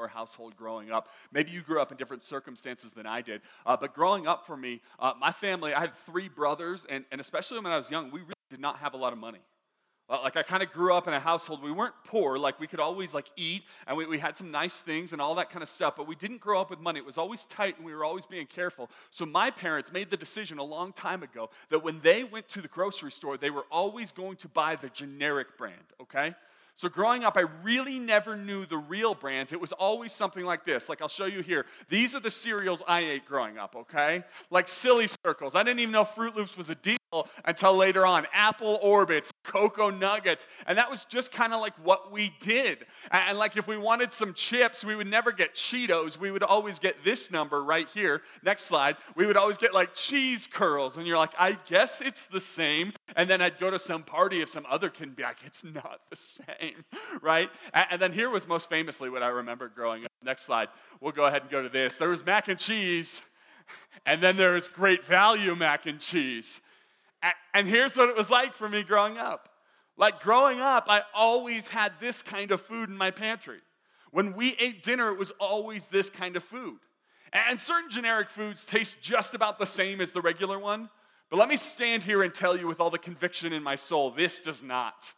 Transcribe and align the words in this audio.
your 0.00 0.08
household 0.08 0.56
growing 0.56 0.90
up. 0.90 1.08
Maybe 1.32 1.50
you 1.50 1.62
grew 1.62 1.80
up 1.80 1.92
in 1.92 1.96
different 1.96 2.22
circumstances 2.22 2.92
than 2.92 3.06
I 3.06 3.22
did. 3.22 3.42
Uh, 3.64 3.76
but 3.76 3.94
growing 3.94 4.26
up 4.26 4.46
for 4.46 4.56
me, 4.56 4.80
uh, 4.98 5.12
my 5.18 5.32
family, 5.32 5.74
I 5.74 5.80
had 5.80 5.94
three 5.94 6.28
brothers, 6.28 6.86
and, 6.88 7.04
and 7.12 7.20
especially 7.20 7.60
when 7.60 7.72
I 7.72 7.76
was 7.76 7.90
young, 7.90 8.10
we 8.10 8.20
really 8.20 8.32
did 8.48 8.60
not 8.60 8.78
have 8.78 8.94
a 8.94 8.96
lot 8.96 9.12
of 9.12 9.18
money. 9.18 9.40
Like 10.10 10.36
I 10.36 10.42
kind 10.42 10.60
of 10.60 10.72
grew 10.72 10.92
up 10.92 11.06
in 11.06 11.14
a 11.14 11.20
household, 11.20 11.62
we 11.62 11.70
weren't 11.70 11.94
poor, 12.04 12.36
like 12.36 12.58
we 12.58 12.66
could 12.66 12.80
always 12.80 13.14
like 13.14 13.26
eat 13.36 13.62
and 13.86 13.96
we, 13.96 14.06
we 14.06 14.18
had 14.18 14.36
some 14.36 14.50
nice 14.50 14.76
things 14.76 15.12
and 15.12 15.22
all 15.22 15.36
that 15.36 15.50
kind 15.50 15.62
of 15.62 15.68
stuff, 15.68 15.94
but 15.96 16.08
we 16.08 16.16
didn't 16.16 16.40
grow 16.40 16.60
up 16.60 16.68
with 16.68 16.80
money. 16.80 16.98
It 16.98 17.06
was 17.06 17.16
always 17.16 17.44
tight 17.44 17.76
and 17.76 17.86
we 17.86 17.94
were 17.94 18.04
always 18.04 18.26
being 18.26 18.46
careful. 18.46 18.90
So 19.12 19.24
my 19.24 19.52
parents 19.52 19.92
made 19.92 20.10
the 20.10 20.16
decision 20.16 20.58
a 20.58 20.64
long 20.64 20.92
time 20.92 21.22
ago 21.22 21.50
that 21.68 21.84
when 21.84 22.00
they 22.00 22.24
went 22.24 22.48
to 22.48 22.60
the 22.60 22.66
grocery 22.66 23.12
store, 23.12 23.36
they 23.36 23.50
were 23.50 23.66
always 23.70 24.10
going 24.10 24.34
to 24.38 24.48
buy 24.48 24.74
the 24.74 24.88
generic 24.88 25.56
brand, 25.56 25.76
okay? 26.00 26.34
So 26.74 26.88
growing 26.88 27.24
up, 27.24 27.36
I 27.36 27.44
really 27.62 27.98
never 27.98 28.36
knew 28.36 28.66
the 28.66 28.78
real 28.78 29.14
brands. 29.14 29.52
It 29.52 29.60
was 29.60 29.72
always 29.72 30.12
something 30.12 30.44
like 30.44 30.64
this. 30.64 30.88
Like 30.88 31.02
I'll 31.02 31.08
show 31.08 31.26
you 31.26 31.42
here. 31.42 31.66
These 31.88 32.14
are 32.14 32.20
the 32.20 32.30
cereals 32.30 32.82
I 32.86 33.00
ate 33.00 33.26
growing 33.26 33.58
up, 33.58 33.76
okay? 33.76 34.24
Like 34.50 34.68
Silly 34.68 35.08
Circles. 35.24 35.54
I 35.54 35.62
didn't 35.62 35.80
even 35.80 35.92
know 35.92 36.04
Froot 36.04 36.34
Loops 36.34 36.56
was 36.56 36.70
a 36.70 36.74
deal 36.74 36.96
until 37.44 37.76
later 37.76 38.06
on. 38.06 38.26
Apple 38.32 38.78
Orbits, 38.82 39.32
Cocoa 39.42 39.90
Nuggets. 39.90 40.46
And 40.66 40.78
that 40.78 40.90
was 40.90 41.04
just 41.04 41.32
kind 41.32 41.52
of 41.52 41.60
like 41.60 41.74
what 41.84 42.12
we 42.12 42.34
did. 42.40 42.86
And 43.10 43.38
like 43.38 43.56
if 43.56 43.66
we 43.66 43.76
wanted 43.76 44.12
some 44.12 44.34
chips, 44.34 44.84
we 44.84 44.94
would 44.94 45.06
never 45.06 45.32
get 45.32 45.54
Cheetos. 45.54 46.18
We 46.18 46.30
would 46.30 46.42
always 46.42 46.78
get 46.78 47.04
this 47.04 47.30
number 47.30 47.62
right 47.62 47.88
here. 47.92 48.22
Next 48.44 48.64
slide. 48.64 48.96
We 49.16 49.26
would 49.26 49.36
always 49.36 49.58
get 49.58 49.74
like 49.74 49.94
cheese 49.94 50.46
curls. 50.46 50.96
And 50.96 51.06
you're 51.06 51.18
like, 51.18 51.32
I 51.38 51.58
guess 51.66 52.00
it's 52.00 52.26
the 52.26 52.40
same. 52.40 52.92
And 53.16 53.28
then 53.28 53.42
I'd 53.42 53.58
go 53.58 53.70
to 53.70 53.78
some 53.78 54.02
party 54.02 54.42
of 54.42 54.48
some 54.48 54.66
other 54.68 54.88
kid 54.88 55.08
and 55.08 55.16
be 55.16 55.22
like, 55.22 55.38
it's 55.44 55.64
not 55.64 56.00
the 56.10 56.16
same, 56.16 56.84
right? 57.22 57.50
And 57.72 58.00
then 58.00 58.12
here 58.12 58.30
was 58.30 58.46
most 58.46 58.68
famously 58.68 59.10
what 59.10 59.22
I 59.22 59.28
remember 59.28 59.68
growing 59.68 60.04
up. 60.04 60.12
Next 60.22 60.42
slide. 60.42 60.68
We'll 61.00 61.12
go 61.12 61.24
ahead 61.24 61.42
and 61.42 61.50
go 61.50 61.62
to 61.62 61.68
this. 61.68 61.94
There 61.94 62.10
was 62.10 62.24
mac 62.24 62.48
and 62.48 62.58
cheese. 62.58 63.22
And 64.06 64.22
then 64.22 64.36
there 64.36 64.54
was 64.54 64.66
great 64.66 65.04
value 65.04 65.54
mac 65.54 65.86
and 65.86 66.00
cheese. 66.00 66.60
And 67.52 67.66
here's 67.66 67.96
what 67.96 68.08
it 68.08 68.16
was 68.16 68.30
like 68.30 68.54
for 68.54 68.68
me 68.68 68.82
growing 68.82 69.18
up. 69.18 69.48
Like 69.96 70.20
growing 70.20 70.60
up, 70.60 70.86
I 70.88 71.02
always 71.14 71.68
had 71.68 71.92
this 72.00 72.22
kind 72.22 72.50
of 72.52 72.60
food 72.60 72.88
in 72.88 72.96
my 72.96 73.10
pantry. 73.10 73.58
When 74.12 74.34
we 74.34 74.56
ate 74.58 74.82
dinner, 74.82 75.10
it 75.10 75.18
was 75.18 75.30
always 75.38 75.86
this 75.86 76.08
kind 76.08 76.36
of 76.36 76.42
food. 76.42 76.78
And 77.32 77.60
certain 77.60 77.90
generic 77.90 78.30
foods 78.30 78.64
taste 78.64 79.00
just 79.00 79.34
about 79.34 79.58
the 79.58 79.66
same 79.66 80.00
as 80.00 80.12
the 80.12 80.20
regular 80.20 80.58
one. 80.58 80.88
But 81.28 81.38
let 81.38 81.48
me 81.48 81.56
stand 81.56 82.02
here 82.02 82.22
and 82.22 82.34
tell 82.34 82.56
you 82.56 82.66
with 82.66 82.80
all 82.80 82.90
the 82.90 82.98
conviction 82.98 83.52
in 83.52 83.62
my 83.62 83.76
soul 83.76 84.10
this 84.10 84.38
does 84.38 84.62
not. 84.62 85.12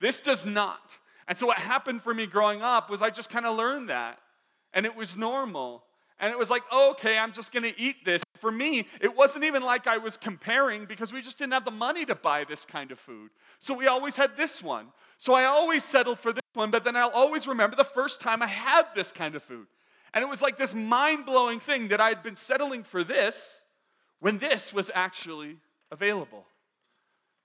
This 0.00 0.20
does 0.20 0.44
not. 0.44 0.98
And 1.28 1.36
so, 1.36 1.46
what 1.46 1.58
happened 1.58 2.02
for 2.02 2.12
me 2.12 2.26
growing 2.26 2.62
up 2.62 2.90
was 2.90 3.00
I 3.00 3.10
just 3.10 3.30
kind 3.30 3.46
of 3.46 3.56
learned 3.56 3.88
that. 3.88 4.18
And 4.74 4.84
it 4.84 4.94
was 4.94 5.16
normal. 5.16 5.82
And 6.18 6.32
it 6.32 6.38
was 6.38 6.48
like, 6.48 6.62
okay, 6.72 7.18
I'm 7.18 7.32
just 7.32 7.52
gonna 7.52 7.72
eat 7.76 8.04
this. 8.04 8.22
For 8.38 8.50
me, 8.50 8.86
it 9.00 9.14
wasn't 9.14 9.44
even 9.44 9.62
like 9.62 9.86
I 9.86 9.98
was 9.98 10.16
comparing 10.16 10.86
because 10.86 11.12
we 11.12 11.20
just 11.20 11.38
didn't 11.38 11.52
have 11.52 11.64
the 11.64 11.70
money 11.70 12.04
to 12.06 12.14
buy 12.14 12.44
this 12.44 12.64
kind 12.64 12.90
of 12.90 12.98
food. 12.98 13.30
So 13.58 13.74
we 13.74 13.86
always 13.86 14.16
had 14.16 14.36
this 14.36 14.62
one. 14.62 14.88
So 15.18 15.34
I 15.34 15.44
always 15.44 15.84
settled 15.84 16.20
for 16.20 16.32
this 16.32 16.42
one, 16.54 16.70
but 16.70 16.84
then 16.84 16.96
I'll 16.96 17.10
always 17.10 17.46
remember 17.46 17.76
the 17.76 17.84
first 17.84 18.20
time 18.20 18.42
I 18.42 18.46
had 18.46 18.86
this 18.94 19.12
kind 19.12 19.34
of 19.34 19.42
food. 19.42 19.66
And 20.14 20.22
it 20.22 20.28
was 20.28 20.40
like 20.40 20.56
this 20.56 20.74
mind 20.74 21.26
blowing 21.26 21.60
thing 21.60 21.88
that 21.88 22.00
I 22.00 22.08
had 22.08 22.22
been 22.22 22.36
settling 22.36 22.82
for 22.82 23.04
this 23.04 23.66
when 24.20 24.38
this 24.38 24.72
was 24.72 24.90
actually 24.94 25.58
available. 25.90 26.46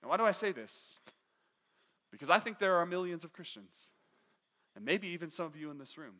Now, 0.02 0.08
why 0.10 0.16
do 0.16 0.24
I 0.24 0.32
say 0.32 0.52
this? 0.52 0.98
Because 2.10 2.30
I 2.30 2.38
think 2.38 2.58
there 2.58 2.76
are 2.76 2.86
millions 2.86 3.24
of 3.24 3.32
Christians, 3.32 3.90
and 4.74 4.84
maybe 4.84 5.08
even 5.08 5.30
some 5.30 5.46
of 5.46 5.56
you 5.56 5.70
in 5.70 5.78
this 5.78 5.96
room, 5.96 6.16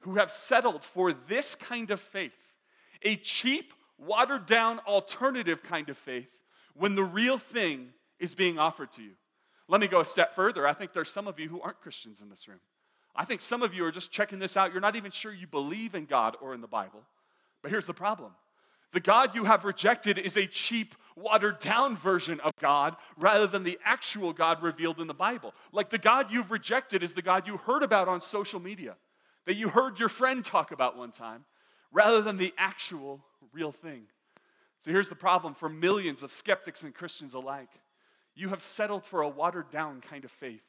who 0.00 0.16
have 0.16 0.30
settled 0.30 0.82
for 0.82 1.12
this 1.12 1.54
kind 1.54 1.90
of 1.90 2.00
faith 2.00 2.32
a 3.02 3.16
cheap, 3.16 3.72
watered 3.98 4.46
down 4.46 4.78
alternative 4.80 5.62
kind 5.62 5.88
of 5.88 5.96
faith 5.96 6.28
when 6.74 6.94
the 6.94 7.04
real 7.04 7.38
thing 7.38 7.88
is 8.18 8.34
being 8.34 8.58
offered 8.58 8.92
to 8.92 9.02
you. 9.02 9.12
Let 9.68 9.80
me 9.80 9.86
go 9.86 10.00
a 10.00 10.04
step 10.04 10.34
further. 10.34 10.66
I 10.66 10.72
think 10.72 10.92
there's 10.92 11.10
some 11.10 11.26
of 11.26 11.38
you 11.38 11.48
who 11.48 11.60
aren't 11.60 11.80
Christians 11.80 12.20
in 12.20 12.28
this 12.28 12.48
room. 12.48 12.60
I 13.14 13.24
think 13.24 13.40
some 13.40 13.62
of 13.62 13.72
you 13.74 13.84
are 13.84 13.92
just 13.92 14.12
checking 14.12 14.38
this 14.38 14.56
out. 14.56 14.72
You're 14.72 14.80
not 14.80 14.96
even 14.96 15.10
sure 15.10 15.32
you 15.32 15.46
believe 15.46 15.94
in 15.94 16.04
God 16.04 16.36
or 16.40 16.54
in 16.54 16.60
the 16.60 16.68
Bible. 16.68 17.02
But 17.62 17.70
here's 17.70 17.86
the 17.86 17.94
problem 17.94 18.32
the 18.92 19.00
God 19.00 19.34
you 19.34 19.44
have 19.44 19.64
rejected 19.64 20.18
is 20.18 20.36
a 20.36 20.46
cheap, 20.46 20.94
watered 21.16 21.60
down 21.60 21.96
version 21.96 22.40
of 22.40 22.50
God 22.60 22.96
rather 23.16 23.46
than 23.46 23.62
the 23.62 23.78
actual 23.84 24.32
God 24.32 24.62
revealed 24.62 25.00
in 25.00 25.06
the 25.06 25.14
Bible. 25.14 25.54
Like 25.72 25.90
the 25.90 25.98
God 25.98 26.28
you've 26.30 26.50
rejected 26.50 27.02
is 27.02 27.12
the 27.12 27.22
God 27.22 27.46
you 27.46 27.56
heard 27.58 27.82
about 27.82 28.08
on 28.08 28.20
social 28.20 28.58
media, 28.58 28.96
that 29.46 29.56
you 29.56 29.68
heard 29.68 29.98
your 29.98 30.08
friend 30.08 30.44
talk 30.44 30.72
about 30.72 30.96
one 30.96 31.10
time, 31.10 31.44
rather 31.92 32.20
than 32.22 32.36
the 32.36 32.54
actual 32.56 33.24
real 33.52 33.72
thing. 33.72 34.02
So 34.78 34.90
here's 34.90 35.08
the 35.08 35.14
problem 35.14 35.54
for 35.54 35.68
millions 35.68 36.22
of 36.22 36.30
skeptics 36.30 36.84
and 36.84 36.94
Christians 36.94 37.34
alike 37.34 37.70
you 38.34 38.48
have 38.48 38.62
settled 38.62 39.04
for 39.04 39.20
a 39.22 39.28
watered 39.28 39.70
down 39.70 40.00
kind 40.00 40.24
of 40.24 40.30
faith. 40.30 40.62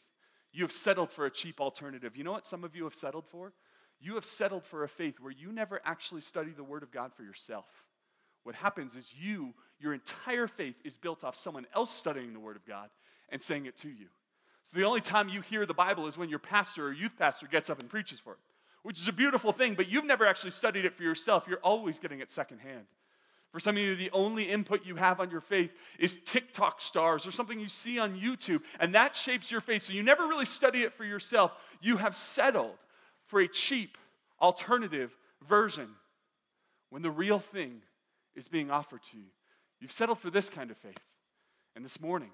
You 0.51 0.63
have 0.63 0.71
settled 0.71 1.11
for 1.11 1.25
a 1.25 1.31
cheap 1.31 1.61
alternative. 1.61 2.17
You 2.17 2.23
know 2.23 2.33
what 2.33 2.47
some 2.47 2.63
of 2.63 2.75
you 2.75 2.83
have 2.83 2.95
settled 2.95 3.25
for? 3.27 3.53
You 3.99 4.15
have 4.15 4.25
settled 4.25 4.65
for 4.65 4.83
a 4.83 4.89
faith 4.89 5.19
where 5.19 5.31
you 5.31 5.51
never 5.51 5.79
actually 5.85 6.21
study 6.21 6.51
the 6.51 6.63
Word 6.63 6.83
of 6.83 6.91
God 6.91 7.13
for 7.13 7.23
yourself. 7.23 7.67
What 8.43 8.55
happens 8.55 8.95
is 8.95 9.13
you, 9.17 9.53
your 9.79 9.93
entire 9.93 10.47
faith 10.47 10.75
is 10.83 10.97
built 10.97 11.23
off 11.23 11.35
someone 11.35 11.67
else 11.75 11.91
studying 11.91 12.33
the 12.33 12.39
Word 12.39 12.55
of 12.55 12.65
God 12.65 12.89
and 13.29 13.41
saying 13.41 13.67
it 13.67 13.77
to 13.77 13.89
you. 13.89 14.07
So 14.63 14.77
the 14.77 14.85
only 14.85 15.01
time 15.01 15.29
you 15.29 15.41
hear 15.41 15.65
the 15.65 15.73
Bible 15.73 16.07
is 16.07 16.17
when 16.17 16.29
your 16.29 16.39
pastor 16.39 16.87
or 16.87 16.91
youth 16.91 17.17
pastor 17.17 17.47
gets 17.47 17.69
up 17.69 17.79
and 17.79 17.89
preaches 17.89 18.19
for 18.19 18.33
it, 18.33 18.39
which 18.83 18.99
is 18.99 19.07
a 19.07 19.13
beautiful 19.13 19.51
thing, 19.51 19.75
but 19.75 19.89
you've 19.89 20.05
never 20.05 20.25
actually 20.25 20.51
studied 20.51 20.85
it 20.85 20.93
for 20.93 21.03
yourself. 21.03 21.45
You're 21.47 21.59
always 21.59 21.99
getting 21.99 22.19
it 22.19 22.31
secondhand. 22.31 22.85
For 23.51 23.59
some 23.59 23.75
of 23.75 23.81
you, 23.81 23.95
the 23.95 24.09
only 24.11 24.49
input 24.49 24.85
you 24.85 24.95
have 24.95 25.19
on 25.19 25.29
your 25.29 25.41
faith 25.41 25.71
is 25.99 26.19
TikTok 26.25 26.79
stars 26.79 27.27
or 27.27 27.31
something 27.31 27.59
you 27.59 27.67
see 27.67 27.99
on 27.99 28.17
YouTube, 28.17 28.61
and 28.79 28.95
that 28.95 29.15
shapes 29.15 29.51
your 29.51 29.61
faith. 29.61 29.83
So 29.83 29.93
you 29.93 30.03
never 30.03 30.25
really 30.25 30.45
study 30.45 30.83
it 30.83 30.93
for 30.93 31.03
yourself. 31.03 31.51
You 31.81 31.97
have 31.97 32.15
settled 32.15 32.77
for 33.25 33.41
a 33.41 33.47
cheap 33.47 33.97
alternative 34.41 35.17
version 35.47 35.89
when 36.89 37.01
the 37.01 37.11
real 37.11 37.39
thing 37.39 37.81
is 38.35 38.47
being 38.47 38.71
offered 38.71 39.03
to 39.03 39.17
you. 39.17 39.25
You've 39.81 39.91
settled 39.91 40.19
for 40.19 40.29
this 40.29 40.49
kind 40.49 40.71
of 40.71 40.77
faith. 40.77 41.03
And 41.75 41.83
this 41.83 41.99
morning, 41.99 42.31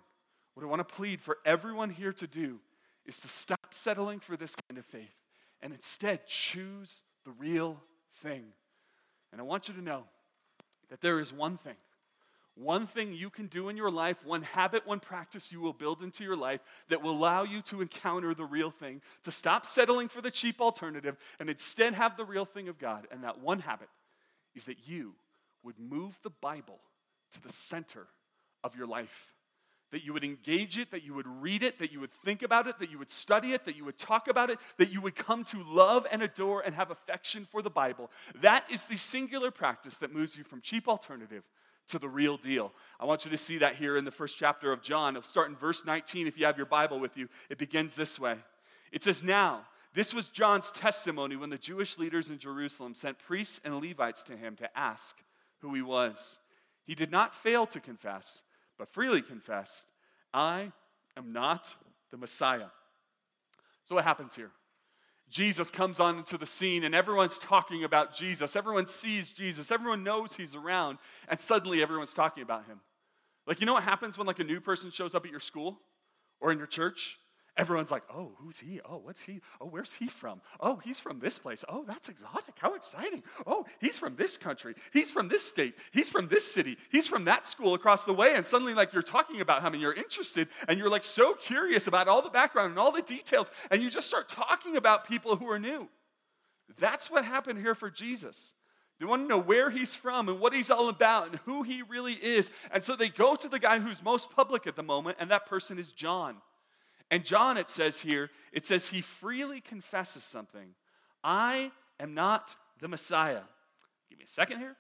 what 0.53 0.63
I 0.63 0.67
want 0.67 0.87
to 0.87 0.95
plead 0.95 1.19
for 1.19 1.37
everyone 1.45 1.89
here 1.89 2.13
to 2.13 2.27
do 2.27 2.59
is 3.05 3.19
to 3.21 3.27
stop 3.27 3.73
settling 3.73 4.19
for 4.19 4.37
this 4.37 4.55
kind 4.69 4.77
of 4.77 4.85
faith 4.85 5.15
and 5.61 5.73
instead 5.73 6.25
choose 6.27 7.03
the 7.25 7.31
real 7.31 7.81
thing. 8.21 8.45
And 9.31 9.41
I 9.41 9.43
want 9.43 9.67
you 9.67 9.73
to 9.73 9.81
know 9.81 10.03
that 10.89 11.01
there 11.01 11.19
is 11.19 11.33
one 11.33 11.57
thing, 11.57 11.75
one 12.55 12.87
thing 12.87 13.13
you 13.13 13.29
can 13.29 13.47
do 13.47 13.69
in 13.69 13.77
your 13.77 13.91
life, 13.91 14.17
one 14.25 14.41
habit, 14.41 14.87
one 14.87 14.99
practice 14.99 15.51
you 15.51 15.59
will 15.59 15.73
build 15.73 16.01
into 16.01 16.23
your 16.23 16.37
life 16.37 16.61
that 16.89 17.01
will 17.01 17.11
allow 17.11 17.43
you 17.43 17.61
to 17.63 17.81
encounter 17.81 18.33
the 18.33 18.45
real 18.45 18.71
thing, 18.71 19.01
to 19.23 19.31
stop 19.31 19.65
settling 19.65 20.07
for 20.07 20.21
the 20.21 20.31
cheap 20.31 20.59
alternative 20.61 21.17
and 21.39 21.49
instead 21.49 21.93
have 21.93 22.17
the 22.17 22.25
real 22.25 22.45
thing 22.45 22.67
of 22.67 22.79
God. 22.79 23.07
And 23.11 23.23
that 23.23 23.39
one 23.39 23.59
habit 23.59 23.89
is 24.55 24.65
that 24.65 24.87
you 24.87 25.13
would 25.63 25.77
move 25.79 26.17
the 26.23 26.29
Bible 26.29 26.79
to 27.31 27.41
the 27.41 27.53
center 27.53 28.07
of 28.63 28.75
your 28.75 28.87
life. 28.87 29.33
That 29.91 30.03
you 30.03 30.13
would 30.13 30.23
engage 30.23 30.77
it, 30.77 30.91
that 30.91 31.03
you 31.03 31.13
would 31.13 31.27
read 31.27 31.63
it, 31.63 31.79
that 31.79 31.91
you 31.91 31.99
would 32.01 32.11
think 32.11 32.43
about 32.43 32.67
it, 32.67 32.77
that 32.79 32.91
you 32.91 32.99
would 32.99 33.09
study 33.09 33.53
it, 33.53 33.65
that 33.65 33.77
you 33.77 33.85
would 33.85 33.97
talk 33.97 34.27
about 34.27 34.49
it, 34.49 34.59
that 34.77 34.91
you 34.91 34.99
would 35.01 35.15
come 35.15 35.43
to 35.45 35.63
love 35.63 36.05
and 36.11 36.21
adore 36.21 36.61
and 36.61 36.75
have 36.75 36.91
affection 36.91 37.47
for 37.49 37.61
the 37.61 37.69
Bible. 37.69 38.11
That 38.41 38.69
is 38.69 38.85
the 38.85 38.97
singular 38.97 39.49
practice 39.49 39.97
that 39.97 40.13
moves 40.13 40.35
you 40.35 40.43
from 40.43 40.61
cheap 40.61 40.87
alternative 40.87 41.43
to 41.87 41.99
the 41.99 42.09
real 42.09 42.37
deal. 42.37 42.73
I 42.99 43.05
want 43.05 43.25
you 43.25 43.31
to 43.31 43.37
see 43.37 43.59
that 43.59 43.75
here 43.75 43.97
in 43.97 44.05
the 44.05 44.11
first 44.11 44.37
chapter 44.37 44.71
of 44.71 44.81
John. 44.81 45.15
It'll 45.15 45.27
start 45.27 45.49
in 45.49 45.55
verse 45.55 45.85
19 45.85 46.27
if 46.27 46.37
you 46.37 46.45
have 46.45 46.57
your 46.57 46.65
Bible 46.65 46.99
with 46.99 47.17
you. 47.17 47.29
It 47.49 47.57
begins 47.57 47.95
this 47.95 48.19
way 48.19 48.35
It 48.91 49.03
says, 49.03 49.23
Now, 49.23 49.65
this 49.93 50.13
was 50.13 50.27
John's 50.27 50.71
testimony 50.71 51.35
when 51.35 51.49
the 51.49 51.57
Jewish 51.57 51.97
leaders 51.97 52.29
in 52.29 52.37
Jerusalem 52.37 52.93
sent 52.93 53.19
priests 53.19 53.59
and 53.63 53.81
Levites 53.81 54.21
to 54.23 54.37
him 54.37 54.55
to 54.57 54.77
ask 54.77 55.23
who 55.61 55.73
he 55.73 55.81
was. 55.81 56.39
He 56.85 56.93
did 56.93 57.11
not 57.11 57.33
fail 57.33 57.65
to 57.67 57.79
confess, 57.79 58.43
but 58.77 58.89
freely 58.89 59.21
confessed, 59.21 59.89
I 60.33 60.71
am 61.15 61.33
not 61.33 61.75
the 62.11 62.17
Messiah. 62.17 62.67
So, 63.83 63.95
what 63.95 64.03
happens 64.03 64.35
here? 64.35 64.51
Jesus 65.29 65.69
comes 65.69 65.99
on 65.99 66.17
into 66.17 66.37
the 66.37 66.45
scene 66.45 66.83
and 66.83 66.95
everyone's 66.95 67.37
talking 67.37 67.83
about 67.83 68.15
Jesus. 68.15 68.55
Everyone 68.55 68.87
sees 68.87 69.33
Jesus. 69.33 69.71
Everyone 69.71 70.03
knows 70.03 70.35
he's 70.35 70.55
around. 70.55 70.99
And 71.27 71.39
suddenly 71.39 71.81
everyone's 71.81 72.13
talking 72.13 72.43
about 72.43 72.65
him. 72.65 72.79
Like, 73.45 73.59
you 73.59 73.65
know 73.65 73.73
what 73.73 73.83
happens 73.83 74.17
when 74.17 74.27
like 74.27 74.39
a 74.39 74.45
new 74.45 74.61
person 74.61 74.89
shows 74.91 75.15
up 75.15 75.25
at 75.25 75.31
your 75.31 75.39
school 75.39 75.79
or 76.39 76.51
in 76.51 76.57
your 76.57 76.67
church? 76.67 77.17
Everyone's 77.57 77.89
like, 77.89 78.03
oh, 78.13 78.33
who's 78.37 78.59
he? 78.59 78.79
Oh, 78.87 78.97
what's 78.97 79.23
he? 79.23 79.41
Oh, 79.59 79.65
where's 79.65 79.95
he 79.95 80.07
from? 80.07 80.41
Oh, 80.59 80.75
he's 80.77 80.99
from 80.99 81.19
this 81.19 81.39
place. 81.39 81.65
Oh, 81.67 81.83
that's 81.87 82.07
exotic. 82.07 82.53
How 82.59 82.75
exciting. 82.75 83.23
Oh, 83.47 83.65
he's 83.79 83.97
from 83.97 84.15
this 84.15 84.37
country. 84.37 84.75
He's 84.93 85.09
from 85.09 85.27
this 85.27 85.43
state. 85.43 85.73
He's 85.91 86.07
from 86.07 86.27
this 86.27 86.49
city. 86.49 86.77
He's 86.91 87.07
from 87.07 87.25
that 87.25 87.47
school 87.47 87.73
across 87.73 88.03
the 88.03 88.13
way. 88.13 88.35
And 88.35 88.45
suddenly, 88.45 88.75
like, 88.75 88.93
you're 88.93 89.01
talking 89.01 89.41
about 89.41 89.63
him 89.63 89.73
and 89.73 89.81
you're 89.81 89.93
interested 89.93 90.49
and 90.67 90.77
you're 90.77 90.89
like 90.89 91.03
so 91.03 91.33
curious 91.33 91.87
about 91.87 92.07
all 92.07 92.21
the 92.21 92.29
background 92.29 92.69
and 92.69 92.79
all 92.79 92.91
the 92.91 93.01
details. 93.01 93.49
And 93.71 93.81
you 93.81 93.89
just 93.89 94.07
start 94.07 94.29
talking 94.29 94.77
about 94.77 95.07
people 95.07 95.35
who 95.35 95.49
are 95.49 95.59
new. 95.59 95.89
That's 96.77 97.09
what 97.09 97.25
happened 97.25 97.59
here 97.59 97.75
for 97.75 97.89
Jesus. 97.89 98.53
They 98.99 99.05
want 99.05 99.23
to 99.23 99.27
know 99.27 99.39
where 99.39 99.69
he's 99.69 99.95
from 99.95 100.29
and 100.29 100.39
what 100.39 100.53
he's 100.53 100.69
all 100.69 100.89
about 100.89 101.27
and 101.29 101.39
who 101.45 101.63
he 101.63 101.81
really 101.81 102.13
is. 102.13 102.49
And 102.71 102.83
so 102.83 102.95
they 102.95 103.09
go 103.09 103.35
to 103.35 103.47
the 103.47 103.59
guy 103.59 103.79
who's 103.79 104.03
most 104.03 104.31
public 104.31 104.67
at 104.67 104.75
the 104.75 104.83
moment, 104.83 105.17
and 105.19 105.29
that 105.31 105.45
person 105.45 105.77
is 105.77 105.91
John. 105.91 106.37
And 107.09 107.23
John, 107.23 107.57
it 107.57 107.69
says 107.69 108.01
here, 108.01 108.29
it 108.51 108.65
says 108.65 108.87
he 108.87 109.01
freely 109.01 109.61
confesses 109.61 110.23
something. 110.23 110.75
I 111.23 111.71
am 111.99 112.13
not 112.13 112.55
the 112.79 112.87
Messiah. 112.87 113.41
Give 114.09 114.19
me 114.19 114.25
a 114.25 114.29
second 114.29 114.59
here. 114.59 114.75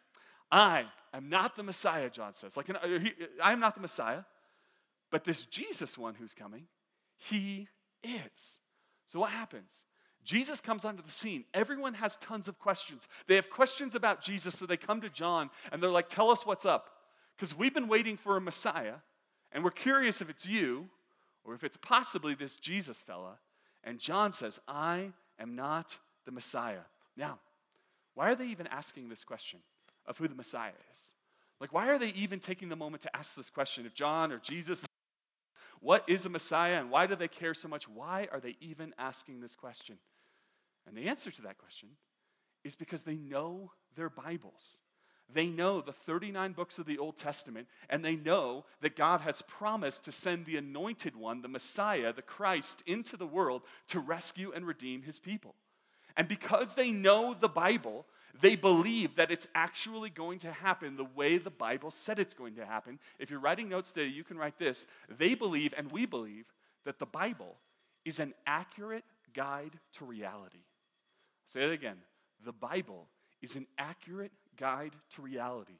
I 0.51 0.85
am 1.13 1.29
not 1.29 1.55
the 1.55 1.63
Messiah, 1.63 2.09
John 2.09 2.33
says. 2.33 2.57
Like, 2.57 2.69
I 3.43 3.51
am 3.51 3.59
not 3.59 3.75
the 3.75 3.81
Messiah, 3.81 4.23
but 5.11 5.23
this 5.23 5.45
Jesus 5.45 5.97
one 5.97 6.15
who's 6.15 6.33
coming, 6.33 6.63
he 7.17 7.67
is. 8.03 8.59
So 9.07 9.19
what 9.19 9.31
happens? 9.31 9.85
Jesus 10.23 10.59
comes 10.59 10.83
onto 10.83 11.01
the 11.01 11.11
scene. 11.11 11.45
Everyone 11.53 11.93
has 11.95 12.17
tons 12.17 12.49
of 12.49 12.59
questions. 12.59 13.07
They 13.27 13.35
have 13.35 13.49
questions 13.49 13.95
about 13.95 14.21
Jesus, 14.21 14.55
so 14.57 14.65
they 14.65 14.75
come 14.75 14.99
to 15.01 15.09
John 15.09 15.49
and 15.71 15.81
they're 15.81 15.89
like, 15.89 16.09
Tell 16.09 16.29
us 16.29 16.45
what's 16.45 16.65
up. 16.65 16.89
Because 17.35 17.57
we've 17.57 17.73
been 17.73 17.87
waiting 17.87 18.17
for 18.17 18.35
a 18.35 18.41
Messiah, 18.41 18.95
and 19.51 19.63
we're 19.63 19.71
curious 19.71 20.21
if 20.21 20.29
it's 20.29 20.45
you 20.45 20.89
or 21.47 21.55
if 21.55 21.63
it's 21.63 21.77
possibly 21.77 22.35
this 22.35 22.55
Jesus 22.55 23.01
fella. 23.01 23.39
And 23.83 23.99
John 23.99 24.33
says, 24.33 24.59
I 24.67 25.13
am 25.39 25.55
not 25.55 25.97
the 26.25 26.31
Messiah. 26.31 26.85
Now, 27.15 27.39
why 28.13 28.29
are 28.29 28.35
they 28.35 28.47
even 28.47 28.67
asking 28.67 29.09
this 29.09 29.23
question 29.23 29.61
of 30.05 30.17
who 30.17 30.27
the 30.27 30.35
Messiah 30.35 30.73
is? 30.91 31.13
Like, 31.59 31.73
why 31.73 31.87
are 31.87 31.97
they 31.97 32.09
even 32.09 32.39
taking 32.39 32.69
the 32.69 32.75
moment 32.75 33.01
to 33.03 33.15
ask 33.15 33.35
this 33.35 33.49
question 33.49 33.85
of 33.85 33.95
John 33.95 34.31
or 34.31 34.37
Jesus 34.37 34.85
what 35.79 36.03
is 36.07 36.25
a 36.25 36.29
Messiah 36.29 36.79
and 36.79 36.89
why 36.89 37.07
do 37.07 37.15
they 37.15 37.27
care 37.27 37.53
so 37.53 37.67
much? 37.67 37.87
Why 37.87 38.27
are 38.31 38.39
they 38.39 38.55
even 38.59 38.93
asking 38.97 39.41
this 39.41 39.55
question? 39.55 39.97
And 40.87 40.97
the 40.97 41.07
answer 41.07 41.31
to 41.31 41.41
that 41.43 41.57
question 41.57 41.89
is 42.63 42.75
because 42.75 43.03
they 43.03 43.15
know 43.15 43.71
their 43.95 44.09
Bibles. 44.09 44.79
They 45.33 45.47
know 45.47 45.81
the 45.81 45.91
39 45.91 46.53
books 46.53 46.79
of 46.79 46.85
the 46.85 46.97
Old 46.97 47.17
Testament, 47.17 47.67
and 47.89 48.03
they 48.03 48.15
know 48.15 48.65
that 48.81 48.95
God 48.95 49.21
has 49.21 49.41
promised 49.41 50.05
to 50.05 50.11
send 50.11 50.45
the 50.45 50.57
anointed 50.57 51.15
one, 51.15 51.41
the 51.41 51.47
Messiah, 51.49 52.13
the 52.13 52.21
Christ, 52.21 52.81
into 52.85 53.17
the 53.17 53.27
world 53.27 53.63
to 53.87 53.99
rescue 53.99 54.51
and 54.55 54.65
redeem 54.65 55.01
his 55.01 55.19
people. 55.19 55.55
And 56.15 56.27
because 56.27 56.73
they 56.73 56.91
know 56.91 57.33
the 57.33 57.49
Bible, 57.49 58.05
they 58.39 58.55
believe 58.55 59.15
that 59.15 59.31
it's 59.31 59.47
actually 59.53 60.09
going 60.09 60.39
to 60.39 60.51
happen 60.51 60.95
the 60.95 61.03
way 61.03 61.37
the 61.37 61.49
Bible 61.49 61.91
said 61.91 62.19
it's 62.19 62.33
going 62.33 62.55
to 62.55 62.65
happen. 62.65 62.99
If 63.19 63.29
you're 63.29 63.39
writing 63.39 63.69
notes 63.69 63.91
today, 63.91 64.07
you 64.07 64.23
can 64.23 64.37
write 64.37 64.57
this. 64.57 64.87
They 65.09 65.33
believe, 65.35 65.73
and 65.77 65.91
we 65.91 66.05
believe, 66.05 66.45
that 66.85 66.99
the 66.99 67.05
Bible 67.05 67.57
is 68.05 68.19
an 68.19 68.33
accurate 68.45 69.03
guide 69.33 69.79
to 69.93 70.05
reality. 70.05 70.63
Say 71.45 71.63
it 71.63 71.71
again. 71.71 71.97
The 72.45 72.53
Bible 72.53 73.07
is 73.41 73.55
an 73.55 73.67
accurate 73.77 74.31
guide 74.57 74.93
to 75.15 75.21
reality, 75.21 75.79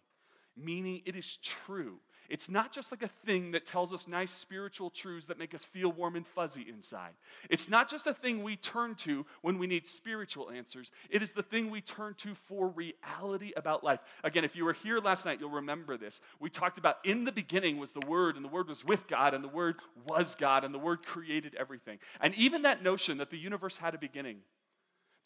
meaning 0.55 1.01
it 1.05 1.15
is 1.15 1.37
true. 1.37 1.99
It's 2.29 2.49
not 2.49 2.73
just 2.73 2.91
like 2.91 3.03
a 3.03 3.07
thing 3.25 3.51
that 3.51 3.65
tells 3.65 3.93
us 3.93 4.07
nice 4.07 4.31
spiritual 4.31 4.89
truths 4.89 5.27
that 5.27 5.39
make 5.39 5.55
us 5.55 5.63
feel 5.63 5.91
warm 5.91 6.15
and 6.15 6.27
fuzzy 6.27 6.65
inside. 6.67 7.13
It's 7.49 7.69
not 7.69 7.89
just 7.89 8.05
a 8.05 8.13
thing 8.13 8.43
we 8.43 8.57
turn 8.57 8.95
to 8.95 9.25
when 9.41 9.57
we 9.57 9.67
need 9.67 9.87
spiritual 9.87 10.49
answers. 10.49 10.91
It 11.09 11.21
is 11.21 11.31
the 11.31 11.43
thing 11.43 11.69
we 11.69 11.81
turn 11.81 12.15
to 12.15 12.35
for 12.35 12.67
reality 12.67 13.53
about 13.55 13.83
life. 13.83 13.99
Again, 14.23 14.43
if 14.43 14.55
you 14.55 14.65
were 14.65 14.73
here 14.73 14.99
last 14.99 15.25
night, 15.25 15.39
you'll 15.39 15.49
remember 15.49 15.97
this. 15.97 16.21
We 16.39 16.49
talked 16.49 16.77
about 16.77 16.97
in 17.05 17.23
the 17.23 17.31
beginning 17.31 17.77
was 17.77 17.91
the 17.91 18.05
Word, 18.05 18.35
and 18.35 18.43
the 18.43 18.49
Word 18.49 18.67
was 18.67 18.83
with 18.83 19.07
God, 19.07 19.33
and 19.33 19.43
the 19.43 19.49
Word 19.49 19.75
was 20.05 20.35
God, 20.35 20.63
and 20.63 20.73
the 20.73 20.79
Word 20.79 21.05
created 21.05 21.55
everything. 21.55 21.99
And 22.19 22.35
even 22.35 22.63
that 22.63 22.83
notion 22.83 23.19
that 23.19 23.29
the 23.29 23.37
universe 23.37 23.77
had 23.77 23.95
a 23.95 23.97
beginning 23.97 24.39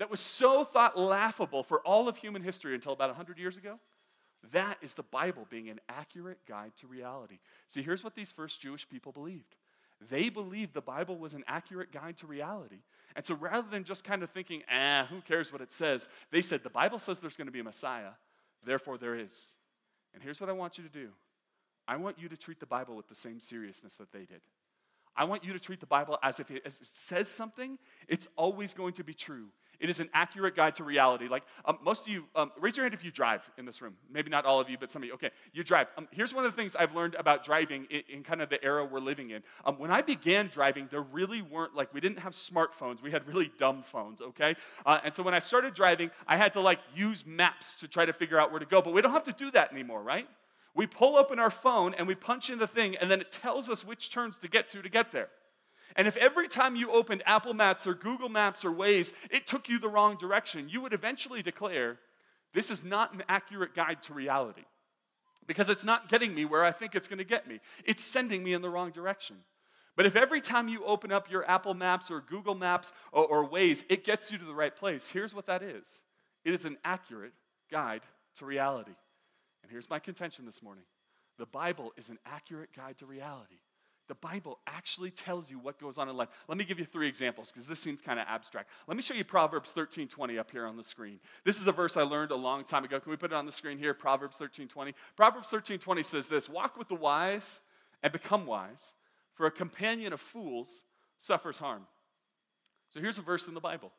that 0.01 0.09
was 0.09 0.19
so 0.19 0.63
thought 0.63 0.97
laughable 0.97 1.61
for 1.61 1.79
all 1.81 2.07
of 2.07 2.17
human 2.17 2.41
history 2.41 2.73
until 2.73 2.91
about 2.91 3.09
100 3.09 3.37
years 3.37 3.55
ago 3.55 3.77
that 4.51 4.79
is 4.81 4.95
the 4.95 5.03
Bible 5.03 5.45
being 5.47 5.69
an 5.69 5.79
accurate 5.87 6.39
guide 6.47 6.71
to 6.77 6.87
reality. 6.87 7.37
See, 7.67 7.83
here's 7.83 8.03
what 8.03 8.15
these 8.15 8.31
first 8.31 8.59
Jewish 8.59 8.89
people 8.89 9.11
believed 9.11 9.55
they 10.09 10.29
believed 10.29 10.73
the 10.73 10.81
Bible 10.81 11.19
was 11.19 11.35
an 11.35 11.43
accurate 11.47 11.91
guide 11.91 12.17
to 12.17 12.25
reality. 12.25 12.79
And 13.15 13.23
so 13.23 13.35
rather 13.35 13.67
than 13.69 13.83
just 13.83 14.03
kind 14.03 14.23
of 14.23 14.31
thinking, 14.31 14.63
ah, 14.67 15.05
who 15.07 15.21
cares 15.21 15.53
what 15.53 15.61
it 15.61 15.71
says, 15.71 16.07
they 16.31 16.41
said, 16.41 16.63
the 16.63 16.71
Bible 16.71 16.97
says 16.97 17.19
there's 17.19 17.35
going 17.35 17.45
to 17.45 17.51
be 17.51 17.59
a 17.59 17.63
Messiah, 17.63 18.13
therefore 18.65 18.97
there 18.97 19.15
is. 19.15 19.55
And 20.15 20.23
here's 20.23 20.41
what 20.41 20.49
I 20.49 20.53
want 20.53 20.79
you 20.79 20.83
to 20.83 20.89
do 20.89 21.09
I 21.87 21.97
want 21.97 22.17
you 22.17 22.27
to 22.27 22.37
treat 22.37 22.59
the 22.59 22.65
Bible 22.65 22.95
with 22.95 23.07
the 23.07 23.13
same 23.13 23.39
seriousness 23.39 23.97
that 23.97 24.11
they 24.11 24.25
did. 24.25 24.41
I 25.15 25.25
want 25.25 25.43
you 25.43 25.53
to 25.53 25.59
treat 25.59 25.79
the 25.79 25.85
Bible 25.85 26.17
as 26.23 26.39
if 26.39 26.49
it, 26.49 26.63
as 26.65 26.79
it 26.79 26.87
says 26.87 27.27
something, 27.27 27.77
it's 28.07 28.27
always 28.35 28.73
going 28.73 28.93
to 28.93 29.03
be 29.03 29.13
true. 29.13 29.49
It 29.81 29.89
is 29.89 29.99
an 29.99 30.09
accurate 30.13 30.55
guide 30.55 30.75
to 30.75 30.83
reality. 30.83 31.27
Like 31.27 31.43
um, 31.65 31.79
most 31.83 32.05
of 32.05 32.13
you, 32.13 32.25
um, 32.35 32.51
raise 32.59 32.77
your 32.77 32.83
hand 32.83 32.93
if 32.93 33.03
you 33.03 33.09
drive 33.09 33.41
in 33.57 33.65
this 33.65 33.81
room. 33.81 33.95
Maybe 34.11 34.29
not 34.29 34.45
all 34.45 34.59
of 34.59 34.69
you, 34.69 34.77
but 34.79 34.91
some 34.91 35.01
of 35.01 35.07
you. 35.07 35.13
Okay, 35.15 35.31
you 35.53 35.63
drive. 35.63 35.87
Um, 35.97 36.07
here's 36.11 36.33
one 36.33 36.45
of 36.45 36.51
the 36.51 36.55
things 36.55 36.75
I've 36.75 36.93
learned 36.95 37.15
about 37.15 37.43
driving 37.43 37.87
in, 37.89 38.03
in 38.07 38.23
kind 38.23 38.41
of 38.41 38.49
the 38.49 38.63
era 38.63 38.85
we're 38.85 38.99
living 38.99 39.31
in. 39.31 39.41
Um, 39.65 39.79
when 39.79 39.89
I 39.89 40.03
began 40.03 40.47
driving, 40.47 40.87
there 40.91 41.01
really 41.01 41.41
weren't 41.41 41.75
like 41.75 41.91
we 41.95 41.99
didn't 41.99 42.19
have 42.19 42.33
smartphones. 42.33 43.01
We 43.01 43.09
had 43.09 43.27
really 43.27 43.51
dumb 43.57 43.81
phones. 43.81 44.21
Okay, 44.21 44.55
uh, 44.85 44.99
and 45.03 45.13
so 45.13 45.23
when 45.23 45.33
I 45.33 45.39
started 45.39 45.73
driving, 45.73 46.11
I 46.27 46.37
had 46.37 46.53
to 46.53 46.61
like 46.61 46.79
use 46.95 47.25
maps 47.25 47.73
to 47.75 47.87
try 47.87 48.05
to 48.05 48.13
figure 48.13 48.39
out 48.39 48.51
where 48.51 48.59
to 48.59 48.67
go. 48.67 48.83
But 48.83 48.93
we 48.93 49.01
don't 49.01 49.13
have 49.13 49.23
to 49.23 49.33
do 49.33 49.49
that 49.51 49.71
anymore, 49.71 50.03
right? 50.03 50.27
We 50.75 50.85
pull 50.85 51.17
open 51.17 51.39
our 51.39 51.51
phone 51.51 51.95
and 51.95 52.07
we 52.07 52.15
punch 52.15 52.51
in 52.51 52.59
the 52.59 52.67
thing, 52.67 52.95
and 52.97 53.09
then 53.09 53.19
it 53.19 53.31
tells 53.31 53.67
us 53.67 53.83
which 53.83 54.11
turns 54.11 54.37
to 54.37 54.47
get 54.47 54.69
to 54.69 54.81
to 54.83 54.89
get 54.89 55.11
there. 55.11 55.29
And 55.95 56.07
if 56.07 56.17
every 56.17 56.47
time 56.47 56.75
you 56.75 56.91
opened 56.91 57.23
Apple 57.25 57.53
Maps 57.53 57.85
or 57.85 57.93
Google 57.93 58.29
Maps 58.29 58.63
or 58.63 58.71
Waze, 58.71 59.11
it 59.29 59.47
took 59.47 59.69
you 59.69 59.79
the 59.79 59.89
wrong 59.89 60.17
direction, 60.17 60.69
you 60.69 60.81
would 60.81 60.93
eventually 60.93 61.41
declare, 61.41 61.99
this 62.53 62.71
is 62.71 62.83
not 62.83 63.13
an 63.13 63.23
accurate 63.27 63.75
guide 63.75 64.01
to 64.03 64.13
reality. 64.13 64.63
Because 65.47 65.69
it's 65.69 65.83
not 65.83 66.07
getting 66.07 66.33
me 66.33 66.45
where 66.45 66.63
I 66.63 66.71
think 66.71 66.95
it's 66.95 67.07
going 67.07 67.17
to 67.17 67.25
get 67.25 67.47
me. 67.47 67.59
It's 67.83 68.03
sending 68.03 68.43
me 68.43 68.53
in 68.53 68.61
the 68.61 68.69
wrong 68.69 68.91
direction. 68.91 69.37
But 69.97 70.05
if 70.05 70.15
every 70.15 70.39
time 70.39 70.69
you 70.69 70.85
open 70.85 71.11
up 71.11 71.29
your 71.29 71.49
Apple 71.49 71.73
Maps 71.73 72.09
or 72.09 72.21
Google 72.21 72.55
Maps 72.55 72.93
or, 73.11 73.25
or 73.25 73.49
Waze, 73.49 73.83
it 73.89 74.05
gets 74.05 74.31
you 74.31 74.37
to 74.37 74.45
the 74.45 74.53
right 74.53 74.75
place, 74.75 75.09
here's 75.09 75.33
what 75.33 75.47
that 75.47 75.61
is 75.63 76.03
it 76.45 76.53
is 76.53 76.65
an 76.65 76.77
accurate 76.83 77.33
guide 77.69 78.01
to 78.35 78.45
reality. 78.45 78.95
And 79.63 79.71
here's 79.71 79.89
my 79.89 79.99
contention 79.99 80.45
this 80.45 80.63
morning 80.63 80.85
the 81.37 81.45
Bible 81.45 81.91
is 81.97 82.09
an 82.09 82.19
accurate 82.25 82.69
guide 82.75 82.97
to 82.99 83.05
reality 83.05 83.57
the 84.11 84.15
Bible 84.15 84.59
actually 84.67 85.09
tells 85.09 85.49
you 85.49 85.57
what 85.57 85.79
goes 85.79 85.97
on 85.97 86.09
in 86.09 86.17
life. 86.17 86.27
Let 86.49 86.57
me 86.57 86.65
give 86.65 86.77
you 86.77 86.83
three 86.83 87.07
examples 87.07 87.49
because 87.49 87.65
this 87.65 87.79
seems 87.79 88.01
kind 88.01 88.19
of 88.19 88.25
abstract. 88.27 88.69
Let 88.85 88.97
me 88.97 89.01
show 89.01 89.13
you 89.13 89.23
Proverbs 89.23 89.71
13 89.71 90.09
20 90.09 90.37
up 90.37 90.51
here 90.51 90.65
on 90.65 90.75
the 90.75 90.83
screen. 90.83 91.21
This 91.45 91.61
is 91.61 91.67
a 91.67 91.71
verse 91.71 91.95
I 91.95 92.01
learned 92.01 92.31
a 92.31 92.35
long 92.35 92.65
time 92.65 92.83
ago. 92.83 92.99
Can 92.99 93.09
we 93.09 93.15
put 93.15 93.31
it 93.31 93.35
on 93.35 93.45
the 93.45 93.53
screen 93.53 93.77
here? 93.77 93.93
Proverbs 93.93 94.37
13 94.37 94.67
20. 94.67 94.93
Proverbs 95.15 95.47
13 95.47 95.79
20 95.79 96.03
says 96.03 96.27
this 96.27 96.49
Walk 96.49 96.77
with 96.77 96.89
the 96.89 96.95
wise 96.95 97.61
and 98.03 98.11
become 98.11 98.45
wise, 98.45 98.95
for 99.33 99.45
a 99.45 99.51
companion 99.51 100.11
of 100.11 100.19
fools 100.19 100.83
suffers 101.17 101.59
harm. 101.59 101.83
So 102.89 102.99
here's 102.99 103.17
a 103.17 103.21
verse 103.21 103.47
in 103.47 103.53
the 103.53 103.61
Bible, 103.61 103.93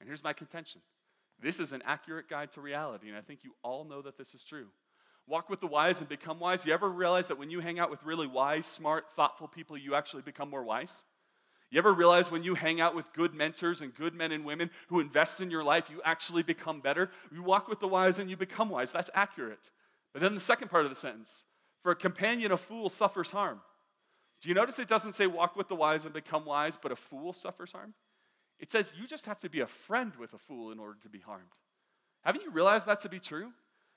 and 0.00 0.06
here's 0.06 0.22
my 0.22 0.34
contention. 0.34 0.82
This 1.40 1.60
is 1.60 1.72
an 1.72 1.82
accurate 1.86 2.28
guide 2.28 2.52
to 2.52 2.60
reality, 2.60 3.08
and 3.08 3.16
I 3.16 3.22
think 3.22 3.40
you 3.42 3.52
all 3.62 3.86
know 3.86 4.02
that 4.02 4.18
this 4.18 4.34
is 4.34 4.44
true. 4.44 4.66
Walk 5.28 5.50
with 5.50 5.60
the 5.60 5.66
wise 5.66 6.00
and 6.00 6.08
become 6.08 6.38
wise. 6.38 6.64
You 6.64 6.72
ever 6.72 6.88
realize 6.88 7.28
that 7.28 7.38
when 7.38 7.50
you 7.50 7.60
hang 7.60 7.78
out 7.78 7.90
with 7.90 8.02
really 8.04 8.26
wise, 8.26 8.64
smart, 8.64 9.06
thoughtful 9.16 9.48
people, 9.48 9.76
you 9.76 9.94
actually 9.94 10.22
become 10.22 10.50
more 10.50 10.62
wise? 10.62 11.04
You 11.70 11.78
ever 11.78 11.92
realize 11.92 12.30
when 12.30 12.44
you 12.44 12.54
hang 12.54 12.80
out 12.80 12.94
with 12.94 13.12
good 13.12 13.34
mentors 13.34 13.80
and 13.80 13.92
good 13.92 14.14
men 14.14 14.30
and 14.30 14.44
women 14.44 14.70
who 14.86 15.00
invest 15.00 15.40
in 15.40 15.50
your 15.50 15.64
life, 15.64 15.90
you 15.90 16.00
actually 16.04 16.44
become 16.44 16.80
better? 16.80 17.10
You 17.32 17.42
walk 17.42 17.66
with 17.68 17.80
the 17.80 17.88
wise 17.88 18.20
and 18.20 18.30
you 18.30 18.36
become 18.36 18.68
wise. 18.68 18.92
That's 18.92 19.10
accurate. 19.14 19.70
But 20.12 20.22
then 20.22 20.34
the 20.34 20.40
second 20.40 20.68
part 20.68 20.84
of 20.84 20.90
the 20.90 20.96
sentence 20.96 21.44
for 21.82 21.90
a 21.90 21.96
companion, 21.96 22.52
a 22.52 22.56
fool 22.56 22.88
suffers 22.88 23.32
harm. 23.32 23.60
Do 24.40 24.48
you 24.48 24.54
notice 24.54 24.78
it 24.78 24.88
doesn't 24.88 25.14
say 25.14 25.26
walk 25.26 25.56
with 25.56 25.68
the 25.68 25.74
wise 25.74 26.04
and 26.04 26.14
become 26.14 26.44
wise, 26.44 26.76
but 26.76 26.92
a 26.92 26.96
fool 26.96 27.32
suffers 27.32 27.72
harm? 27.72 27.94
It 28.58 28.70
says 28.70 28.92
you 28.98 29.06
just 29.06 29.26
have 29.26 29.38
to 29.40 29.50
be 29.50 29.60
a 29.60 29.66
friend 29.66 30.12
with 30.18 30.34
a 30.34 30.38
fool 30.38 30.70
in 30.70 30.78
order 30.78 30.98
to 31.02 31.08
be 31.08 31.18
harmed. 31.18 31.50
Haven't 32.22 32.42
you 32.42 32.50
realized 32.50 32.86
that 32.86 33.00
to 33.00 33.08
be 33.08 33.18
true? 33.18 33.52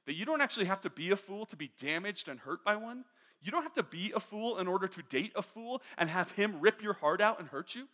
That 0.10 0.16
you 0.16 0.26
don't 0.26 0.42
actually 0.42 0.66
have 0.66 0.82
to 0.82 0.90
be 0.90 1.12
a 1.12 1.16
fool 1.16 1.46
to 1.46 1.56
be 1.56 1.70
damaged 1.80 2.30
and 2.30 2.40
hurt 2.40 2.66
by 2.66 2.76
one. 2.76 3.06
You 3.44 3.52
don't 3.52 3.62
have 3.62 3.74
to 3.74 3.84
be 3.84 4.12
a 4.16 4.20
fool 4.20 4.58
in 4.58 4.68
order 4.68 4.88
to 4.88 5.04
date 5.04 5.32
a 5.36 5.44
fool 5.44 5.84
and 6.00 6.10
have 6.10 6.32
him 6.32 6.56
rip 6.60 6.82
your 6.82 6.94
heart 6.94 7.22
out 7.22 7.40
and 7.40 7.48
hurt 7.48 7.76
you. 7.76 7.88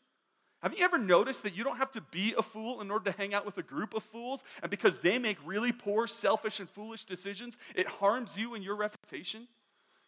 Have 0.62 0.74
you 0.80 0.86
ever 0.86 0.98
noticed 0.98 1.44
that 1.44 1.58
you 1.58 1.66
don't 1.66 1.76
have 1.76 1.92
to 1.92 2.00
be 2.00 2.34
a 2.38 2.42
fool 2.42 2.80
in 2.80 2.90
order 2.90 3.12
to 3.12 3.18
hang 3.18 3.34
out 3.34 3.46
with 3.46 3.58
a 3.58 3.62
group 3.62 3.94
of 3.94 4.02
fools? 4.02 4.46
And 4.62 4.72
because 4.72 5.00
they 5.00 5.20
make 5.20 5.38
really 5.44 5.74
poor, 5.74 6.08
selfish, 6.08 6.62
and 6.62 6.70
foolish 6.70 7.04
decisions, 7.04 7.58
it 7.76 7.86
harms 7.86 8.38
you 8.38 8.56
and 8.56 8.64
your 8.64 8.78
reputation? 8.78 9.50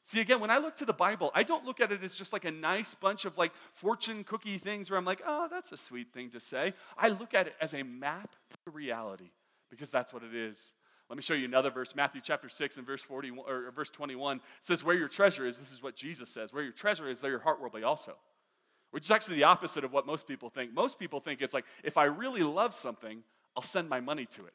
See, 0.05 0.21
again, 0.21 0.39
when 0.39 0.49
I 0.49 0.59
look 0.59 0.77
to 0.77 0.85
the 0.85 0.93
Bible, 0.93 1.31
I 1.35 1.43
don't 1.43 1.65
look 1.65 1.81
at 1.81 1.91
it 1.91 2.01
as 2.05 2.15
just 2.15 2.31
like 2.31 2.45
a 2.45 2.51
nice 2.51 2.93
bunch 2.95 3.25
of 3.25 3.37
like 3.37 3.51
fortune 3.73 4.23
cookie 4.23 4.59
things 4.59 4.89
where 4.89 4.97
I'm 4.97 5.03
like, 5.03 5.21
oh, 5.27 5.49
that's 5.51 5.73
a 5.73 5.77
sweet 5.77 6.13
thing 6.13 6.29
to 6.29 6.39
say. 6.39 6.73
I 6.97 7.09
look 7.09 7.33
at 7.33 7.47
it 7.47 7.55
as 7.59 7.73
a 7.73 7.83
map 7.83 8.33
to 8.63 8.71
reality 8.71 9.31
because 9.69 9.89
that's 9.89 10.13
what 10.13 10.23
it 10.23 10.33
is. 10.33 10.71
Let 11.09 11.15
me 11.15 11.21
show 11.23 11.33
you 11.33 11.45
another 11.45 11.71
verse. 11.71 11.95
Matthew 11.95 12.21
chapter 12.21 12.49
6 12.49 12.77
and 12.77 12.85
verse 12.85 13.01
40 13.01 13.31
or 13.47 13.71
verse 13.73 13.89
21 13.89 14.41
says, 14.59 14.83
Where 14.83 14.95
your 14.95 15.07
treasure 15.07 15.45
is, 15.45 15.57
this 15.57 15.71
is 15.71 15.81
what 15.81 15.95
Jesus 15.95 16.29
says, 16.29 16.51
where 16.51 16.63
your 16.63 16.73
treasure 16.73 17.09
is, 17.09 17.21
there 17.21 17.31
your 17.31 17.39
heart 17.39 17.61
will 17.61 17.69
be 17.69 17.83
also. 17.83 18.15
Which 18.91 19.05
is 19.05 19.11
actually 19.11 19.35
the 19.35 19.45
opposite 19.45 19.83
of 19.83 19.93
what 19.93 20.05
most 20.05 20.27
people 20.27 20.49
think. 20.49 20.73
Most 20.73 20.99
people 20.99 21.19
think 21.19 21.41
it's 21.41 21.53
like, 21.53 21.65
if 21.83 21.97
I 21.97 22.05
really 22.05 22.43
love 22.43 22.73
something, 22.73 23.23
I'll 23.55 23.63
send 23.63 23.89
my 23.89 23.99
money 23.99 24.25
to 24.31 24.45
it. 24.45 24.53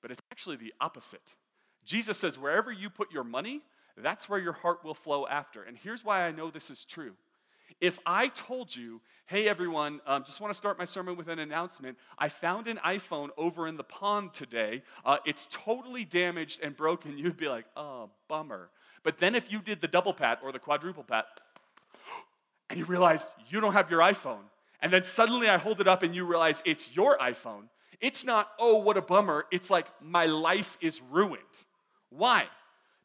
But 0.00 0.10
it's 0.10 0.22
actually 0.32 0.56
the 0.56 0.72
opposite. 0.80 1.34
Jesus 1.84 2.16
says, 2.16 2.38
wherever 2.38 2.72
you 2.72 2.90
put 2.90 3.12
your 3.12 3.24
money, 3.24 3.62
that's 3.96 4.28
where 4.28 4.38
your 4.38 4.52
heart 4.52 4.84
will 4.84 4.94
flow 4.94 5.26
after. 5.26 5.62
And 5.62 5.76
here's 5.76 6.04
why 6.04 6.22
I 6.22 6.32
know 6.32 6.50
this 6.50 6.70
is 6.70 6.84
true. 6.84 7.12
If 7.80 7.98
I 8.06 8.28
told 8.28 8.74
you, 8.74 9.00
hey 9.26 9.48
everyone, 9.48 10.00
um, 10.06 10.24
just 10.24 10.40
want 10.40 10.52
to 10.52 10.56
start 10.56 10.78
my 10.78 10.84
sermon 10.84 11.16
with 11.16 11.28
an 11.28 11.38
announcement. 11.38 11.98
I 12.18 12.28
found 12.28 12.68
an 12.68 12.78
iPhone 12.84 13.28
over 13.36 13.66
in 13.66 13.76
the 13.76 13.84
pond 13.84 14.32
today. 14.32 14.82
Uh, 15.04 15.18
it's 15.24 15.46
totally 15.50 16.04
damaged 16.04 16.60
and 16.62 16.76
broken. 16.76 17.18
You'd 17.18 17.36
be 17.36 17.48
like, 17.48 17.66
oh, 17.76 18.10
bummer. 18.28 18.70
But 19.02 19.18
then 19.18 19.34
if 19.34 19.50
you 19.50 19.60
did 19.60 19.80
the 19.80 19.88
double 19.88 20.12
pat 20.12 20.40
or 20.42 20.52
the 20.52 20.58
quadruple 20.58 21.04
pat, 21.04 21.26
and 22.70 22.78
you 22.78 22.84
realized 22.84 23.28
you 23.48 23.60
don't 23.60 23.72
have 23.72 23.90
your 23.90 24.00
iPhone, 24.00 24.42
and 24.80 24.92
then 24.92 25.04
suddenly 25.04 25.48
I 25.48 25.58
hold 25.58 25.80
it 25.80 25.88
up 25.88 26.02
and 26.02 26.14
you 26.14 26.24
realize 26.24 26.62
it's 26.64 26.94
your 26.94 27.16
iPhone, 27.18 27.64
it's 28.00 28.24
not, 28.24 28.50
oh, 28.58 28.78
what 28.78 28.96
a 28.96 29.02
bummer. 29.02 29.46
It's 29.52 29.70
like, 29.70 29.86
my 30.00 30.26
life 30.26 30.76
is 30.80 31.00
ruined. 31.10 31.42
Why? 32.10 32.46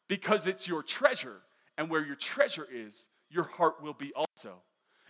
Because 0.08 0.48
it's 0.48 0.66
your 0.66 0.82
treasure, 0.82 1.36
and 1.78 1.88
where 1.88 2.04
your 2.04 2.16
treasure 2.16 2.66
is, 2.70 3.08
your 3.30 3.44
heart 3.44 3.82
will 3.82 3.94
be 3.94 4.12
also. 4.14 4.62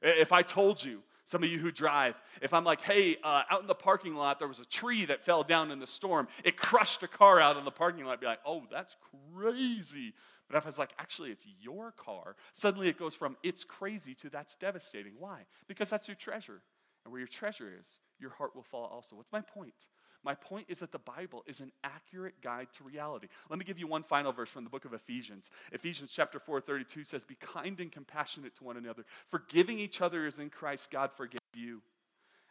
If 0.03 0.33
I 0.33 0.43
told 0.43 0.83
you, 0.83 1.03
some 1.25 1.43
of 1.43 1.51
you 1.51 1.59
who 1.59 1.71
drive, 1.71 2.15
if 2.41 2.55
I'm 2.55 2.65
like, 2.65 2.81
hey, 2.81 3.19
uh, 3.23 3.43
out 3.51 3.61
in 3.61 3.67
the 3.67 3.75
parking 3.75 4.15
lot, 4.15 4.39
there 4.39 4.49
was 4.49 4.61
a 4.61 4.65
tree 4.65 5.05
that 5.05 5.25
fell 5.27 5.43
down 5.43 5.71
in 5.71 5.79
the 5.79 5.87
storm, 5.87 6.29
it 6.43 6.57
crushed 6.57 7.03
a 7.03 7.09
car 7.09 7.39
out 7.39 7.57
in 7.59 7.65
the 7.65 7.71
parking 7.71 8.05
lot, 8.05 8.13
I'd 8.13 8.21
be 8.21 8.27
like, 8.27 8.41
oh, 8.47 8.63
that's 8.71 8.97
crazy. 9.37 10.15
But 10.49 10.57
if 10.57 10.65
I 10.65 10.69
was 10.69 10.79
like, 10.79 10.93
actually, 10.99 11.31
it's 11.31 11.45
your 11.61 11.93
car, 11.93 12.37
suddenly 12.53 12.89
it 12.89 12.99
goes 12.99 13.15
from 13.15 13.37
it's 13.43 13.65
crazy 13.65 14.15
to 14.17 14.31
that's 14.31 14.57
devastating. 14.57 15.13
Why? 15.19 15.43
Because 15.67 15.91
that's 15.91 16.09
your 16.09 16.15
treasure. 16.15 16.63
And 17.05 17.13
where 17.13 17.21
your 17.21 17.29
treasure 17.29 17.73
is, 17.79 18.01
your 18.19 18.31
heart 18.31 18.57
will 18.57 18.63
fall 18.63 18.87
also. 18.87 19.15
What's 19.15 19.33
my 19.33 19.41
point? 19.41 19.89
My 20.25 20.35
point 20.35 20.67
is 20.69 20.81
that 20.81 20.93
the 20.93 20.99
Bible 20.99 21.45
is 21.47 21.61
an 21.61 21.71
accurate 21.85 22.41
guide 22.43 22.69
to 22.75 22.85
reality. 22.85 23.29
Let 23.49 23.59
me 23.59 23.65
give 23.65 23.79
you 23.79 23.87
one 23.87 24.03
final 24.03 24.33
verse 24.33 24.51
from 24.51 24.65
the 24.65 24.71
book 24.71 24.85
of 24.85 24.93
Ephesians. 24.93 25.51
Ephesians 25.73 26.13
chapter 26.13 26.41
4, 26.41 26.61
32 26.61 27.05
says, 27.05 27.25
Be 27.25 27.37
kind 27.37 27.79
and 27.81 27.93
compassionate 27.93 28.57
to 28.57 28.65
one 28.65 28.77
another, 28.77 29.05
forgiving 29.29 29.79
each 29.79 30.01
other 30.01 30.27
as 30.27 30.39
in 30.39 30.51
Christ 30.51 30.91
God 30.91 31.13
forgave 31.17 31.39
you. 31.55 31.83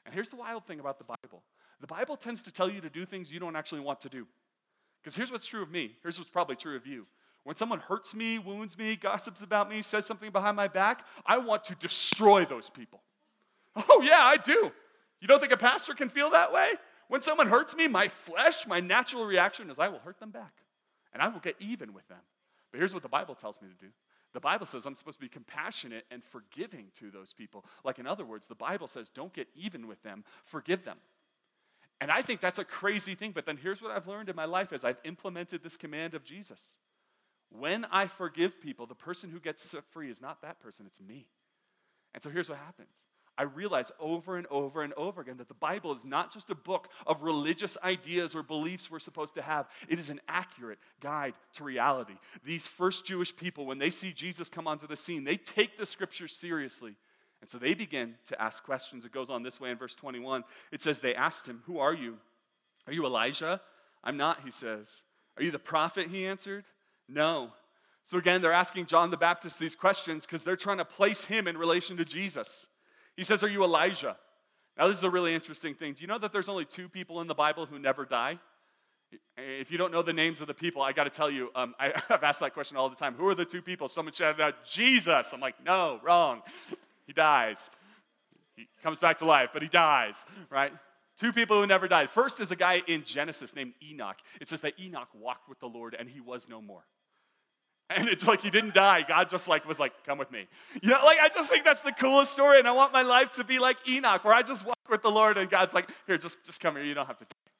And 0.05 0.13
here's 0.13 0.29
the 0.29 0.37
wild 0.37 0.65
thing 0.65 0.79
about 0.79 0.97
the 0.97 1.03
Bible 1.03 1.43
the 1.79 1.87
Bible 1.87 2.17
tends 2.17 2.41
to 2.43 2.51
tell 2.51 2.69
you 2.69 2.81
to 2.81 2.89
do 2.89 3.05
things 3.05 3.31
you 3.31 3.39
don't 3.39 3.55
actually 3.55 3.81
want 3.81 4.01
to 4.01 4.09
do. 4.09 4.25
Because 5.03 5.15
here's 5.15 5.31
what's 5.31 5.45
true 5.45 5.61
of 5.61 5.69
me, 5.69 5.91
here's 6.01 6.17
what's 6.17 6.31
probably 6.31 6.55
true 6.55 6.75
of 6.75 6.87
you. 6.87 7.05
When 7.43 7.55
someone 7.55 7.79
hurts 7.79 8.13
me, 8.13 8.39
wounds 8.39 8.77
me, 8.77 8.95
gossips 8.95 9.41
about 9.41 9.69
me, 9.69 9.81
says 9.81 10.05
something 10.05 10.31
behind 10.31 10.57
my 10.57 10.67
back, 10.67 11.05
I 11.25 11.37
want 11.37 11.63
to 11.65 11.75
destroy 11.75 12.45
those 12.45 12.69
people. 12.69 13.01
Oh, 13.89 14.01
yeah, 14.03 14.21
I 14.21 14.37
do. 14.37 14.71
You 15.21 15.27
don't 15.27 15.39
think 15.39 15.53
a 15.53 15.57
pastor 15.57 15.93
can 15.93 16.09
feel 16.09 16.31
that 16.31 16.51
way? 16.51 16.73
When 17.07 17.21
someone 17.21 17.47
hurts 17.47 17.75
me, 17.75 17.87
my 17.87 18.07
flesh, 18.07 18.67
my 18.67 18.79
natural 18.79 19.25
reaction 19.25 19.69
is 19.69 19.79
I 19.79 19.87
will 19.87 19.99
hurt 19.99 20.19
them 20.19 20.31
back 20.31 20.53
and 21.13 21.21
I 21.21 21.27
will 21.29 21.39
get 21.39 21.55
even 21.59 21.93
with 21.93 22.07
them. 22.07 22.19
But 22.71 22.79
here's 22.79 22.93
what 22.93 23.03
the 23.03 23.09
Bible 23.09 23.35
tells 23.35 23.61
me 23.61 23.67
to 23.69 23.85
do 23.85 23.91
the 24.33 24.41
Bible 24.41 24.65
says 24.65 24.85
I'm 24.85 24.93
supposed 24.93 25.17
to 25.17 25.25
be 25.25 25.29
compassionate 25.29 26.05
and 26.11 26.23
forgiving 26.23 26.87
to 26.99 27.09
those 27.09 27.33
people. 27.33 27.65
Like, 27.83 27.97
in 27.97 28.05
other 28.05 28.25
words, 28.25 28.45
the 28.45 28.55
Bible 28.55 28.87
says 28.87 29.09
don't 29.09 29.33
get 29.33 29.47
even 29.55 29.87
with 29.87 30.03
them, 30.03 30.23
forgive 30.43 30.83
them. 30.83 30.97
And 31.99 32.11
I 32.11 32.21
think 32.21 32.41
that's 32.41 32.59
a 32.59 32.63
crazy 32.63 33.15
thing, 33.15 33.31
but 33.31 33.45
then 33.45 33.57
here's 33.57 33.81
what 33.81 33.91
I've 33.91 34.07
learned 34.07 34.29
in 34.29 34.35
my 34.35 34.45
life 34.45 34.71
as 34.71 34.83
I've 34.83 34.99
implemented 35.03 35.63
this 35.63 35.77
command 35.77 36.13
of 36.13 36.23
Jesus. 36.23 36.75
When 37.49 37.85
I 37.85 38.07
forgive 38.07 38.61
people, 38.61 38.85
the 38.85 38.93
person 38.93 39.31
who 39.31 39.39
gets 39.39 39.63
set 39.63 39.85
free 39.85 40.09
is 40.09 40.21
not 40.21 40.41
that 40.41 40.59
person, 40.59 40.85
it's 40.85 41.01
me. 41.01 41.27
And 42.13 42.21
so 42.21 42.29
here's 42.29 42.49
what 42.49 42.59
happens 42.59 43.05
I 43.37 43.43
realize 43.43 43.91
over 43.99 44.37
and 44.37 44.47
over 44.47 44.81
and 44.81 44.93
over 44.93 45.21
again 45.21 45.37
that 45.37 45.47
the 45.47 45.53
Bible 45.53 45.93
is 45.93 46.03
not 46.03 46.33
just 46.33 46.49
a 46.49 46.55
book 46.55 46.89
of 47.05 47.21
religious 47.21 47.77
ideas 47.83 48.33
or 48.33 48.41
beliefs 48.41 48.89
we're 48.89 48.99
supposed 48.99 49.35
to 49.35 49.41
have, 49.41 49.67
it 49.87 49.99
is 49.99 50.09
an 50.09 50.19
accurate 50.27 50.79
guide 50.99 51.35
to 51.53 51.63
reality. 51.63 52.15
These 52.43 52.67
first 52.67 53.05
Jewish 53.05 53.35
people, 53.35 53.65
when 53.65 53.77
they 53.77 53.91
see 53.91 54.11
Jesus 54.11 54.49
come 54.49 54.67
onto 54.67 54.87
the 54.87 54.95
scene, 54.95 55.23
they 55.23 55.37
take 55.37 55.77
the 55.77 55.85
scriptures 55.85 56.35
seriously. 56.35 56.95
And 57.41 57.49
so 57.49 57.59
they 57.59 57.75
begin 57.75 58.15
to 58.25 58.41
ask 58.41 58.63
questions. 58.63 59.05
It 59.05 59.11
goes 59.11 59.29
on 59.29 59.43
this 59.43 59.59
way 59.59 59.69
in 59.69 59.77
verse 59.77 59.93
21. 59.93 60.43
It 60.71 60.81
says, 60.81 60.99
They 60.99 61.13
asked 61.13 61.47
him, 61.47 61.61
Who 61.65 61.77
are 61.77 61.93
you? 61.93 62.17
Are 62.87 62.93
you 62.93 63.05
Elijah? 63.05 63.61
I'm 64.03 64.17
not, 64.17 64.41
he 64.43 64.51
says. 64.51 65.03
Are 65.37 65.43
you 65.43 65.51
the 65.51 65.59
prophet? 65.59 66.07
He 66.09 66.25
answered. 66.25 66.65
No. 67.07 67.51
So 68.03 68.17
again, 68.17 68.41
they're 68.41 68.53
asking 68.53 68.85
John 68.87 69.11
the 69.11 69.17
Baptist 69.17 69.59
these 69.59 69.75
questions 69.75 70.25
because 70.25 70.43
they're 70.43 70.55
trying 70.55 70.77
to 70.77 70.85
place 70.85 71.25
him 71.25 71.47
in 71.47 71.57
relation 71.57 71.97
to 71.97 72.05
Jesus. 72.05 72.69
He 73.17 73.23
says, 73.23 73.43
Are 73.43 73.49
you 73.49 73.63
Elijah? 73.63 74.15
Now, 74.77 74.87
this 74.87 74.97
is 74.97 75.03
a 75.03 75.09
really 75.09 75.33
interesting 75.33 75.73
thing. 75.73 75.93
Do 75.93 76.01
you 76.01 76.07
know 76.07 76.19
that 76.19 76.31
there's 76.31 76.47
only 76.47 76.63
two 76.63 76.87
people 76.87 77.19
in 77.19 77.27
the 77.27 77.33
Bible 77.33 77.65
who 77.65 77.79
never 77.79 78.05
die? 78.05 78.39
If 79.35 79.71
you 79.71 79.77
don't 79.77 79.91
know 79.91 80.03
the 80.03 80.13
names 80.13 80.39
of 80.39 80.47
the 80.47 80.53
people, 80.53 80.81
I 80.81 80.91
got 80.91 81.05
to 81.05 81.09
tell 81.09 81.31
you, 81.31 81.49
um, 81.55 81.73
I, 81.79 81.93
have 82.09 82.23
asked 82.23 82.39
that 82.41 82.53
question 82.53 82.77
all 82.77 82.87
the 82.87 82.95
time. 82.95 83.15
Who 83.15 83.27
are 83.27 83.35
the 83.35 83.45
two 83.45 83.61
people? 83.61 83.87
Someone 83.87 84.13
shouted 84.13 84.41
out, 84.41 84.65
Jesus. 84.65 85.33
I'm 85.33 85.39
like, 85.39 85.55
no, 85.65 85.99
wrong. 86.03 86.43
He 87.07 87.13
dies. 87.13 87.71
He 88.55 88.67
comes 88.83 88.99
back 88.99 89.17
to 89.19 89.25
life, 89.25 89.49
but 89.53 89.61
he 89.61 89.67
dies, 89.67 90.25
right? 90.49 90.73
Two 91.17 91.33
people 91.33 91.59
who 91.59 91.65
never 91.65 91.87
died. 91.87 92.09
First 92.09 92.39
is 92.39 92.51
a 92.51 92.55
guy 92.55 92.83
in 92.85 93.03
Genesis 93.03 93.55
named 93.55 93.73
Enoch. 93.81 94.17
It 94.39 94.47
says 94.47 94.61
that 94.61 94.79
Enoch 94.79 95.09
walked 95.15 95.49
with 95.49 95.59
the 95.59 95.67
Lord 95.67 95.95
and 95.97 96.09
he 96.09 96.19
was 96.19 96.47
no 96.47 96.61
more. 96.61 96.83
And 97.89 98.09
it's 98.09 98.27
like 98.27 98.41
he 98.41 98.49
didn't 98.49 98.73
die. 98.73 99.05
God 99.07 99.29
just 99.29 99.47
like 99.47 99.65
was 99.65 99.79
like, 99.79 99.93
come 100.05 100.17
with 100.17 100.29
me. 100.29 100.47
You 100.81 100.89
know, 100.89 100.99
like 101.05 101.19
I 101.21 101.29
just 101.29 101.49
think 101.49 101.63
that's 101.63 101.79
the 101.79 101.93
coolest 101.93 102.33
story. 102.33 102.59
And 102.59 102.67
I 102.67 102.71
want 102.73 102.91
my 102.91 103.01
life 103.01 103.31
to 103.33 103.45
be 103.45 103.59
like 103.59 103.77
Enoch, 103.87 104.25
where 104.25 104.33
I 104.33 104.41
just 104.41 104.65
walk 104.65 104.77
with 104.89 105.01
the 105.01 105.09
Lord 105.09 105.37
and 105.37 105.49
God's 105.49 105.73
like, 105.73 105.89
here, 106.05 106.17
just, 106.17 106.43
just 106.43 106.59
come 106.59 106.75
here. 106.75 106.83
You 106.83 106.93
don't 106.93 107.07
have 107.07 107.17
to 107.17 107.23
die. 107.23 107.51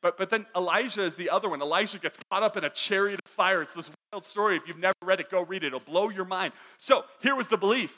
But, 0.00 0.18
but 0.18 0.30
then 0.30 0.46
Elijah 0.56 1.02
is 1.02 1.14
the 1.14 1.30
other 1.30 1.48
one. 1.48 1.62
Elijah 1.62 1.98
gets 1.98 2.18
caught 2.30 2.42
up 2.42 2.56
in 2.56 2.64
a 2.64 2.70
chariot 2.70 3.20
of 3.24 3.30
fire. 3.30 3.62
It's 3.62 3.72
this 3.72 3.90
wild 4.12 4.24
story. 4.24 4.56
If 4.56 4.66
you've 4.66 4.78
never 4.78 4.94
read 5.02 5.20
it, 5.20 5.30
go 5.30 5.42
read 5.42 5.62
it. 5.62 5.68
It'll 5.68 5.80
blow 5.80 6.10
your 6.10 6.24
mind. 6.24 6.52
So 6.78 7.04
here 7.20 7.36
was 7.36 7.48
the 7.48 7.56
belief, 7.56 7.96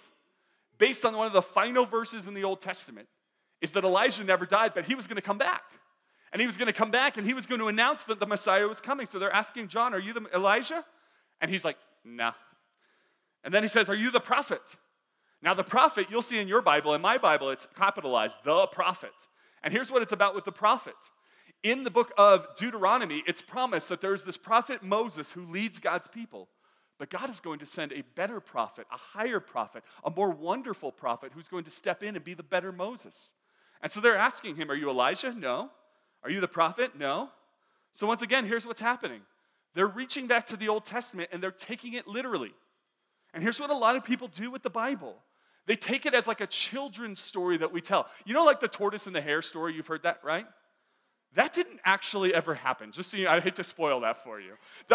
based 0.78 1.04
on 1.04 1.16
one 1.16 1.26
of 1.26 1.32
the 1.32 1.42
final 1.42 1.86
verses 1.86 2.26
in 2.26 2.34
the 2.34 2.44
Old 2.44 2.60
Testament, 2.60 3.08
is 3.62 3.72
that 3.72 3.84
Elijah 3.84 4.22
never 4.22 4.44
died, 4.44 4.72
but 4.74 4.84
he 4.84 4.94
was 4.94 5.06
going 5.06 5.16
to 5.16 5.22
come 5.22 5.38
back. 5.38 5.62
And 6.32 6.40
he 6.40 6.46
was 6.46 6.56
going 6.56 6.66
to 6.66 6.72
come 6.72 6.90
back 6.90 7.16
and 7.16 7.26
he 7.26 7.32
was 7.32 7.46
going 7.46 7.60
to 7.60 7.68
announce 7.68 8.04
that 8.04 8.18
the 8.18 8.26
Messiah 8.26 8.66
was 8.66 8.80
coming. 8.80 9.06
So 9.06 9.18
they're 9.18 9.34
asking 9.34 9.68
John, 9.68 9.94
Are 9.94 10.00
you 10.00 10.12
the 10.12 10.26
Elijah? 10.34 10.84
And 11.44 11.50
he's 11.50 11.62
like, 11.62 11.76
nah. 12.06 12.32
And 13.44 13.52
then 13.52 13.62
he 13.62 13.68
says, 13.68 13.90
Are 13.90 13.94
you 13.94 14.10
the 14.10 14.18
prophet? 14.18 14.76
Now, 15.42 15.52
the 15.52 15.62
prophet, 15.62 16.06
you'll 16.08 16.22
see 16.22 16.38
in 16.38 16.48
your 16.48 16.62
Bible, 16.62 16.94
in 16.94 17.02
my 17.02 17.18
Bible, 17.18 17.50
it's 17.50 17.68
capitalized, 17.76 18.38
the 18.44 18.66
prophet. 18.66 19.12
And 19.62 19.70
here's 19.70 19.90
what 19.90 20.00
it's 20.00 20.12
about 20.12 20.34
with 20.34 20.46
the 20.46 20.52
prophet. 20.52 20.94
In 21.62 21.84
the 21.84 21.90
book 21.90 22.12
of 22.16 22.46
Deuteronomy, 22.56 23.22
it's 23.26 23.42
promised 23.42 23.90
that 23.90 24.00
there's 24.00 24.22
this 24.22 24.38
prophet 24.38 24.82
Moses 24.82 25.32
who 25.32 25.42
leads 25.42 25.80
God's 25.80 26.08
people. 26.08 26.48
But 26.98 27.10
God 27.10 27.28
is 27.28 27.40
going 27.40 27.58
to 27.58 27.66
send 27.66 27.92
a 27.92 28.04
better 28.14 28.40
prophet, 28.40 28.86
a 28.90 28.96
higher 28.96 29.38
prophet, 29.38 29.84
a 30.02 30.10
more 30.10 30.30
wonderful 30.30 30.92
prophet 30.92 31.32
who's 31.34 31.48
going 31.48 31.64
to 31.64 31.70
step 31.70 32.02
in 32.02 32.16
and 32.16 32.24
be 32.24 32.32
the 32.32 32.42
better 32.42 32.72
Moses. 32.72 33.34
And 33.82 33.92
so 33.92 34.00
they're 34.00 34.16
asking 34.16 34.56
him, 34.56 34.70
Are 34.70 34.74
you 34.74 34.88
Elijah? 34.88 35.34
No. 35.34 35.72
Are 36.22 36.30
you 36.30 36.40
the 36.40 36.48
prophet? 36.48 36.98
No. 36.98 37.28
So 37.92 38.06
once 38.06 38.22
again, 38.22 38.46
here's 38.46 38.64
what's 38.64 38.80
happening 38.80 39.20
they're 39.74 39.86
reaching 39.86 40.26
back 40.26 40.46
to 40.46 40.56
the 40.56 40.68
Old 40.68 40.84
Testament 40.84 41.30
and 41.32 41.42
they're 41.42 41.50
taking 41.50 41.94
it 41.94 42.06
literally. 42.06 42.52
And 43.32 43.42
here's 43.42 43.58
what 43.58 43.70
a 43.70 43.76
lot 43.76 43.96
of 43.96 44.04
people 44.04 44.28
do 44.28 44.50
with 44.50 44.62
the 44.62 44.70
Bible 44.70 45.16
they 45.66 45.76
take 45.76 46.04
it 46.04 46.14
as 46.14 46.26
like 46.26 46.40
a 46.40 46.46
children's 46.46 47.20
story 47.20 47.56
that 47.56 47.72
we 47.72 47.80
tell. 47.80 48.06
You 48.26 48.34
know, 48.34 48.44
like 48.44 48.60
the 48.60 48.68
tortoise 48.68 49.06
and 49.06 49.16
the 49.16 49.22
hare 49.22 49.42
story? 49.42 49.74
You've 49.74 49.86
heard 49.86 50.02
that, 50.02 50.20
right? 50.22 50.46
That 51.34 51.52
didn't 51.52 51.80
actually 51.84 52.34
ever 52.34 52.54
happen. 52.54 52.92
Just 52.92 53.10
so 53.10 53.16
you 53.16 53.24
know, 53.24 53.30
I 53.30 53.40
hate 53.40 53.56
to 53.56 53.64
spoil 53.64 54.00
that 54.00 54.22
for 54.22 54.40
you. 54.40 54.52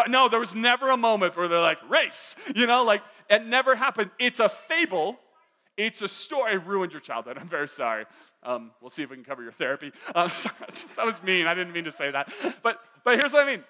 No, 0.08 0.30
there 0.30 0.40
was 0.40 0.56
never 0.56 0.90
a 0.90 0.98
moment 0.98 1.36
where 1.36 1.48
they're 1.48 1.60
like, 1.60 1.80
race. 1.90 2.36
You 2.56 2.68
know, 2.68 2.84
like 2.84 3.02
it 3.30 3.46
never 3.46 3.76
happened. 3.76 4.12
It's 4.20 4.40
a 4.40 4.48
fable. 4.48 5.20
It's 5.76 6.02
a 6.02 6.08
story. 6.08 6.52
I 6.52 6.56
ruined 6.56 6.92
your 6.92 7.02
childhood. 7.02 7.38
I'm 7.40 7.48
very 7.48 7.68
sorry. 7.68 8.06
Um, 8.44 8.72
we'll 8.80 8.90
see 8.90 9.02
if 9.02 9.10
we 9.10 9.16
can 9.16 9.26
cover 9.26 9.42
your 9.42 9.52
therapy. 9.52 9.92
Um, 10.16 10.30
that 10.96 11.06
was 11.06 11.22
mean. 11.24 11.46
I 11.46 11.54
didn't 11.54 11.74
mean 11.74 11.86
to 11.86 11.92
say 11.92 12.12
that. 12.12 12.32
But, 12.64 12.80
but 13.04 13.20
here's 13.20 13.34
what 13.34 13.46
I 13.46 13.52
mean 13.52 13.64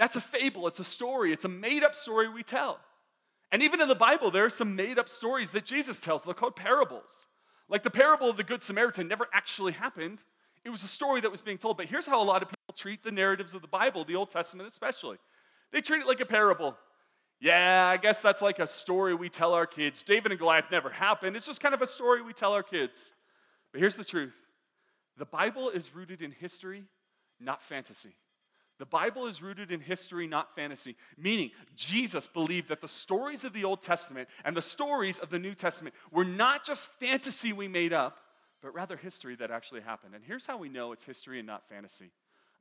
that's 0.00 0.16
a 0.16 0.20
fable, 0.20 0.66
it's 0.66 0.80
a 0.80 0.84
story, 0.84 1.30
it's 1.30 1.44
a 1.44 1.48
made 1.48 1.84
up 1.84 1.94
story 1.94 2.26
we 2.26 2.42
tell. 2.42 2.80
And 3.52 3.62
even 3.62 3.82
in 3.82 3.88
the 3.88 3.94
Bible, 3.94 4.30
there 4.30 4.46
are 4.46 4.50
some 4.50 4.74
made 4.74 4.98
up 4.98 5.10
stories 5.10 5.50
that 5.50 5.66
Jesus 5.66 6.00
tells. 6.00 6.24
They're 6.24 6.32
called 6.32 6.56
parables. 6.56 7.28
Like 7.68 7.82
the 7.82 7.90
parable 7.90 8.30
of 8.30 8.38
the 8.38 8.42
Good 8.42 8.62
Samaritan 8.62 9.08
never 9.08 9.26
actually 9.34 9.72
happened, 9.72 10.24
it 10.64 10.70
was 10.70 10.82
a 10.82 10.86
story 10.86 11.20
that 11.20 11.30
was 11.30 11.42
being 11.42 11.58
told. 11.58 11.76
But 11.76 11.84
here's 11.84 12.06
how 12.06 12.22
a 12.22 12.24
lot 12.24 12.40
of 12.40 12.48
people 12.48 12.74
treat 12.74 13.02
the 13.02 13.12
narratives 13.12 13.52
of 13.52 13.60
the 13.60 13.68
Bible, 13.68 14.04
the 14.04 14.16
Old 14.16 14.30
Testament 14.30 14.66
especially 14.66 15.18
they 15.70 15.82
treat 15.82 16.00
it 16.00 16.06
like 16.06 16.20
a 16.20 16.26
parable. 16.26 16.78
Yeah, 17.38 17.90
I 17.92 17.98
guess 17.98 18.22
that's 18.22 18.40
like 18.40 18.58
a 18.58 18.66
story 18.66 19.14
we 19.14 19.28
tell 19.28 19.52
our 19.52 19.66
kids. 19.66 20.02
David 20.02 20.32
and 20.32 20.38
Goliath 20.38 20.70
never 20.70 20.88
happened. 20.88 21.36
It's 21.36 21.46
just 21.46 21.60
kind 21.60 21.74
of 21.74 21.82
a 21.82 21.86
story 21.86 22.22
we 22.22 22.32
tell 22.32 22.54
our 22.54 22.62
kids. 22.62 23.12
But 23.70 23.80
here's 23.80 23.96
the 23.96 24.04
truth 24.04 24.32
the 25.18 25.26
Bible 25.26 25.68
is 25.68 25.94
rooted 25.94 26.22
in 26.22 26.30
history, 26.32 26.84
not 27.38 27.62
fantasy. 27.62 28.16
The 28.80 28.86
Bible 28.86 29.26
is 29.26 29.42
rooted 29.42 29.70
in 29.70 29.80
history, 29.80 30.26
not 30.26 30.54
fantasy, 30.56 30.96
meaning 31.18 31.50
Jesus 31.76 32.26
believed 32.26 32.70
that 32.70 32.80
the 32.80 32.88
stories 32.88 33.44
of 33.44 33.52
the 33.52 33.62
Old 33.62 33.82
Testament 33.82 34.26
and 34.42 34.56
the 34.56 34.62
stories 34.62 35.18
of 35.18 35.28
the 35.28 35.38
New 35.38 35.54
Testament 35.54 35.94
were 36.10 36.24
not 36.24 36.64
just 36.64 36.88
fantasy 36.92 37.52
we 37.52 37.68
made 37.68 37.92
up, 37.92 38.20
but 38.62 38.72
rather 38.72 38.96
history 38.96 39.36
that 39.36 39.50
actually 39.50 39.82
happened. 39.82 40.14
And 40.14 40.24
here's 40.24 40.46
how 40.46 40.56
we 40.56 40.70
know 40.70 40.92
it's 40.92 41.04
history 41.04 41.38
and 41.38 41.46
not 41.46 41.68
fantasy 41.68 42.10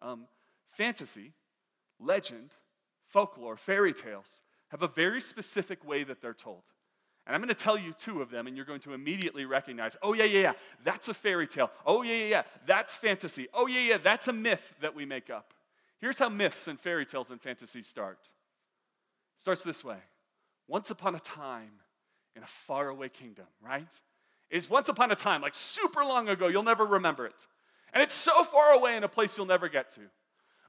um, 0.02 0.26
fantasy, 0.72 1.32
legend, 2.02 2.50
folklore, 3.08 3.56
fairy 3.56 3.94
tales 3.94 4.42
have 4.72 4.82
a 4.84 4.90
very 4.90 5.22
specific 5.22 5.88
way 5.88 6.04
that 6.04 6.22
they're 6.22 6.34
told. 6.34 6.64
And 7.26 7.34
I'm 7.34 7.42
going 7.42 7.48
to 7.48 7.64
tell 7.64 7.78
you 7.78 7.94
two 7.94 8.22
of 8.22 8.30
them, 8.30 8.46
and 8.46 8.58
you're 8.58 8.66
going 8.66 8.82
to 8.82 8.94
immediately 8.94 9.46
recognize 9.46 9.96
oh, 10.04 10.14
yeah, 10.14 10.26
yeah, 10.26 10.42
yeah, 10.42 10.54
that's 10.84 11.08
a 11.08 11.14
fairy 11.14 11.48
tale. 11.48 11.72
Oh, 11.86 12.02
yeah, 12.02 12.16
yeah, 12.16 12.26
yeah, 12.26 12.44
that's 12.66 12.94
fantasy. 12.98 13.48
Oh, 13.54 13.68
yeah, 13.68 13.80
yeah, 13.80 13.98
that's 14.00 14.28
a 14.28 14.34
myth 14.34 14.76
that 14.82 14.94
we 14.94 15.06
make 15.06 15.30
up. 15.30 15.54
Here's 16.00 16.20
how 16.20 16.30
myths 16.30 16.68
and 16.68 16.80
fairy 16.80 17.06
tales 17.06 17.32
and 17.32 17.42
fantasies 17.42 17.88
start 17.88 18.20
it 18.24 19.42
starts 19.42 19.64
this 19.64 19.84
way 19.84 19.98
Once 20.68 20.90
upon 20.90 21.16
a 21.16 21.20
time 21.20 21.72
in 22.36 22.44
a 22.44 22.48
faraway 22.48 23.10
kingdom, 23.10 23.46
right? 23.62 24.00
It's 24.50 24.70
once 24.70 24.90
upon 24.90 25.12
a 25.12 25.16
time, 25.16 25.42
like 25.42 25.54
super 25.54 26.04
long 26.04 26.28
ago, 26.28 26.48
you'll 26.48 26.64
never 26.64 26.86
remember 26.86 27.26
it. 27.26 27.48
And 27.94 28.02
it's 28.02 28.14
so 28.14 28.44
far 28.44 28.72
away 28.72 28.96
in 28.96 29.04
a 29.04 29.08
place 29.08 29.38
you'll 29.38 29.46
never 29.46 29.70
get 29.70 29.94
to. 29.96 30.02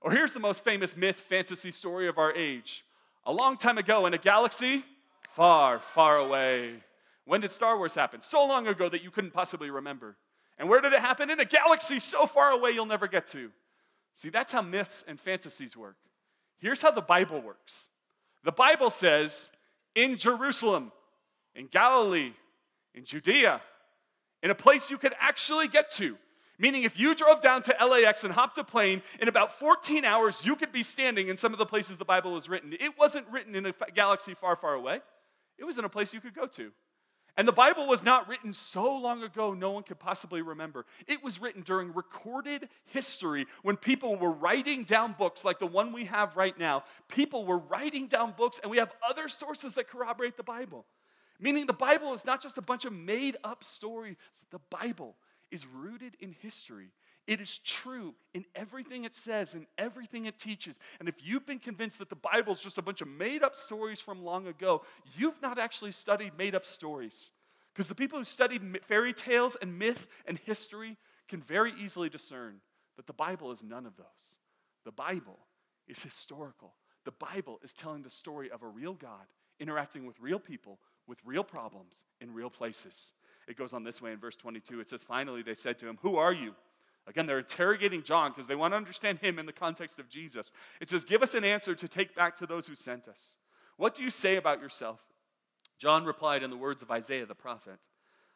Or 0.03 0.13
here's 0.13 0.33
the 0.33 0.41
most 0.41 0.65
famous 0.65 0.97
myth 0.97 1.17
fantasy 1.17 1.71
story 1.71 2.09
of 2.09 2.19
our 2.19 2.33
age. 2.33 2.85
A 3.25 3.33
long 3.33 3.57
time 3.57 3.79
ago 3.79 4.07
in 4.07 4.15
a 4.15 4.19
galaxy 4.19 4.85
far, 5.35 5.79
far 5.79 6.17
away. 6.17 6.75
When 7.25 7.43
did 7.43 7.51
Star 7.51 7.77
Wars 7.77 7.95
happen? 7.95 8.21
So 8.21 8.47
long 8.47 8.67
ago 8.67 8.89
that 8.89 9.03
you 9.03 9.11
couldn't 9.11 9.33
possibly 9.33 9.71
remember. 9.71 10.17
And 10.59 10.69
where 10.69 10.81
did 10.81 10.93
it 10.93 11.01
happen? 11.01 11.31
In 11.31 11.41
a 11.41 11.45
galaxy 11.45 12.01
so 12.01 12.27
far 12.27 12.51
away 12.51 12.71
you'll 12.73 12.87
never 12.87 13.07
get 13.07 13.27
to. 13.29 13.51
See, 14.15 14.29
that's 14.29 14.53
how 14.53 14.63
myths 14.63 15.05
and 15.07 15.19
fantasies 15.19 15.77
work. 15.77 15.97
Here's 16.59 16.83
how 16.83 16.91
the 16.91 17.01
Bible 17.01 17.41
works 17.41 17.89
the 18.43 18.53
Bible 18.53 18.91
says, 18.91 19.51
in 19.95 20.17
Jerusalem, 20.17 20.93
in 21.55 21.67
Galilee, 21.67 22.33
in 22.95 23.05
Judea, 23.05 23.61
in 24.43 24.51
a 24.51 24.55
place 24.55 24.91
you 24.91 24.99
could 24.99 25.15
actually 25.19 25.69
get 25.69 25.91
to. 25.93 26.17
Meaning, 26.59 26.83
if 26.83 26.99
you 26.99 27.15
drove 27.15 27.41
down 27.41 27.63
to 27.63 27.87
LAX 27.87 28.23
and 28.23 28.35
hopped 28.35 28.59
a 28.59 28.65
plane, 28.65 29.03
in 29.19 29.29
about 29.29 29.59
14 29.59 30.05
hours, 30.05 30.43
you 30.45 30.57
could 30.57 30.73
be 30.73 30.83
standing 30.83 31.29
in 31.29 31.39
some 31.39 31.55
of 31.55 31.59
the 31.59 31.65
places 31.65 31.97
the 31.97 32.05
Bible 32.05 32.33
was 32.33 32.51
written. 32.51 32.75
It 32.75 32.99
wasn't 32.99 33.27
written 33.29 33.55
in 33.55 33.65
a 33.65 33.73
galaxy 33.95 34.35
far, 34.35 34.57
far 34.57 34.75
away, 34.75 35.01
it 35.59 35.65
was 35.65 35.79
in 35.79 35.85
a 35.85 35.89
place 35.89 36.13
you 36.13 36.21
could 36.21 36.35
go 36.35 36.47
to. 36.47 36.71
And 37.37 37.47
the 37.47 37.53
Bible 37.53 37.87
was 37.87 38.03
not 38.03 38.29
written 38.29 38.53
so 38.53 38.97
long 38.97 39.23
ago, 39.23 39.55
no 39.55 39.71
one 39.71 39.83
could 39.83 39.99
possibly 39.99 40.43
remember. 40.43 40.85
It 41.07 41.23
was 41.23 41.41
written 41.41 41.63
during 41.63 41.93
recorded 41.93 42.69
history 42.87 43.47
when 43.63 43.77
people 43.77 44.17
were 44.17 44.33
writing 44.33 44.85
down 44.85 45.15
books 45.19 45.45
like 45.45 45.59
the 45.59 45.67
one 45.67 45.93
we 45.93 46.05
have 46.05 46.37
right 46.37 46.59
now. 46.59 46.85
People 47.09 47.45
were 47.47 47.59
writing 47.59 48.07
down 48.09 48.35
books, 48.37 48.61
and 48.63 48.71
we 48.71 48.79
have 48.79 48.93
other 49.09 49.29
sources 49.29 49.75
that 49.75 49.89
corroborate 49.89 50.37
the 50.37 50.43
Bible. 50.43 50.87
Meaning, 51.39 51.67
the 51.67 51.73
Bible 51.73 52.13
is 52.13 52.25
not 52.25 52.43
just 52.43 52.59
a 52.59 52.63
bunch 52.63 52.85
of 52.85 52.93
made 52.93 53.37
up 53.43 53.65
stories, 53.65 54.17
the 54.51 54.61
Bible 54.71 55.17
is 55.51 55.67
rooted 55.67 56.17
in 56.21 56.33
history. 56.33 56.91
It 57.31 57.41
is 57.41 57.59
true 57.59 58.17
in 58.35 58.45
everything 58.57 59.05
it 59.05 59.15
says 59.15 59.55
and 59.55 59.67
everything 59.79 60.27
it 60.27 60.37
teaches. 60.37 60.75
And 60.99 61.09
if 61.09 61.15
you've 61.23 61.47
been 61.47 61.61
convinced 61.61 62.01
that 62.01 62.11
the 62.11 62.17
Bible 62.17 62.53
is 62.53 62.61
just 62.61 62.77
a 62.77 62.83
bunch 62.83 63.03
of 63.03 63.07
made 63.07 63.45
up 63.45 63.55
stories 63.55 64.01
from 64.01 64.25
long 64.25 64.49
ago, 64.49 64.83
you've 65.17 65.41
not 65.41 65.57
actually 65.57 65.93
studied 65.93 66.37
made 66.37 66.57
up 66.57 66.67
stories. 66.67 67.31
Because 67.73 67.87
the 67.87 67.95
people 67.95 68.19
who 68.19 68.25
studied 68.25 68.81
fairy 68.89 69.13
tales 69.13 69.57
and 69.63 69.79
myth 69.79 70.09
and 70.27 70.39
history 70.39 70.97
can 71.29 71.41
very 71.41 71.73
easily 71.81 72.09
discern 72.09 72.57
that 72.97 73.07
the 73.07 73.13
Bible 73.13 73.53
is 73.53 73.63
none 73.63 73.87
of 73.87 73.97
those. 73.97 74.39
The 74.85 74.91
Bible 74.91 75.39
is 75.87 76.03
historical. 76.03 76.75
The 77.05 77.13
Bible 77.13 77.61
is 77.63 77.73
telling 77.73 78.03
the 78.03 78.11
story 78.11 78.51
of 78.51 78.65
a 78.65 78.67
real 78.67 78.95
God 78.95 79.27
interacting 79.61 80.05
with 80.05 80.19
real 80.19 80.41
people 80.41 80.81
with 81.07 81.19
real 81.25 81.45
problems 81.45 82.03
in 82.21 82.35
real 82.35 82.51
places. 82.51 83.13
It 83.47 83.57
goes 83.57 83.73
on 83.73 83.85
this 83.85 84.03
way 84.03 84.13
in 84.13 84.19
verse 84.19 84.37
22. 84.37 84.81
It 84.81 84.91
says, 84.91 85.05
Finally, 85.05 85.43
they 85.43 85.55
said 85.55 85.79
to 85.79 85.89
him, 85.89 85.99
Who 86.03 86.17
are 86.17 86.33
you? 86.33 86.55
Again, 87.07 87.27
they're 87.27 87.39
interrogating 87.39 88.03
John 88.03 88.31
because 88.31 88.47
they 88.47 88.55
want 88.55 88.73
to 88.73 88.77
understand 88.77 89.19
him 89.19 89.39
in 89.39 89.47
the 89.47 89.53
context 89.53 89.99
of 89.99 90.09
Jesus. 90.09 90.53
It 90.81 90.89
says, 90.89 91.05
Give 91.05 91.23
us 91.23 91.35
an 91.35 91.45
answer 91.45 91.75
to 91.75 91.89
take 91.89 92.15
back 92.15 92.37
to 92.37 92.47
those 92.47 92.67
who 92.67 92.75
sent 92.75 93.09
us. 93.09 93.37
What 93.77 93.95
do 93.95 94.03
you 94.03 94.11
say 94.11 94.37
about 94.37 94.61
yourself? 94.61 95.01
John 95.79 96.05
replied 96.05 96.43
in 96.43 96.51
the 96.51 96.57
words 96.57 96.83
of 96.83 96.91
Isaiah 96.91 97.27
the 97.27 97.35
prophet 97.35 97.79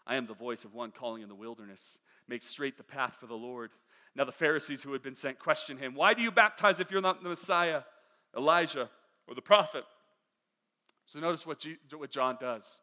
I 0.07 0.17
am 0.17 0.27
the 0.27 0.35
voice 0.35 0.65
of 0.65 0.75
one 0.75 0.91
calling 0.91 1.23
in 1.23 1.29
the 1.29 1.35
wilderness, 1.35 2.01
make 2.29 2.43
straight 2.43 2.77
the 2.77 2.85
path 2.85 3.17
for 3.21 3.27
the 3.27 3.35
Lord. 3.35 3.71
Now 4.15 4.25
the 4.25 4.33
Pharisees 4.33 4.83
who 4.83 4.93
had 4.93 5.03
been 5.03 5.15
sent 5.15 5.39
questioned 5.39 5.81
him, 5.81 5.95
Why 5.95 6.15
do 6.15 6.23
you 6.23 6.31
baptize 6.31 6.81
if 6.81 6.91
you're 6.91 7.01
not 7.01 7.23
the 7.23 7.29
Messiah, 7.29 7.83
Elijah, 8.37 8.91
or 9.27 9.35
the 9.35 9.43
prophet? 9.43 9.85
So 11.07 11.21
notice 11.21 11.47
what, 11.47 11.59
G- 11.61 11.77
what 11.97 12.11
John 12.11 12.37
does. 12.41 12.81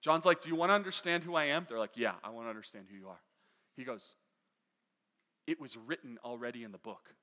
John's 0.00 0.24
like, 0.24 0.40
Do 0.40 0.48
you 0.48 0.56
want 0.56 0.70
to 0.70 0.74
understand 0.74 1.24
who 1.24 1.34
I 1.34 1.46
am? 1.46 1.66
They're 1.68 1.78
like, 1.78 1.96
Yeah, 1.96 2.14
I 2.22 2.30
want 2.30 2.46
to 2.46 2.50
understand 2.50 2.86
who 2.90 2.96
you 2.96 3.08
are. 3.08 3.20
He 3.76 3.84
goes, 3.84 4.14
It 5.46 5.60
was 5.60 5.76
written 5.76 6.18
already 6.24 6.64
in 6.64 6.72
the 6.72 6.78
book. 6.78 7.14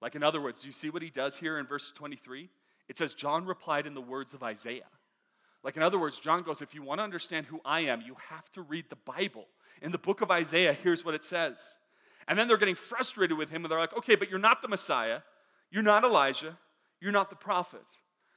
Like, 0.00 0.14
in 0.14 0.22
other 0.22 0.40
words, 0.40 0.60
do 0.60 0.68
you 0.68 0.72
see 0.72 0.90
what 0.90 1.02
he 1.02 1.10
does 1.10 1.38
here 1.38 1.58
in 1.58 1.66
verse 1.66 1.92
23? 1.94 2.50
It 2.88 2.98
says, 2.98 3.14
John 3.14 3.46
replied 3.46 3.86
in 3.86 3.94
the 3.94 4.00
words 4.00 4.34
of 4.34 4.42
Isaiah. 4.42 4.88
Like, 5.64 5.76
in 5.76 5.82
other 5.82 5.98
words, 5.98 6.20
John 6.20 6.42
goes, 6.42 6.62
If 6.62 6.74
you 6.74 6.82
want 6.82 7.00
to 7.00 7.04
understand 7.04 7.46
who 7.46 7.60
I 7.64 7.80
am, 7.80 8.02
you 8.02 8.16
have 8.30 8.50
to 8.52 8.62
read 8.62 8.84
the 8.88 8.96
Bible. 8.96 9.46
In 9.82 9.90
the 9.90 9.98
book 9.98 10.20
of 10.20 10.30
Isaiah, 10.30 10.72
here's 10.72 11.04
what 11.04 11.14
it 11.14 11.24
says. 11.24 11.78
And 12.28 12.38
then 12.38 12.46
they're 12.48 12.56
getting 12.56 12.74
frustrated 12.74 13.36
with 13.36 13.50
him, 13.50 13.64
and 13.64 13.72
they're 13.72 13.78
like, 13.78 13.96
Okay, 13.96 14.14
but 14.14 14.30
you're 14.30 14.38
not 14.38 14.62
the 14.62 14.68
Messiah. 14.68 15.20
You're 15.70 15.82
not 15.82 16.04
Elijah. 16.04 16.56
You're 17.00 17.12
not 17.12 17.30
the 17.30 17.36
prophet. 17.36 17.84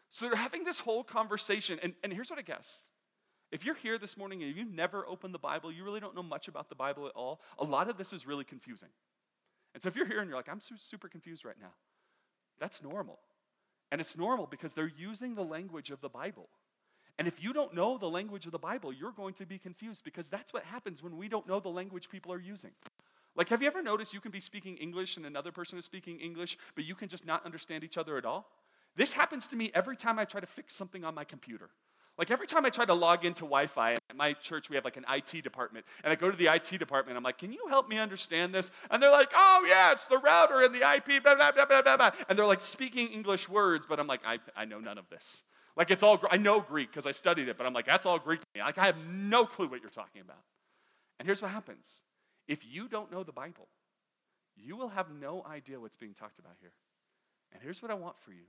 So 0.10 0.26
they're 0.26 0.36
having 0.36 0.63
this 0.63 0.80
whole 0.80 1.04
conversation. 1.04 1.80
And, 1.84 1.94
and 2.04 2.12
here's 2.12 2.30
what 2.30 2.39
I 2.39 2.44
guess 2.44 2.89
if 3.52 3.65
you're 3.65 3.76
here 3.76 3.98
this 3.98 4.18
morning 4.18 4.44
and 4.44 4.56
you've 4.56 4.72
never 4.72 5.06
opened 5.08 5.34
the 5.34 5.39
Bible, 5.39 5.72
you 5.72 5.84
really 5.84 6.00
don't 6.00 6.15
know 6.15 6.24
much 6.24 6.48
about 6.48 6.70
the 6.70 6.76
Bible 6.76 7.08
at 7.08 7.13
all, 7.13 7.42
a 7.58 7.63
lot 7.63 7.89
of 7.89 7.98
this 7.98 8.13
is 8.13 8.28
really 8.28 8.44
confusing. 8.44 8.89
And 9.73 9.84
so 9.84 9.89
if 9.89 9.95
you're 9.95 10.08
here 10.08 10.19
and 10.19 10.29
you're 10.29 10.38
like, 10.38 10.49
I'm 10.49 10.60
super 10.60 11.08
confused 11.08 11.45
right 11.45 11.60
now, 11.60 11.73
that's 12.60 12.84
normal. 12.84 13.19
And 13.91 14.01
it's 14.01 14.17
normal 14.17 14.45
because 14.45 14.73
they're 14.73 14.91
using 14.97 15.36
the 15.36 15.43
language 15.43 15.91
of 15.91 16.01
the 16.01 16.10
Bible. 16.10 16.49
And 17.17 17.27
if 17.27 17.43
you 17.43 17.53
don't 17.53 17.73
know 17.73 17.97
the 17.97 18.10
language 18.10 18.45
of 18.45 18.51
the 18.51 18.60
Bible, 18.60 18.93
you're 18.93 19.12
going 19.12 19.34
to 19.36 19.45
be 19.45 19.58
confused 19.58 20.03
because 20.03 20.29
that's 20.29 20.53
what 20.53 20.63
happens 20.63 21.03
when 21.03 21.17
we 21.17 21.27
don't 21.27 21.47
know 21.47 21.60
the 21.60 21.69
language 21.69 22.10
people 22.10 22.32
are 22.32 22.39
using. 22.39 22.71
Like, 23.36 23.49
have 23.49 23.62
you 23.62 23.67
ever 23.67 23.82
noticed 23.82 24.13
you 24.13 24.21
can 24.21 24.32
be 24.32 24.39
speaking 24.39 24.77
English 24.77 25.17
and 25.17 25.25
another 25.25 25.51
person 25.51 25.77
is 25.77 25.86
speaking 25.86 26.19
English, 26.19 26.58
but 26.75 26.86
you 26.86 26.95
can 26.95 27.10
just 27.10 27.25
not 27.25 27.45
understand 27.45 27.84
each 27.84 27.97
other 27.97 28.17
at 28.17 28.25
all? 28.25 28.49
This 28.95 29.13
happens 29.13 29.47
to 29.47 29.55
me 29.55 29.71
every 29.73 29.95
time 29.95 30.19
I 30.19 30.25
try 30.25 30.41
to 30.41 30.47
fix 30.47 30.75
something 30.75 31.03
on 31.03 31.13
my 31.13 31.23
computer. 31.23 31.69
Like 32.19 32.32
every 32.32 32.47
time 32.47 32.65
I 32.65 32.69
try 32.69 32.84
to 32.84 32.93
log 32.93 33.23
into 33.23 33.43
Wi 33.43 33.67
Fi, 33.67 33.93
at 33.93 34.15
my 34.15 34.34
church 34.34 34.69
we 34.69 34.75
have 34.75 34.84
like 34.84 34.97
an 34.97 35.05
IT 35.10 35.41
department, 35.41 35.86
and 36.03 36.12
I 36.12 36.17
go 36.17 36.29
to 36.29 36.36
the 36.36 36.53
IT 36.53 36.77
department, 36.77 37.15
I'm 37.15 37.23
like, 37.23 37.38
can 37.38 37.53
you 37.53 37.65
help 37.69 37.88
me 37.88 37.97
understand 37.97 38.53
this? 38.53 38.71
And 38.91 39.01
they're 39.01 39.10
like, 39.10 39.32
oh 39.34 39.65
yeah, 39.65 39.93
it's 39.93 40.05
the 40.08 40.17
router 40.17 40.62
and 40.62 40.75
the 40.75 40.79
IP, 40.79 41.23
blah, 41.23 41.36
blah, 41.36 41.53
blah, 41.53 41.82
blah, 41.82 41.95
blah. 41.95 42.12
And 42.27 42.38
they're 42.38 42.45
like 42.45 42.60
speaking 42.60 43.08
English 43.08 43.47
words, 43.47 43.86
but 43.88 44.01
I'm 44.01 44.08
like, 44.08 44.19
I, 44.25 44.39
I 44.53 44.65
know 44.65 44.82
none 44.82 44.97
of 44.97 45.10
this. 45.10 45.43
Like 45.77 45.91
it's 45.91 46.03
all, 46.03 46.19
I 46.29 46.36
know 46.36 46.60
Greek 46.60 46.91
because 46.91 47.08
I 47.08 47.12
studied 47.12 47.47
it, 47.47 47.58
but 47.58 47.65
I'm 47.65 47.71
like, 47.71 47.86
that's 47.86 48.05
all 48.05 48.19
Greek 48.19 48.41
to 48.41 48.45
me. 48.53 48.60
Like 48.62 48.77
I 48.77 48.86
have 48.88 48.97
no 49.08 49.45
clue 49.45 49.69
what 49.69 49.79
you're 49.79 49.89
talking 49.89 50.21
about. 50.21 50.43
And 51.19 51.25
here's 51.25 51.41
what 51.41 51.51
happens 51.51 52.03
if 52.49 52.65
you 52.69 52.89
don't 52.89 53.13
know 53.13 53.23
the 53.23 53.32
Bible, 53.32 53.69
you 54.58 54.75
will 54.75 54.89
have 54.89 55.08
no 55.10 55.45
idea 55.49 55.79
what's 55.79 55.95
being 55.95 56.13
talked 56.13 56.38
about 56.38 56.58
here. 56.60 56.73
And 57.53 57.63
here's 57.63 57.82
what 57.82 57.91
I 57.91 57.93
want 57.93 58.19
for 58.19 58.34
you 58.34 58.43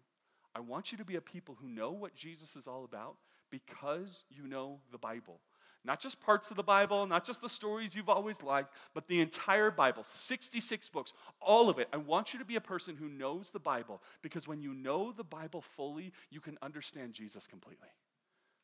I 0.57 0.59
want 0.59 0.91
you 0.91 0.99
to 0.99 1.05
be 1.05 1.15
a 1.15 1.21
people 1.21 1.57
who 1.61 1.69
know 1.69 1.93
what 1.93 2.17
Jesus 2.17 2.57
is 2.57 2.67
all 2.67 2.85
about 2.85 3.15
because 3.51 4.25
you 4.31 4.47
know 4.47 4.81
the 4.93 4.99
Bible. 4.99 5.41
Not 5.83 6.01
just 6.01 6.21
parts 6.21 6.51
of 6.51 6.59
the 6.59 6.63
Bible, 6.63 7.07
not 7.07 7.25
just 7.25 7.41
the 7.41 7.49
stories 7.49 7.95
you've 7.95 8.11
always 8.11 8.43
liked, 8.43 8.75
but 8.95 9.09
the 9.09 9.21
entire 9.21 9.71
Bible, 9.71 10.05
66 10.05 10.89
books, 10.91 11.15
all 11.41 11.71
of 11.71 11.79
it. 11.79 11.89
I 11.93 11.97
want 11.97 12.33
you 12.33 12.39
to 12.39 12.45
be 12.45 12.57
a 12.57 12.61
person 12.61 12.97
who 12.97 13.09
knows 13.09 13.49
the 13.49 13.59
Bible 13.59 14.03
because 14.21 14.47
when 14.47 14.61
you 14.61 14.75
know 14.75 15.11
the 15.11 15.25
Bible 15.25 15.63
fully, 15.63 16.13
you 16.31 16.41
can 16.41 16.59
understand 16.61 17.15
Jesus 17.15 17.47
completely. 17.47 17.89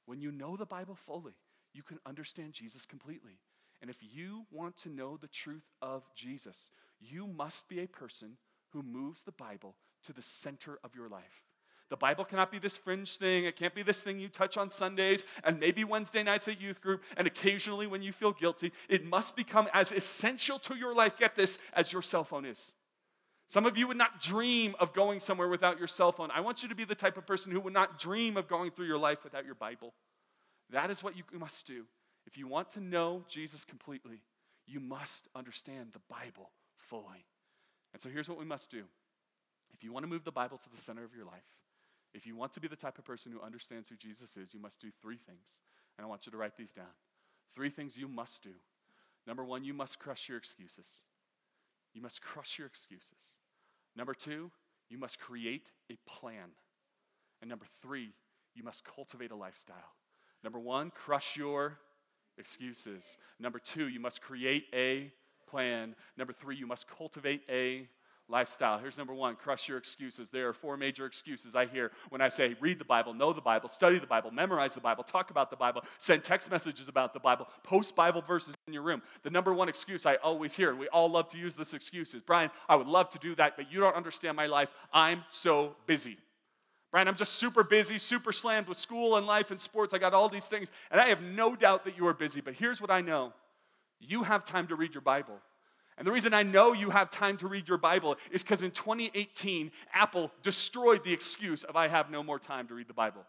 When 0.05 0.21
you 0.21 0.31
know 0.31 0.57
the 0.57 0.67
Bible 0.67 0.95
fully, 0.95 1.33
you 1.73 1.83
can 1.83 1.99
understand 2.05 2.53
Jesus 2.53 2.85
completely. 2.85 3.39
And 3.81 3.91
if 3.91 3.97
you 4.01 4.45
want 4.51 4.77
to 4.79 4.91
know 4.91 5.17
the 5.17 5.29
truth 5.29 5.71
of 5.81 6.03
Jesus, 6.15 6.71
you 7.01 7.27
must 7.27 7.69
be 7.69 7.81
a 7.81 7.89
person 7.89 8.37
who 8.71 8.83
moves 8.83 9.23
the 9.23 9.33
Bible 9.33 9.75
to 10.05 10.13
the 10.13 10.23
center 10.23 10.79
of 10.85 10.95
your 10.95 11.09
life. 11.09 11.46
The 11.89 11.97
Bible 11.97 12.25
cannot 12.25 12.51
be 12.51 12.59
this 12.59 12.77
fringe 12.77 13.17
thing. 13.17 13.45
It 13.45 13.57
can't 13.57 13.75
be 13.75 13.83
this 13.83 14.03
thing 14.03 14.19
you 14.19 14.29
touch 14.29 14.57
on 14.57 14.71
Sundays 14.71 15.25
and 15.45 15.61
maybe 15.61 15.85
Wednesday 15.85 16.23
nights 16.23 16.49
at 16.49 16.61
youth 16.61 16.81
group 16.81 17.03
and 17.17 17.27
occasionally 17.27 17.87
when 17.87 18.03
you 18.03 18.13
feel 18.13 18.33
guilty. 18.33 18.73
It 18.89 19.05
must 19.05 19.37
become 19.37 19.69
as 19.73 19.93
essential 19.93 20.59
to 20.61 20.75
your 20.75 20.95
life, 20.95 21.17
get 21.17 21.37
this, 21.37 21.59
as 21.73 21.93
your 21.93 22.03
cell 22.03 22.25
phone 22.25 22.45
is. 22.45 22.75
Some 23.49 23.67
of 23.67 23.79
you 23.79 23.87
would 23.87 23.97
not 23.97 24.21
dream 24.21 24.75
of 24.81 24.93
going 24.93 25.21
somewhere 25.21 25.49
without 25.49 25.79
your 25.79 25.87
cell 25.87 26.11
phone. 26.11 26.31
I 26.33 26.41
want 26.41 26.65
you 26.65 26.69
to 26.69 26.75
be 26.75 26.85
the 26.85 26.97
type 26.97 27.17
of 27.17 27.27
person 27.27 27.53
who 27.53 27.61
would 27.61 27.73
not 27.73 28.01
dream 28.01 28.37
of 28.37 28.49
going 28.49 28.73
through 28.73 28.87
your 28.87 28.99
life 28.99 29.23
without 29.23 29.47
your 29.47 29.55
Bible. 29.55 29.95
That 30.71 30.91
is 30.91 31.05
what 31.05 31.17
you 31.17 31.23
must 31.39 31.65
do. 31.69 31.85
If 32.27 32.37
you 32.37 32.49
want 32.49 32.71
to 32.71 32.81
know 32.81 33.23
Jesus 33.29 33.65
completely, 33.65 34.23
you 34.67 34.81
must 34.81 35.29
understand 35.37 35.91
the 35.93 36.01
Bible 36.11 36.51
fully. 36.77 37.25
And 37.93 38.03
so 38.03 38.09
here's 38.09 38.29
what 38.29 38.39
we 38.39 38.45
must 38.45 38.73
do. 38.73 38.83
If 39.73 39.85
you 39.85 39.93
want 39.93 40.03
to 40.03 40.09
move 40.09 40.25
the 40.25 40.33
Bible 40.33 40.59
to 40.59 40.71
the 40.71 40.81
center 40.81 41.05
of 41.05 41.15
your 41.15 41.25
life, 41.25 41.45
if 42.17 42.27
you 42.27 42.35
want 42.35 42.53
to 42.53 42.61
be 42.61 42.67
the 42.67 42.77
type 42.77 42.99
of 42.99 43.05
person 43.05 43.31
who 43.31 43.43
understands 43.43 43.91
who 43.91 43.97
Jesus 43.97 44.39
is, 44.39 44.55
you 44.55 44.61
must 44.61 44.81
do 44.81 44.89
three 45.03 45.19
things. 45.19 45.61
And 45.97 46.05
I 46.05 46.09
want 46.09 46.25
you 46.25 46.33
to 46.33 46.39
write 46.39 46.57
these 46.57 46.73
down. 46.73 46.87
Three 47.55 47.69
things 47.69 47.99
you 47.99 48.09
must 48.09 48.43
do. 48.43 48.55
Number 49.27 49.45
one, 49.45 49.65
you 49.65 49.75
must 49.75 49.99
crush 49.99 50.29
your 50.29 50.39
excuses. 50.39 51.05
You 51.93 52.01
must 52.01 52.23
crush 52.23 52.59
your 52.59 52.67
excuses. 52.67 53.35
Number 53.95 54.15
two, 54.15 54.51
you 54.89 54.99
must 54.99 55.19
create 55.19 55.71
a 55.91 55.99
plan. 56.09 56.53
And 57.43 57.51
number 57.51 57.67
three, 57.83 58.13
you 58.55 58.63
must 58.63 58.85
cultivate 58.85 59.31
a 59.31 59.37
lifestyle. 59.37 59.95
Number 60.43 60.59
one, 60.59 60.91
crush 60.91 61.37
your 61.37 61.79
excuses. 62.39 63.19
Number 63.39 63.59
two, 63.59 63.89
you 63.89 64.01
must 64.01 64.23
create 64.23 64.65
a 64.73 65.13
plan. 65.47 65.95
Number 66.17 66.33
three, 66.33 66.57
you 66.57 66.67
must 66.67 66.89
cultivate 66.89 67.43
a 67.51 67.89
lifestyle. 68.29 68.79
Here's 68.79 68.99
number 68.99 69.15
one 69.15 69.37
crush 69.37 69.69
your 69.69 69.79
excuses. 69.79 70.31
There 70.31 70.49
are 70.49 70.53
four 70.53 70.77
major 70.77 71.07
excuses 71.07 71.55
I 71.55 71.67
hear 71.67 71.93
when 72.09 72.21
I 72.21 72.29
say 72.29 72.57
read 72.61 72.79
the 72.79 72.85
Bible, 72.85 73.15
know 73.15 73.33
the 73.33 73.41
Bible, 73.41 73.69
study 73.69 73.99
the 73.99 74.07
Bible, 74.07 74.31
memorize 74.31 74.75
the 74.75 74.81
Bible, 74.81 75.05
talk 75.05 75.31
about 75.31 75.51
the 75.51 75.57
Bible, 75.57 75.83
send 75.99 76.25
text 76.25 76.51
messages 76.51 76.89
about 76.89 77.15
the 77.15 77.21
Bible, 77.21 77.47
post 77.63 77.95
Bible 77.95 78.23
verses 78.23 78.55
in 78.67 78.73
your 78.73 78.83
room. 78.83 79.03
The 79.23 79.31
number 79.31 79.53
one 79.55 79.69
excuse 79.69 80.07
I 80.07 80.17
always 80.17 80.57
hear, 80.57 80.71
and 80.71 80.79
we 80.79 80.89
all 80.89 81.11
love 81.11 81.29
to 81.29 81.39
use 81.39 81.55
this 81.57 81.75
excuse, 81.75 82.15
is 82.15 82.23
Brian, 82.23 82.51
I 82.69 82.77
would 82.77 82.89
love 82.89 83.09
to 83.11 83.19
do 83.19 83.35
that, 83.37 83.57
but 83.57 83.71
you 83.71 83.81
don't 83.81 83.97
understand 83.97 84.37
my 84.37 84.47
life. 84.47 84.69
I'm 84.93 85.25
so 85.29 85.77
busy. 85.87 86.19
Brian, 86.91 87.09
I'm 87.09 87.17
just 87.17 87.35
super 87.35 87.63
busy, 87.63 87.99
super 87.99 88.33
slammed 88.33 88.69
with 88.69 88.79
school 88.79 89.17
and 89.17 89.27
life 89.27 89.51
and 89.51 89.61
sports. 89.61 89.93
I 89.93 89.99
got 89.99 90.15
all 90.15 90.29
these 90.29 90.47
things, 90.47 90.71
and 90.91 91.01
I 91.01 91.09
have 91.09 91.23
no 91.23 91.55
doubt 91.55 91.85
that 91.85 91.97
you 91.97 92.07
are 92.07 92.15
busy, 92.15 92.41
but 92.41 92.55
here's 92.55 92.81
what 92.81 92.91
I 92.91 93.01
know 93.01 93.33
you 93.99 94.25
have 94.25 94.45
time 94.45 94.67
to 94.67 94.75
read 94.75 94.95
your 94.95 95.01
Bible. 95.01 95.39
And 95.99 96.07
the 96.07 96.13
reason 96.13 96.35
I 96.35 96.43
know 96.43 96.73
you 96.73 96.91
have 96.91 97.09
time 97.09 97.37
to 97.39 97.49
read 97.49 97.69
your 97.69 97.79
Bible 97.79 98.17
is 98.31 98.43
because 98.43 98.63
in 98.63 98.71
2018, 98.71 99.71
Apple 99.95 100.31
destroyed 100.43 101.05
the 101.05 101.13
excuse 101.13 101.65
of 101.65 101.75
I 101.75 101.89
have 101.89 102.11
no 102.11 102.23
more 102.23 102.39
time 102.39 102.69
to 102.69 102.75
read 102.75 102.89
the 102.89 102.95
Bible. 102.95 103.25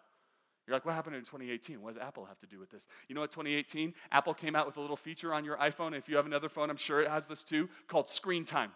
You're 0.68 0.76
like, 0.76 0.86
what 0.86 0.96
happened 0.96 1.16
in 1.16 1.22
2018? 1.22 1.82
What 1.82 1.94
does 1.94 2.02
Apple 2.02 2.26
have 2.26 2.40
to 2.40 2.46
do 2.46 2.60
with 2.60 2.70
this? 2.70 2.88
You 3.08 3.16
know 3.16 3.22
what, 3.22 3.32
2018, 3.32 3.94
Apple 4.12 4.34
came 4.34 4.54
out 4.54 4.66
with 4.66 4.76
a 4.76 4.82
little 4.82 4.98
feature 4.98 5.34
on 5.34 5.46
your 5.46 5.56
iPhone. 5.58 5.98
If 5.98 6.10
you 6.10 6.18
have 6.18 6.26
another 6.26 6.50
phone, 6.50 6.70
I'm 6.70 6.76
sure 6.76 7.02
it 7.02 7.10
has 7.10 7.26
this 7.26 7.46
too, 7.46 7.70
called 7.88 8.10
screen 8.10 8.44
time. 8.44 8.72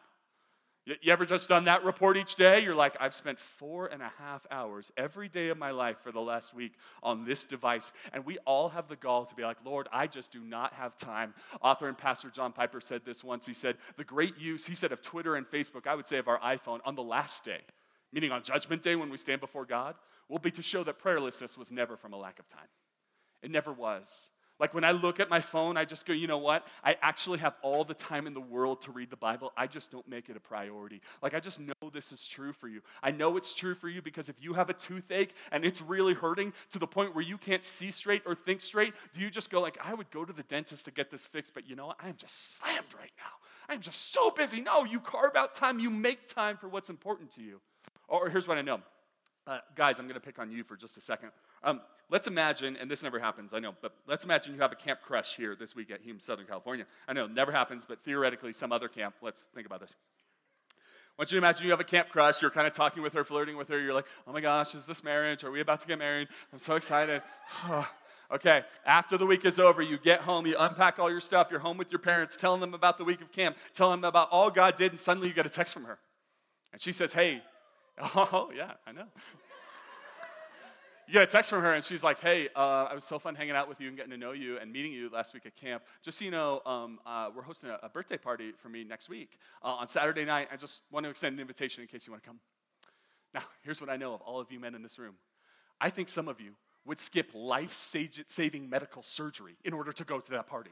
You 0.86 1.12
ever 1.12 1.28
just 1.28 1.48
done 1.48 1.66
that 1.66 1.84
report 1.84 2.18
each 2.18 2.36
day? 2.36 2.64
You're 2.64 2.74
like, 2.74 2.96
I've 3.00 3.14
spent 3.14 3.38
four 3.38 3.86
and 3.86 4.02
a 4.02 4.12
half 4.18 4.48
hours 4.50 4.92
every 4.98 5.30
day 5.30 5.50
of 5.50 5.58
my 5.60 5.70
life 5.70 5.98
for 6.02 6.12
the 6.12 6.20
last 6.20 6.56
week 6.56 6.74
on 7.04 7.24
this 7.24 7.46
device. 7.46 7.94
And 8.12 8.26
we 8.26 8.40
all 8.46 8.70
have 8.70 8.88
the 8.88 8.96
gall 8.96 9.26
to 9.26 9.36
be 9.36 9.44
like, 9.44 9.58
Lord, 9.64 9.88
I 9.94 10.08
just 10.08 10.32
do 10.32 10.40
not 10.40 10.74
have 10.74 10.98
time. 10.98 11.36
Author 11.62 11.88
and 11.88 11.96
pastor 11.96 12.32
John 12.32 12.52
Piper 12.52 12.82
said 12.82 13.02
this 13.06 13.24
once. 13.24 13.46
He 13.46 13.54
said, 13.54 13.78
The 13.96 14.04
great 14.04 14.40
use, 14.40 14.66
he 14.66 14.74
said, 14.74 14.92
of 14.92 15.04
Twitter 15.04 15.36
and 15.36 15.46
Facebook, 15.48 15.86
I 15.86 15.94
would 15.94 16.08
say 16.08 16.18
of 16.18 16.28
our 16.28 16.40
iPhone 16.40 16.80
on 16.84 16.96
the 16.96 17.04
last 17.04 17.46
day, 17.46 17.62
meaning 18.12 18.32
on 18.32 18.42
Judgment 18.42 18.82
Day 18.82 18.96
when 18.96 19.12
we 19.12 19.18
stand 19.18 19.40
before 19.40 19.66
God, 19.66 19.94
will 20.30 20.40
be 20.40 20.52
to 20.52 20.64
show 20.64 20.84
that 20.84 20.98
prayerlessness 20.98 21.60
was 21.60 21.72
never 21.72 21.96
from 21.96 22.14
a 22.14 22.18
lack 22.18 22.40
of 22.40 22.48
time. 22.48 22.70
It 23.44 23.52
never 23.52 23.72
was. 23.72 24.32
Like 24.62 24.76
when 24.76 24.84
I 24.84 24.92
look 24.92 25.20
at 25.20 25.28
my 25.28 25.40
phone, 25.40 25.76
I 25.76 25.86
just 25.86 26.06
go, 26.06 26.14
you 26.14 26.28
know 26.28 26.38
what? 26.38 26.68
I 26.84 26.96
actually 27.02 27.40
have 27.40 27.56
all 27.64 27.84
the 27.84 27.96
time 27.96 28.28
in 28.28 28.36
the 28.36 28.40
world 28.40 28.84
to 28.84 28.92
read 28.92 29.10
the 29.10 29.18
Bible. 29.18 29.52
I 29.58 29.66
just 29.66 29.90
don't 29.90 30.08
make 30.08 30.30
it 30.30 30.38
a 30.38 30.40
priority. 30.40 31.02
Like 31.24 31.34
I 31.34 31.40
just 31.40 31.60
know 31.60 31.90
this 31.92 32.12
is 32.12 32.28
true 32.28 32.54
for 32.54 32.68
you. 32.68 32.82
I 33.02 33.10
know 33.10 33.38
it's 33.38 33.56
true 33.56 33.74
for 33.74 33.90
you 33.90 34.04
because 34.04 34.30
if 34.30 34.36
you 34.40 34.54
have 34.54 34.70
a 34.70 34.74
toothache 34.74 35.34
and 35.52 35.66
it's 35.66 35.82
really 35.82 36.14
hurting 36.14 36.54
to 36.70 36.78
the 36.78 36.86
point 36.86 37.16
where 37.16 37.24
you 37.24 37.40
can't 37.40 37.64
see 37.64 37.90
straight 37.90 38.22
or 38.24 38.36
think 38.36 38.62
straight, 38.62 38.94
do 39.16 39.22
you 39.22 39.32
just 39.32 39.50
go 39.50 39.60
like, 39.60 39.80
I 39.84 39.96
would 39.96 40.12
go 40.12 40.24
to 40.24 40.32
the 40.32 40.44
dentist 40.44 40.86
to 40.86 40.92
get 40.92 41.10
this 41.10 41.26
fixed, 41.26 41.56
but 41.56 41.68
you 41.68 41.76
know 41.76 41.88
what? 41.88 41.98
I 42.00 42.10
am 42.10 42.16
just 42.16 42.58
slammed 42.58 42.86
right 42.96 43.12
now. 43.18 43.74
I'm 43.74 43.82
just 43.82 44.14
so 44.14 44.30
busy. 44.30 44.62
No, 44.62 44.84
you 44.84 45.00
carve 45.00 45.36
out 45.36 45.56
time, 45.56 45.80
you 45.80 45.90
make 45.90 46.28
time 46.28 46.58
for 46.58 46.70
what's 46.70 46.92
important 46.92 47.32
to 47.32 47.42
you. 47.42 47.62
Or 48.08 48.30
here's 48.30 48.48
what 48.48 48.60
I 48.60 48.62
know. 48.62 48.82
Uh, 49.48 49.58
guys, 49.76 50.00
I'm 50.00 50.06
going 50.06 50.20
to 50.20 50.26
pick 50.26 50.38
on 50.38 50.52
you 50.52 50.64
for 50.64 50.76
just 50.76 50.98
a 50.98 51.02
second. 51.02 51.32
Um, 51.64 51.82
let's 52.10 52.28
imagine, 52.28 52.78
and 52.78 52.90
this 52.90 53.02
never 53.02 53.20
happens, 53.20 53.54
I 53.54 53.60
know, 53.60 53.74
but 53.82 53.94
let's 54.08 54.24
imagine 54.24 54.54
you 54.54 54.62
have 54.62 54.72
a 54.72 54.76
camp 54.76 55.02
crush 55.02 55.36
here 55.36 55.56
this 55.56 55.76
week 55.76 55.90
at 55.90 56.02
Hume, 56.02 56.20
Southern 56.20 56.46
California. 56.46 56.86
I 57.08 57.14
know, 57.14 57.26
never 57.26 57.52
happens, 57.52 57.86
but 57.86 58.04
theoretically, 58.04 58.54
some 58.54 58.72
other 58.72 58.88
camp. 58.88 59.16
Let's 59.22 59.44
think 59.56 59.66
about 59.66 59.80
this. 59.80 59.96
I 60.72 61.22
want 61.22 61.32
you 61.32 61.40
to 61.40 61.46
imagine 61.46 61.66
you 61.66 61.72
have 61.72 61.80
a 61.80 61.84
camp 61.84 62.10
crush. 62.10 62.42
You're 62.42 62.52
kind 62.52 62.68
of 62.68 62.74
talking 62.74 63.02
with 63.02 63.14
her, 63.14 63.24
flirting 63.24 63.58
with 63.58 63.68
her. 63.70 63.80
You're 63.80 63.94
like, 63.94 64.06
oh 64.28 64.32
my 64.32 64.42
gosh, 64.42 64.76
is 64.76 64.86
this 64.86 65.04
marriage? 65.04 65.44
Are 65.44 65.52
we 65.52 65.60
about 65.60 65.80
to 65.82 65.88
get 65.88 66.00
married? 66.00 66.28
I'm 66.54 66.60
so 66.60 66.76
excited. 66.76 67.22
okay, 68.32 68.64
after 68.86 69.18
the 69.18 69.26
week 69.26 69.44
is 69.44 69.60
over, 69.60 69.82
you 69.82 69.98
get 69.98 70.22
home, 70.22 70.46
you 70.46 70.56
unpack 70.58 71.00
all 71.00 71.12
your 71.12 71.20
stuff, 71.20 71.48
you're 71.50 71.60
home 71.60 71.78
with 71.78 71.92
your 71.92 72.00
parents, 72.00 72.38
telling 72.38 72.62
them 72.62 72.74
about 72.74 72.98
the 73.00 73.04
week 73.04 73.22
of 73.22 73.32
camp, 73.32 73.58
telling 73.74 74.02
them 74.02 74.08
about 74.08 74.30
all 74.32 74.52
God 74.52 74.76
did, 74.76 74.92
and 74.92 75.00
suddenly 75.00 75.28
you 75.28 75.34
get 75.34 75.46
a 75.46 75.50
text 75.50 75.74
from 75.74 75.84
her. 75.86 75.98
And 76.72 76.82
she 76.82 76.92
says, 76.92 77.14
hey, 77.14 77.42
oh, 78.02 78.52
yeah, 78.56 78.74
I 78.86 78.92
know 78.92 79.06
you 81.12 81.20
get 81.20 81.24
a 81.24 81.28
text 81.28 81.50
from 81.50 81.62
her, 81.62 81.74
and 81.74 81.84
she's 81.84 82.06
like, 82.06 82.22
"Hey, 82.22 82.48
uh, 82.56 82.88
I 82.90 82.94
was 82.94 83.04
so 83.04 83.20
fun 83.20 83.36
hanging 83.36 83.54
out 83.54 83.68
with 83.68 83.82
you 83.82 83.90
and 83.90 83.98
getting 83.98 84.12
to 84.12 84.18
know 84.18 84.32
you 84.32 84.58
and 84.60 84.72
meeting 84.72 84.94
you 84.94 85.10
last 85.10 85.34
week 85.34 85.46
at 85.46 85.58
camp. 85.58 85.84
Just 86.02 86.20
so 86.20 86.24
you 86.24 86.32
know, 86.32 86.62
um, 86.66 87.00
uh, 87.06 87.30
we're 87.36 87.42
hosting 87.42 87.70
a, 87.70 87.78
a, 87.84 87.90
birthday 87.90 88.16
party 88.16 88.54
for 88.54 88.70
me 88.70 88.86
next 88.86 89.10
week 89.10 89.38
uh, 89.62 89.68
on 89.68 89.90
Saturday 89.90 90.24
night. 90.24 90.48
I 90.54 90.56
just 90.56 90.84
want 90.90 91.04
to 91.04 91.10
extend 91.10 91.34
an 91.34 91.42
invitation 91.42 91.82
in 91.82 91.90
case 91.90 92.08
you 92.08 92.14
want 92.14 92.24
to 92.24 92.30
come." 92.30 92.40
Now, 93.34 93.44
here's 93.62 93.82
what 93.82 93.90
I 93.90 93.98
know 93.98 94.14
of 94.14 94.22
all 94.22 94.40
of 94.40 94.54
you 94.54 94.60
men 94.62 94.74
in 94.74 94.84
this 94.84 94.98
room. 94.98 95.16
I 95.82 95.90
think 95.90 96.08
some 96.08 96.30
of 96.30 96.40
you 96.40 96.52
would 96.86 97.00
skip 97.00 97.32
life-saving 97.34 98.70
medical 98.70 99.04
surgery 99.04 99.58
in 99.66 99.74
order 99.74 99.92
to 99.92 100.04
go 100.06 100.22
to 100.22 100.32
that 100.32 100.48
party 100.48 100.72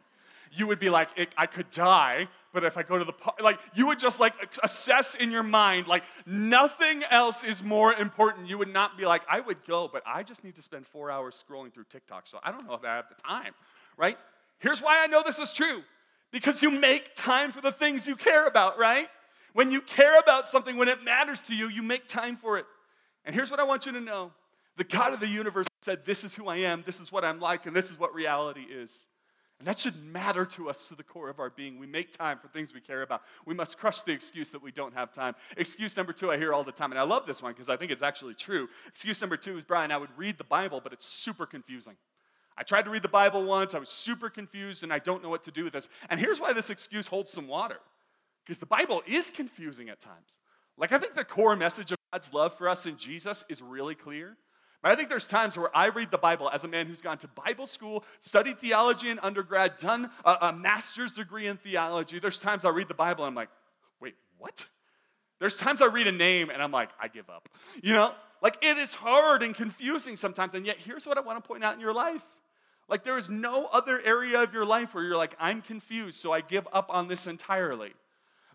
you 0.51 0.67
would 0.67 0.79
be 0.79 0.89
like, 0.89 1.09
I 1.37 1.45
could 1.45 1.69
die, 1.69 2.27
but 2.53 2.63
if 2.63 2.77
I 2.77 2.83
go 2.83 2.97
to 2.97 3.05
the 3.05 3.13
park, 3.13 3.41
like 3.41 3.59
you 3.73 3.87
would 3.87 3.99
just 3.99 4.19
like 4.19 4.33
assess 4.63 5.15
in 5.15 5.31
your 5.31 5.43
mind, 5.43 5.87
like 5.87 6.03
nothing 6.25 7.03
else 7.09 7.43
is 7.43 7.63
more 7.63 7.93
important. 7.93 8.47
You 8.47 8.57
would 8.57 8.73
not 8.73 8.97
be 8.97 9.05
like, 9.05 9.21
I 9.29 9.39
would 9.39 9.65
go, 9.65 9.89
but 9.91 10.03
I 10.05 10.23
just 10.23 10.43
need 10.43 10.55
to 10.55 10.61
spend 10.61 10.87
four 10.87 11.11
hours 11.11 11.43
scrolling 11.43 11.73
through 11.73 11.85
TikTok, 11.89 12.27
so 12.27 12.39
I 12.43 12.51
don't 12.51 12.67
know 12.67 12.73
if 12.73 12.83
I 12.83 12.95
have 12.95 13.05
the 13.09 13.21
time, 13.21 13.53
right? 13.97 14.17
Here's 14.59 14.81
why 14.81 15.03
I 15.03 15.07
know 15.07 15.21
this 15.23 15.39
is 15.39 15.53
true 15.53 15.83
because 16.31 16.61
you 16.61 16.71
make 16.71 17.15
time 17.15 17.51
for 17.51 17.61
the 17.61 17.71
things 17.71 18.07
you 18.07 18.15
care 18.15 18.45
about, 18.45 18.77
right? 18.77 19.07
When 19.53 19.71
you 19.71 19.81
care 19.81 20.19
about 20.19 20.47
something, 20.47 20.77
when 20.77 20.87
it 20.87 21.03
matters 21.03 21.41
to 21.41 21.55
you, 21.55 21.69
you 21.69 21.81
make 21.81 22.07
time 22.07 22.37
for 22.37 22.57
it. 22.57 22.65
And 23.25 23.35
here's 23.35 23.51
what 23.51 23.59
I 23.59 23.63
want 23.63 23.85
you 23.85 23.91
to 23.93 24.01
know 24.01 24.31
the 24.77 24.83
God 24.83 25.13
of 25.13 25.19
the 25.19 25.27
universe 25.27 25.67
said, 25.81 26.05
This 26.05 26.23
is 26.23 26.35
who 26.35 26.47
I 26.47 26.57
am, 26.57 26.83
this 26.85 26.99
is 26.99 27.11
what 27.11 27.25
I'm 27.25 27.39
like, 27.39 27.65
and 27.65 27.75
this 27.75 27.89
is 27.91 27.99
what 27.99 28.13
reality 28.13 28.61
is. 28.61 29.07
And 29.59 29.67
that 29.67 29.77
should 29.77 30.01
matter 30.01 30.45
to 30.45 30.69
us 30.69 30.87
to 30.87 30.95
the 30.95 31.03
core 31.03 31.29
of 31.29 31.39
our 31.39 31.49
being. 31.49 31.79
We 31.79 31.85
make 31.85 32.17
time 32.17 32.39
for 32.39 32.47
things 32.47 32.73
we 32.73 32.79
care 32.79 33.01
about. 33.01 33.23
We 33.45 33.53
must 33.53 33.77
crush 33.77 34.01
the 34.03 34.13
excuse 34.13 34.49
that 34.51 34.63
we 34.63 34.71
don't 34.71 34.93
have 34.93 35.11
time. 35.11 35.35
Excuse 35.57 35.97
number 35.97 36.13
two, 36.13 36.31
I 36.31 36.37
hear 36.37 36.53
all 36.53 36.63
the 36.63 36.71
time, 36.71 36.91
and 36.91 36.99
I 36.99 37.03
love 37.03 37.25
this 37.25 37.41
one 37.41 37.51
because 37.51 37.67
I 37.67 37.75
think 37.75 37.91
it's 37.91 38.01
actually 38.01 38.35
true. 38.35 38.69
Excuse 38.87 39.19
number 39.19 39.35
two 39.35 39.57
is 39.57 39.65
Brian, 39.65 39.91
I 39.91 39.97
would 39.97 40.17
read 40.17 40.37
the 40.37 40.45
Bible, 40.45 40.79
but 40.81 40.93
it's 40.93 41.05
super 41.05 41.45
confusing. 41.45 41.97
I 42.57 42.63
tried 42.63 42.83
to 42.83 42.89
read 42.89 43.03
the 43.03 43.09
Bible 43.09 43.43
once, 43.43 43.75
I 43.75 43.79
was 43.79 43.89
super 43.89 44.29
confused, 44.29 44.81
and 44.81 44.93
I 44.93 44.99
don't 44.99 45.21
know 45.21 45.29
what 45.29 45.43
to 45.43 45.51
do 45.51 45.65
with 45.65 45.73
this. 45.73 45.89
And 46.09 46.21
here's 46.21 46.39
why 46.39 46.53
this 46.53 46.69
excuse 46.69 47.07
holds 47.07 47.31
some 47.31 47.47
water 47.47 47.79
because 48.45 48.59
the 48.59 48.65
Bible 48.65 49.03
is 49.05 49.29
confusing 49.29 49.89
at 49.89 49.99
times. 49.99 50.39
Like, 50.77 50.93
I 50.93 50.97
think 50.97 51.15
the 51.15 51.25
core 51.25 51.57
message 51.57 51.91
of 51.91 51.97
God's 52.13 52.33
love 52.33 52.57
for 52.57 52.69
us 52.69 52.85
in 52.85 52.97
Jesus 52.97 53.43
is 53.49 53.61
really 53.61 53.95
clear. 53.95 54.37
I 54.83 54.95
think 54.95 55.09
there's 55.09 55.27
times 55.27 55.57
where 55.57 55.75
I 55.75 55.87
read 55.87 56.09
the 56.09 56.17
Bible 56.17 56.49
as 56.49 56.63
a 56.63 56.67
man 56.67 56.87
who's 56.87 57.01
gone 57.01 57.17
to 57.19 57.27
Bible 57.27 57.67
school, 57.67 58.03
studied 58.19 58.59
theology 58.59 59.09
in 59.09 59.19
undergrad, 59.19 59.77
done 59.77 60.09
a, 60.23 60.37
a 60.41 60.53
master's 60.53 61.11
degree 61.11 61.47
in 61.47 61.57
theology. 61.57 62.19
There's 62.19 62.39
times 62.39 62.63
I 62.63 62.69
read 62.69 62.87
the 62.87 62.93
Bible 62.93 63.25
and 63.25 63.31
I'm 63.31 63.35
like, 63.35 63.49
wait, 63.99 64.15
what? 64.37 64.65
There's 65.39 65.57
times 65.57 65.81
I 65.81 65.87
read 65.87 66.07
a 66.07 66.11
name 66.11 66.49
and 66.49 66.61
I'm 66.61 66.71
like, 66.71 66.89
I 67.01 67.09
give 67.09 67.29
up. 67.29 67.49
You 67.83 67.93
know, 67.93 68.13
like 68.41 68.57
it 68.61 68.77
is 68.77 68.93
hard 68.93 69.43
and 69.43 69.53
confusing 69.53 70.15
sometimes. 70.15 70.55
And 70.55 70.65
yet, 70.65 70.77
here's 70.77 71.05
what 71.05 71.17
I 71.17 71.21
want 71.21 71.43
to 71.43 71.47
point 71.47 71.63
out 71.63 71.73
in 71.73 71.81
your 71.81 71.93
life. 71.93 72.23
Like, 72.87 73.03
there 73.03 73.19
is 73.19 73.29
no 73.29 73.65
other 73.65 74.01
area 74.01 74.41
of 74.41 74.51
your 74.51 74.65
life 74.65 74.95
where 74.95 75.03
you're 75.03 75.15
like, 75.15 75.35
I'm 75.39 75.61
confused, 75.61 76.19
so 76.19 76.31
I 76.31 76.41
give 76.41 76.67
up 76.73 76.89
on 76.89 77.07
this 77.07 77.27
entirely. 77.27 77.93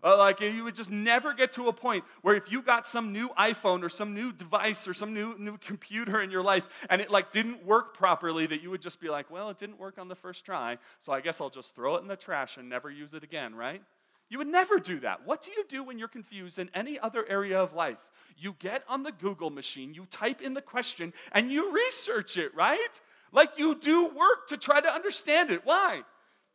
Uh, 0.05 0.15
like 0.19 0.39
you 0.39 0.63
would 0.63 0.75
just 0.75 0.91
never 0.91 1.33
get 1.33 1.51
to 1.53 1.67
a 1.67 1.73
point 1.73 2.03
where 2.21 2.35
if 2.35 2.51
you 2.51 2.61
got 2.61 2.85
some 2.85 3.11
new 3.11 3.29
iPhone 3.29 3.81
or 3.81 3.89
some 3.89 4.13
new 4.13 4.31
device 4.31 4.87
or 4.87 4.93
some 4.93 5.15
new, 5.15 5.35
new 5.39 5.57
computer 5.57 6.21
in 6.21 6.29
your 6.29 6.43
life 6.43 6.67
and 6.91 7.01
it 7.01 7.09
like 7.09 7.31
didn't 7.31 7.65
work 7.65 7.97
properly, 7.97 8.45
that 8.45 8.61
you 8.61 8.69
would 8.69 8.83
just 8.83 9.01
be 9.01 9.09
like, 9.09 9.31
well, 9.31 9.49
it 9.49 9.57
didn't 9.57 9.79
work 9.79 9.97
on 9.97 10.07
the 10.07 10.15
first 10.15 10.45
try, 10.45 10.77
so 10.99 11.11
I 11.11 11.21
guess 11.21 11.41
I'll 11.41 11.49
just 11.49 11.73
throw 11.73 11.95
it 11.95 12.03
in 12.03 12.07
the 12.07 12.15
trash 12.15 12.57
and 12.57 12.69
never 12.69 12.91
use 12.91 13.15
it 13.15 13.23
again, 13.23 13.55
right? 13.55 13.81
You 14.29 14.37
would 14.37 14.47
never 14.47 14.77
do 14.77 14.99
that. 14.99 15.25
What 15.25 15.41
do 15.41 15.49
you 15.49 15.65
do 15.67 15.83
when 15.83 15.97
you're 15.97 16.07
confused 16.07 16.59
in 16.59 16.69
any 16.75 16.99
other 16.99 17.25
area 17.27 17.59
of 17.59 17.73
life? 17.73 17.97
You 18.37 18.55
get 18.59 18.83
on 18.87 19.01
the 19.01 19.11
Google 19.11 19.49
machine, 19.49 19.95
you 19.95 20.05
type 20.11 20.39
in 20.39 20.53
the 20.53 20.61
question, 20.61 21.13
and 21.31 21.51
you 21.51 21.71
research 21.73 22.37
it, 22.37 22.53
right? 22.53 23.01
Like 23.31 23.57
you 23.57 23.73
do 23.73 24.05
work 24.05 24.49
to 24.49 24.57
try 24.57 24.81
to 24.81 24.87
understand 24.87 25.49
it. 25.49 25.61
Why? 25.63 26.03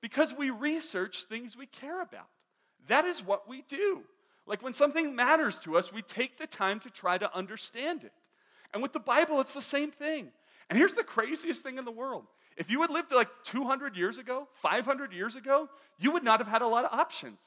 Because 0.00 0.32
we 0.32 0.50
research 0.50 1.24
things 1.24 1.56
we 1.56 1.66
care 1.66 2.00
about. 2.00 2.28
That 2.88 3.04
is 3.04 3.24
what 3.24 3.48
we 3.48 3.62
do. 3.62 4.02
Like 4.46 4.62
when 4.62 4.72
something 4.72 5.14
matters 5.14 5.58
to 5.60 5.76
us, 5.76 5.92
we 5.92 6.02
take 6.02 6.38
the 6.38 6.46
time 6.46 6.80
to 6.80 6.90
try 6.90 7.18
to 7.18 7.34
understand 7.36 8.04
it. 8.04 8.12
And 8.72 8.82
with 8.82 8.92
the 8.92 9.00
Bible, 9.00 9.40
it's 9.40 9.54
the 9.54 9.62
same 9.62 9.90
thing. 9.90 10.32
And 10.68 10.78
here's 10.78 10.94
the 10.94 11.04
craziest 11.04 11.62
thing 11.62 11.78
in 11.78 11.84
the 11.84 11.90
world. 11.90 12.24
If 12.56 12.70
you 12.70 12.80
had 12.82 12.90
lived 12.90 13.12
like 13.12 13.28
200 13.44 13.96
years 13.96 14.18
ago, 14.18 14.48
500 14.54 15.12
years 15.12 15.36
ago, 15.36 15.68
you 15.98 16.10
would 16.12 16.24
not 16.24 16.40
have 16.40 16.48
had 16.48 16.62
a 16.62 16.66
lot 16.66 16.84
of 16.84 16.98
options. 16.98 17.40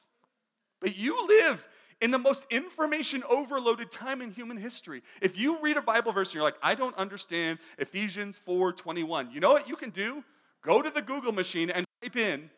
But 0.80 0.98
you 0.98 1.28
live 1.28 1.68
in 2.02 2.12
the 2.12 2.18
most 2.18 2.46
information 2.50 3.24
overloaded 3.30 3.92
time 3.92 4.22
in 4.22 4.32
human 4.32 4.58
history. 4.58 5.04
If 5.22 5.38
you 5.38 5.62
read 5.62 5.78
a 5.78 5.82
Bible 5.82 6.12
verse 6.12 6.30
and 6.30 6.36
you're 6.36 6.44
like, 6.44 6.58
I 6.62 6.76
don't 6.76 6.96
understand 6.98 7.60
Ephesians 7.78 8.42
4:21, 8.46 9.34
you 9.34 9.40
know 9.40 9.54
what 9.54 9.70
you 9.70 9.76
can 9.76 9.90
do? 9.90 10.24
Go 10.62 10.82
to 10.82 10.90
the 10.90 11.02
Google 11.02 11.32
machine 11.32 11.70
and 11.70 11.86
type 12.02 12.16
in 12.16 12.50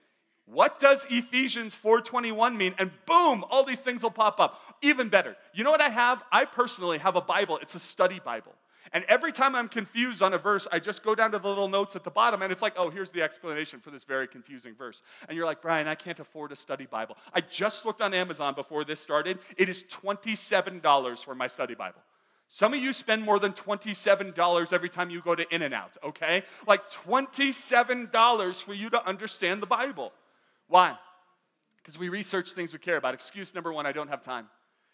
what 0.46 0.80
does 0.80 1.06
Ephesians 1.10 1.76
4:21 1.76 2.56
mean? 2.56 2.76
And 2.78 2.92
boom, 3.06 3.44
all 3.50 3.64
these 3.64 3.80
things 3.80 4.04
will 4.04 4.12
pop 4.12 4.40
up. 4.40 4.62
Even 4.82 5.10
better. 5.10 5.36
You 5.54 5.64
know 5.64 5.72
what 5.72 5.82
I 5.82 5.90
have? 5.90 6.24
I 6.32 6.46
personally 6.46 7.00
have 7.00 7.16
a 7.16 7.22
Bible. 7.22 7.58
It's 7.62 7.76
a 7.76 7.80
study 7.80 8.20
Bible. 8.20 8.54
And 8.94 9.04
every 9.06 9.32
time 9.32 9.56
I'm 9.56 9.68
confused 9.68 10.22
on 10.22 10.34
a 10.34 10.38
verse, 10.38 10.68
I 10.72 10.80
just 10.80 11.04
go 11.04 11.16
down 11.16 11.32
to 11.32 11.40
the 11.40 11.50
little 11.50 11.68
notes 11.68 11.96
at 11.96 12.04
the 12.04 12.12
bottom 12.12 12.42
and 12.44 12.52
it's 12.52 12.62
like, 12.62 12.76
oh, 12.78 12.90
here's 12.92 13.10
the 13.10 13.24
explanation 13.24 13.80
for 13.80 13.90
this 13.90 14.04
very 14.04 14.28
confusing 14.28 14.76
verse. 14.76 15.02
And 15.28 15.36
you're 15.36 15.46
like, 15.46 15.62
Brian, 15.62 15.88
I 15.88 15.96
can't 15.96 16.20
afford 16.20 16.52
a 16.52 16.56
study 16.56 16.86
Bible. 16.86 17.18
I 17.34 17.42
just 17.42 17.86
looked 17.86 18.02
on 18.02 18.14
Amazon 18.14 18.54
before 18.54 18.86
this 18.86 19.00
started. 19.00 19.40
It 19.58 19.70
is 19.70 19.84
$27 19.84 21.24
for 21.24 21.34
my 21.34 21.48
study 21.48 21.74
Bible. 21.74 22.02
Some 22.48 22.76
of 22.76 22.80
you 22.80 22.94
spend 22.94 23.24
more 23.24 23.40
than 23.40 23.54
$27 23.54 24.72
every 24.72 24.90
time 24.90 25.10
you 25.10 25.20
go 25.20 25.34
to 25.34 25.54
In 25.54 25.64
N 25.64 25.74
Out, 25.74 25.98
okay? 26.04 26.44
Like 26.68 26.88
$27 26.92 28.62
for 28.62 28.74
you 28.74 28.92
to 28.92 29.06
understand 29.08 29.64
the 29.64 29.68
Bible. 29.68 30.14
Why? 30.68 30.98
Because 31.78 31.98
we 31.98 32.10
research 32.10 32.54
things 32.54 32.74
we 32.74 32.80
care 32.80 32.98
about. 32.98 33.14
Excuse 33.14 33.54
number 33.54 33.72
one, 33.72 33.86
I 33.86 33.92
don't 33.92 34.08
have 34.08 34.22
time. 34.22 34.48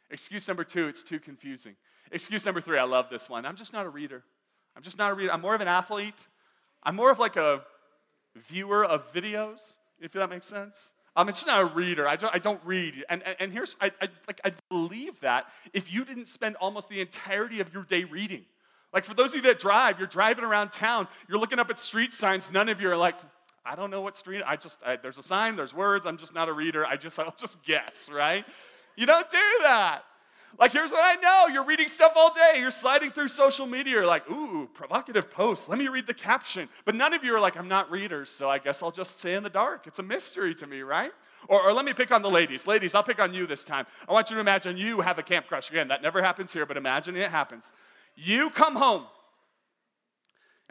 Excuse 0.10 0.48
number 0.48 0.64
two, 0.64 0.88
it's 0.88 1.04
too 1.04 1.20
confusing. 1.20 1.76
Excuse 2.12 2.46
number 2.46 2.60
three, 2.60 2.78
I 2.78 2.84
love 2.84 3.10
this 3.10 3.30
one. 3.30 3.46
I'm 3.46 3.56
just 3.56 3.72
not 3.72 3.86
a 3.86 3.90
reader. 3.90 4.24
I'm 4.76 4.84
just 4.84 4.98
not 4.98 5.12
a 5.12 5.16
reader. 5.16 5.32
I'm 5.32 5.42
more 5.42 5.56
of 5.56 5.62
an 5.62 5.68
athlete. 5.68 6.28
I'm 6.84 6.96
more 6.96 7.12
of 7.12 7.20
like 7.20 7.38
a 7.38 7.62
viewer 8.36 8.84
of 8.84 9.12
videos, 9.14 9.78
if 10.00 10.12
that 10.14 10.30
makes 10.30 10.46
sense. 10.46 10.94
I'm 11.16 11.28
just 11.28 11.46
not 11.46 11.62
a 11.62 11.66
reader. 11.66 12.08
I 12.08 12.16
don't, 12.16 12.34
I 12.34 12.40
don't 12.40 12.62
read. 12.64 13.04
And, 13.10 13.22
and, 13.24 13.36
and 13.40 13.54
here's, 13.54 13.76
I, 13.82 13.92
I, 14.02 14.08
like, 14.28 14.40
I 14.46 14.54
believe 14.70 15.20
that 15.22 15.46
if 15.74 15.92
you 15.92 16.06
didn't 16.06 16.28
spend 16.28 16.56
almost 16.58 16.90
the 16.90 17.02
entirety 17.02 17.60
of 17.60 17.74
your 17.74 17.84
day 17.84 18.06
reading. 18.06 18.46
Like 18.94 19.06
for 19.06 19.14
those 19.14 19.32
of 19.32 19.36
you 19.38 19.42
that 19.44 19.60
drive, 19.60 20.00
you're 20.00 20.08
driving 20.08 20.44
around 20.44 20.72
town, 20.72 21.08
you're 21.28 21.40
looking 21.40 21.60
up 21.60 21.70
at 21.70 21.80
street 21.80 22.14
signs, 22.14 22.52
none 22.52 22.70
of 22.70 22.82
you 22.82 22.90
are 22.90 22.98
like, 22.98 23.16
I 23.66 23.76
don't 23.76 23.92
know 23.92 24.02
what 24.02 24.16
street. 24.16 24.44
I 24.46 24.56
just 24.56 24.80
I, 24.86 24.96
there's 24.96 25.18
a 25.18 25.24
sign, 25.24 25.56
there's 25.56 25.74
words. 25.74 26.06
I'm 26.06 26.18
just 26.18 26.34
not 26.34 26.50
a 26.50 26.54
reader. 26.54 26.86
I 26.86 26.98
just 26.98 27.20
I'll 27.20 27.36
just 27.38 27.64
guess, 27.64 28.10
right? 28.12 28.46
You 28.96 29.06
don't 29.06 29.30
do 29.30 29.38
that. 29.64 30.04
Like 30.60 30.74
here's 30.74 30.92
what 30.92 31.04
I 31.04 31.16
know: 31.22 31.54
you're 31.54 31.66
reading 31.66 31.88
stuff 31.88 32.14
all 32.16 32.34
day. 32.34 32.60
You're 32.60 32.72
sliding 32.72 33.12
through 33.12 33.30
social 33.30 33.66
media. 33.66 33.94
You're 33.94 34.06
like, 34.06 34.30
ooh, 34.30 34.68
provocative 34.74 35.32
post. 35.32 35.70
Let 35.70 35.80
me 35.80 35.88
read 35.88 36.08
the 36.08 36.14
caption. 36.14 36.68
But 36.86 36.96
none 36.96 37.14
of 37.14 37.24
you 37.24 37.34
are 37.36 37.40
like, 37.40 37.56
I'm 37.56 37.68
not 37.68 37.90
readers, 37.90 38.30
so 38.30 38.50
I 38.50 38.58
guess 38.58 38.84
I'll 38.84 38.92
just 38.92 39.20
stay 39.20 39.36
in 39.36 39.44
the 39.44 39.50
dark. 39.50 39.88
It's 39.88 40.00
a 40.00 40.04
mystery 40.04 40.54
to 40.56 40.68
me, 40.68 40.82
right? 40.82 41.12
Or, 41.48 41.62
or 41.62 41.74
let 41.74 41.86
me 41.86 41.94
pick 41.94 42.12
on 42.12 42.22
the 42.22 42.30
ladies. 42.30 42.68
Ladies, 42.68 42.94
I'll 42.94 43.04
pick 43.04 43.22
on 43.22 43.34
you 43.34 43.48
this 43.48 43.64
time. 43.64 43.86
I 44.08 44.14
want 44.14 44.30
you 44.30 44.36
to 44.36 44.42
imagine 44.42 44.78
you 44.78 45.02
have 45.02 45.18
a 45.18 45.24
camp 45.24 45.48
crush. 45.48 45.70
Again, 45.70 45.88
that 45.88 46.02
never 46.02 46.22
happens 46.22 46.54
here, 46.54 46.66
but 46.66 46.78
imagine 46.78 47.16
it 47.16 47.32
happens. 47.32 47.74
You 48.16 48.50
come 48.50 48.76
home 48.76 49.06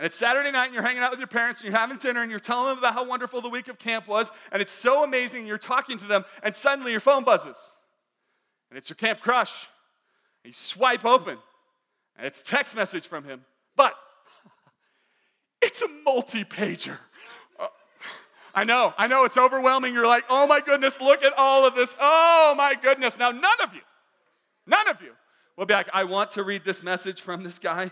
and 0.00 0.06
it's 0.06 0.16
Saturday 0.16 0.50
night 0.50 0.64
and 0.64 0.72
you're 0.72 0.82
hanging 0.82 1.02
out 1.02 1.10
with 1.10 1.20
your 1.20 1.26
parents 1.26 1.60
and 1.60 1.70
you're 1.70 1.78
having 1.78 1.98
dinner 1.98 2.22
and 2.22 2.30
you're 2.30 2.40
telling 2.40 2.70
them 2.70 2.78
about 2.78 2.94
how 2.94 3.04
wonderful 3.04 3.42
the 3.42 3.50
week 3.50 3.68
of 3.68 3.78
camp 3.78 4.08
was 4.08 4.30
and 4.50 4.62
it's 4.62 4.72
so 4.72 5.04
amazing 5.04 5.40
and 5.40 5.46
you're 5.48 5.58
talking 5.58 5.98
to 5.98 6.06
them 6.06 6.24
and 6.42 6.54
suddenly 6.54 6.90
your 6.90 7.02
phone 7.02 7.22
buzzes. 7.22 7.76
And 8.70 8.78
it's 8.78 8.88
your 8.88 8.96
camp 8.96 9.20
crush. 9.20 9.68
And 10.42 10.52
you 10.52 10.54
swipe 10.54 11.04
open 11.04 11.36
and 12.16 12.26
it's 12.26 12.40
text 12.40 12.74
message 12.74 13.06
from 13.08 13.24
him. 13.24 13.44
But 13.76 13.94
it's 15.60 15.82
a 15.82 15.88
multi-pager. 16.02 16.96
Uh, 17.58 17.66
I 18.54 18.64
know, 18.64 18.94
I 18.96 19.06
know 19.06 19.24
it's 19.24 19.36
overwhelming. 19.36 19.92
You're 19.92 20.06
like, 20.06 20.24
oh 20.30 20.46
my 20.46 20.62
goodness, 20.62 20.98
look 21.02 21.22
at 21.22 21.34
all 21.36 21.66
of 21.66 21.74
this. 21.74 21.94
Oh 22.00 22.54
my 22.56 22.74
goodness. 22.82 23.18
Now, 23.18 23.32
none 23.32 23.60
of 23.62 23.74
you, 23.74 23.82
none 24.66 24.88
of 24.88 25.02
you 25.02 25.12
will 25.58 25.66
be 25.66 25.74
like, 25.74 25.90
I 25.92 26.04
want 26.04 26.30
to 26.30 26.42
read 26.42 26.64
this 26.64 26.82
message 26.82 27.20
from 27.20 27.42
this 27.42 27.58
guy. 27.58 27.90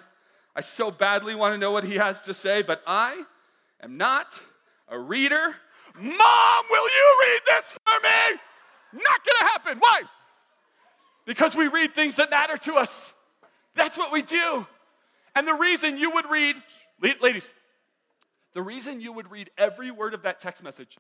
I 0.59 0.61
so 0.61 0.91
badly 0.91 1.37
want 1.37 1.55
to 1.55 1.59
know 1.59 1.71
what 1.71 1.85
he 1.85 1.95
has 1.95 2.23
to 2.23 2.35
say, 2.35 2.63
but 2.63 2.83
I 2.85 3.23
am 3.81 3.97
not 3.97 4.43
a 4.89 4.99
reader. 4.99 5.55
Mom, 5.95 6.65
will 6.69 6.85
you 6.85 7.19
read 7.23 7.41
this 7.47 7.71
for 7.71 8.01
me? 8.03 8.41
Not 8.95 9.21
gonna 9.25 9.53
happen. 9.53 9.79
Why? 9.79 10.03
Because 11.27 11.55
we 11.55 11.69
read 11.69 11.95
things 11.95 12.17
that 12.17 12.31
matter 12.31 12.57
to 12.57 12.75
us. 12.75 13.13
That's 13.77 13.97
what 13.97 14.11
we 14.11 14.21
do. 14.21 14.67
And 15.37 15.47
the 15.47 15.55
reason 15.55 15.97
you 15.97 16.11
would 16.11 16.29
read, 16.29 16.57
ladies, 17.23 17.53
the 18.53 18.63
reason 18.63 19.01
you 19.01 19.13
would 19.13 19.31
read 19.31 19.53
every 19.57 19.93
word 19.93 20.13
of 20.13 20.23
that 20.23 20.41
text 20.41 20.65
message, 20.65 20.99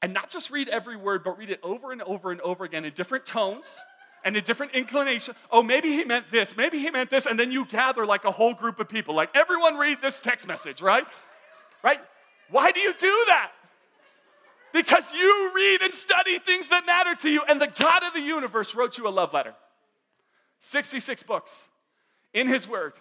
and 0.00 0.14
not 0.14 0.30
just 0.30 0.52
read 0.52 0.68
every 0.68 0.96
word, 0.96 1.24
but 1.24 1.36
read 1.36 1.50
it 1.50 1.58
over 1.64 1.90
and 1.90 2.02
over 2.02 2.30
and 2.30 2.40
over 2.42 2.62
again 2.62 2.84
in 2.84 2.92
different 2.92 3.26
tones 3.26 3.80
and 4.24 4.36
a 4.36 4.40
different 4.40 4.72
inclination. 4.72 5.34
Oh, 5.50 5.62
maybe 5.62 5.88
he 5.88 6.04
meant 6.04 6.30
this, 6.30 6.56
maybe 6.56 6.78
he 6.78 6.90
meant 6.90 7.10
this, 7.10 7.26
and 7.26 7.38
then 7.38 7.52
you 7.52 7.64
gather 7.64 8.04
like 8.06 8.24
a 8.24 8.30
whole 8.30 8.54
group 8.54 8.80
of 8.80 8.88
people. 8.88 9.14
Like, 9.14 9.36
everyone 9.36 9.76
read 9.76 10.02
this 10.02 10.20
text 10.20 10.46
message, 10.46 10.82
right? 10.82 11.04
Right? 11.82 12.00
Why 12.50 12.72
do 12.72 12.80
you 12.80 12.92
do 12.94 13.24
that? 13.28 13.52
Because 14.72 15.12
you 15.14 15.50
read 15.54 15.82
and 15.82 15.94
study 15.94 16.38
things 16.38 16.68
that 16.68 16.84
matter 16.86 17.14
to 17.16 17.30
you, 17.30 17.42
and 17.48 17.60
the 17.60 17.68
God 17.68 18.04
of 18.04 18.12
the 18.12 18.20
universe 18.20 18.74
wrote 18.74 18.98
you 18.98 19.08
a 19.08 19.10
love 19.10 19.32
letter. 19.32 19.54
66 20.60 21.22
books 21.22 21.68
in 22.34 22.48
His 22.48 22.68
Word. 22.68 22.94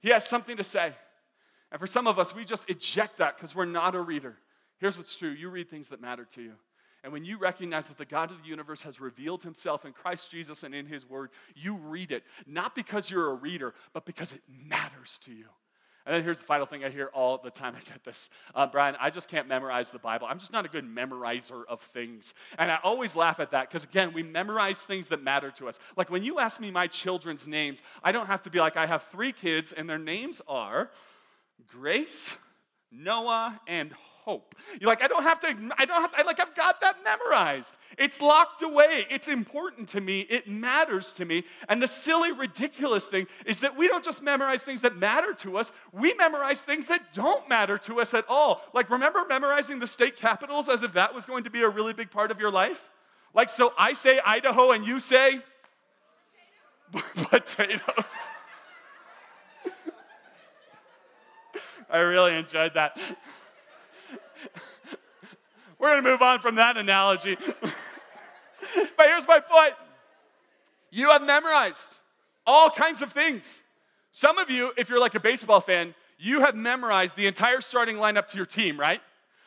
He 0.00 0.08
has 0.10 0.26
something 0.26 0.56
to 0.56 0.64
say. 0.64 0.92
And 1.70 1.80
for 1.80 1.86
some 1.86 2.06
of 2.06 2.18
us, 2.18 2.34
we 2.34 2.44
just 2.44 2.68
eject 2.68 3.18
that 3.18 3.36
because 3.36 3.54
we're 3.54 3.64
not 3.64 3.94
a 3.94 4.00
reader. 4.00 4.36
Here's 4.78 4.98
what's 4.98 5.14
true 5.14 5.30
you 5.30 5.48
read 5.48 5.70
things 5.70 5.88
that 5.90 6.00
matter 6.00 6.24
to 6.34 6.42
you. 6.42 6.52
And 7.04 7.12
when 7.12 7.24
you 7.24 7.36
recognize 7.36 7.88
that 7.88 7.98
the 7.98 8.04
God 8.04 8.30
of 8.30 8.42
the 8.42 8.48
universe 8.48 8.82
has 8.82 9.00
revealed 9.00 9.42
himself 9.42 9.84
in 9.84 9.92
Christ 9.92 10.30
Jesus 10.30 10.62
and 10.62 10.74
in 10.74 10.86
his 10.86 11.08
word, 11.08 11.30
you 11.56 11.74
read 11.74 12.12
it, 12.12 12.22
not 12.46 12.74
because 12.74 13.10
you're 13.10 13.30
a 13.30 13.34
reader, 13.34 13.74
but 13.92 14.04
because 14.04 14.32
it 14.32 14.40
matters 14.48 15.18
to 15.24 15.32
you. 15.32 15.46
And 16.04 16.14
then 16.14 16.24
here's 16.24 16.38
the 16.38 16.44
final 16.44 16.66
thing 16.66 16.84
I 16.84 16.90
hear 16.90 17.10
all 17.12 17.38
the 17.38 17.50
time. 17.50 17.74
I 17.76 17.80
get 17.80 18.04
this. 18.04 18.30
Uh, 18.54 18.66
Brian, 18.66 18.96
I 19.00 19.10
just 19.10 19.28
can't 19.28 19.48
memorize 19.48 19.90
the 19.90 19.98
Bible. 19.98 20.26
I'm 20.28 20.38
just 20.38 20.52
not 20.52 20.64
a 20.64 20.68
good 20.68 20.84
memorizer 20.84 21.62
of 21.68 21.80
things. 21.80 22.34
And 22.58 22.70
I 22.70 22.78
always 22.82 23.14
laugh 23.14 23.40
at 23.40 23.52
that 23.52 23.68
because, 23.68 23.84
again, 23.84 24.12
we 24.12 24.22
memorize 24.22 24.78
things 24.78 25.08
that 25.08 25.22
matter 25.22 25.50
to 25.52 25.68
us. 25.68 25.78
Like 25.96 26.10
when 26.10 26.22
you 26.22 26.38
ask 26.38 26.60
me 26.60 26.70
my 26.70 26.86
children's 26.86 27.46
names, 27.46 27.82
I 28.02 28.12
don't 28.12 28.26
have 28.26 28.42
to 28.42 28.50
be 28.50 28.58
like, 28.58 28.76
I 28.76 28.86
have 28.86 29.04
three 29.04 29.32
kids 29.32 29.72
and 29.72 29.88
their 29.88 29.98
names 29.98 30.42
are 30.48 30.90
Grace, 31.68 32.36
Noah, 32.90 33.60
and 33.68 33.92
hope. 34.24 34.54
You're 34.80 34.88
like, 34.88 35.02
I 35.02 35.08
don't 35.08 35.24
have 35.24 35.40
to, 35.40 35.48
I 35.78 35.84
don't 35.84 36.00
have 36.00 36.12
to, 36.12 36.20
I 36.20 36.22
like, 36.22 36.40
I've 36.40 36.54
got 36.54 36.80
that 36.80 36.96
memorized. 37.04 37.76
It's 37.98 38.20
locked 38.20 38.62
away. 38.62 39.06
It's 39.10 39.28
important 39.28 39.88
to 39.90 40.00
me. 40.00 40.20
It 40.20 40.48
matters 40.48 41.12
to 41.12 41.24
me. 41.24 41.44
And 41.68 41.82
the 41.82 41.88
silly, 41.88 42.30
ridiculous 42.32 43.06
thing 43.06 43.26
is 43.44 43.60
that 43.60 43.76
we 43.76 43.88
don't 43.88 44.04
just 44.04 44.22
memorize 44.22 44.62
things 44.62 44.80
that 44.82 44.96
matter 44.96 45.34
to 45.34 45.58
us, 45.58 45.72
we 45.92 46.14
memorize 46.14 46.60
things 46.60 46.86
that 46.86 47.12
don't 47.12 47.48
matter 47.48 47.78
to 47.78 48.00
us 48.00 48.14
at 48.14 48.24
all. 48.28 48.62
Like, 48.72 48.90
remember 48.90 49.24
memorizing 49.28 49.80
the 49.80 49.88
state 49.88 50.16
capitals 50.16 50.68
as 50.68 50.82
if 50.82 50.92
that 50.92 51.14
was 51.14 51.26
going 51.26 51.44
to 51.44 51.50
be 51.50 51.62
a 51.62 51.68
really 51.68 51.92
big 51.92 52.10
part 52.10 52.30
of 52.30 52.38
your 52.38 52.50
life? 52.50 52.88
Like, 53.34 53.48
so 53.48 53.72
I 53.76 53.94
say 53.94 54.20
Idaho 54.24 54.70
and 54.70 54.86
you 54.86 55.00
say 55.00 55.40
potatoes. 57.16 57.80
I 61.90 61.98
really 61.98 62.36
enjoyed 62.36 62.74
that. 62.74 62.98
We're 65.78 65.90
going 65.90 66.04
to 66.04 66.10
move 66.10 66.22
on 66.22 66.40
from 66.40 66.56
that 66.56 66.76
analogy. 66.76 67.36
but 67.60 69.06
here's 69.06 69.26
my 69.26 69.40
point 69.40 69.74
you 70.90 71.10
have 71.10 71.22
memorized 71.22 71.96
all 72.46 72.70
kinds 72.70 73.02
of 73.02 73.12
things. 73.12 73.62
Some 74.12 74.38
of 74.38 74.50
you, 74.50 74.72
if 74.76 74.88
you're 74.88 75.00
like 75.00 75.14
a 75.14 75.20
baseball 75.20 75.60
fan, 75.60 75.94
you 76.18 76.42
have 76.42 76.54
memorized 76.54 77.16
the 77.16 77.26
entire 77.26 77.60
starting 77.60 77.96
lineup 77.96 78.26
to 78.28 78.36
your 78.36 78.46
team, 78.46 78.78
right? 78.78 79.00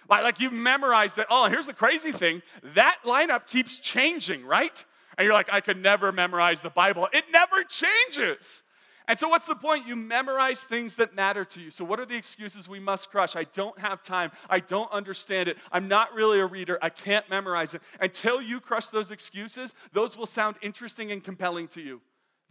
Like, 0.09 0.23
like 0.23 0.39
you've 0.39 0.53
memorized 0.53 1.17
that. 1.17 1.27
Oh, 1.29 1.47
here's 1.47 1.67
the 1.67 1.73
crazy 1.73 2.11
thing 2.11 2.41
that 2.73 2.97
lineup 3.05 3.47
keeps 3.47 3.79
changing, 3.79 4.45
right? 4.45 4.83
And 5.17 5.25
you're 5.25 5.33
like, 5.33 5.53
I 5.53 5.61
could 5.61 5.81
never 5.81 6.11
memorize 6.11 6.61
the 6.61 6.69
Bible. 6.69 7.07
It 7.13 7.25
never 7.31 7.63
changes. 7.63 8.63
And 9.07 9.19
so, 9.19 9.29
what's 9.29 9.45
the 9.45 9.55
point? 9.55 9.87
You 9.87 9.95
memorize 9.95 10.61
things 10.61 10.95
that 10.95 11.15
matter 11.15 11.45
to 11.45 11.61
you. 11.61 11.69
So, 11.69 11.85
what 11.85 11.99
are 11.99 12.05
the 12.05 12.15
excuses 12.15 12.67
we 12.67 12.79
must 12.79 13.11
crush? 13.11 13.35
I 13.35 13.43
don't 13.43 13.77
have 13.79 14.01
time. 14.01 14.31
I 14.49 14.59
don't 14.59 14.91
understand 14.91 15.47
it. 15.47 15.57
I'm 15.71 15.87
not 15.87 16.13
really 16.13 16.39
a 16.39 16.45
reader. 16.45 16.79
I 16.81 16.89
can't 16.89 17.29
memorize 17.29 17.73
it. 17.73 17.81
Until 17.99 18.41
you 18.41 18.59
crush 18.59 18.87
those 18.87 19.11
excuses, 19.11 19.73
those 19.93 20.17
will 20.17 20.25
sound 20.25 20.55
interesting 20.61 21.11
and 21.11 21.23
compelling 21.23 21.67
to 21.69 21.81
you. 21.81 22.01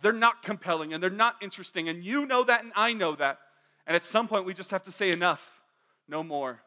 They're 0.00 0.12
not 0.12 0.42
compelling 0.42 0.92
and 0.92 1.02
they're 1.02 1.10
not 1.10 1.36
interesting. 1.40 1.88
And 1.88 2.04
you 2.04 2.26
know 2.26 2.44
that, 2.44 2.62
and 2.62 2.72
I 2.76 2.92
know 2.92 3.16
that. 3.16 3.38
And 3.86 3.96
at 3.96 4.04
some 4.04 4.28
point, 4.28 4.44
we 4.44 4.54
just 4.54 4.70
have 4.70 4.82
to 4.84 4.92
say 4.92 5.10
enough, 5.10 5.60
no 6.08 6.22
more. 6.22 6.60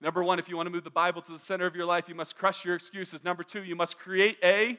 Number 0.00 0.22
one, 0.22 0.38
if 0.38 0.48
you 0.48 0.56
want 0.56 0.66
to 0.66 0.70
move 0.70 0.84
the 0.84 0.90
Bible 0.90 1.22
to 1.22 1.32
the 1.32 1.38
center 1.38 1.66
of 1.66 1.76
your 1.76 1.86
life, 1.86 2.08
you 2.08 2.14
must 2.14 2.36
crush 2.36 2.64
your 2.64 2.74
excuses. 2.74 3.22
Number 3.24 3.42
two, 3.42 3.62
you 3.62 3.76
must 3.76 3.98
create 3.98 4.36
a 4.42 4.78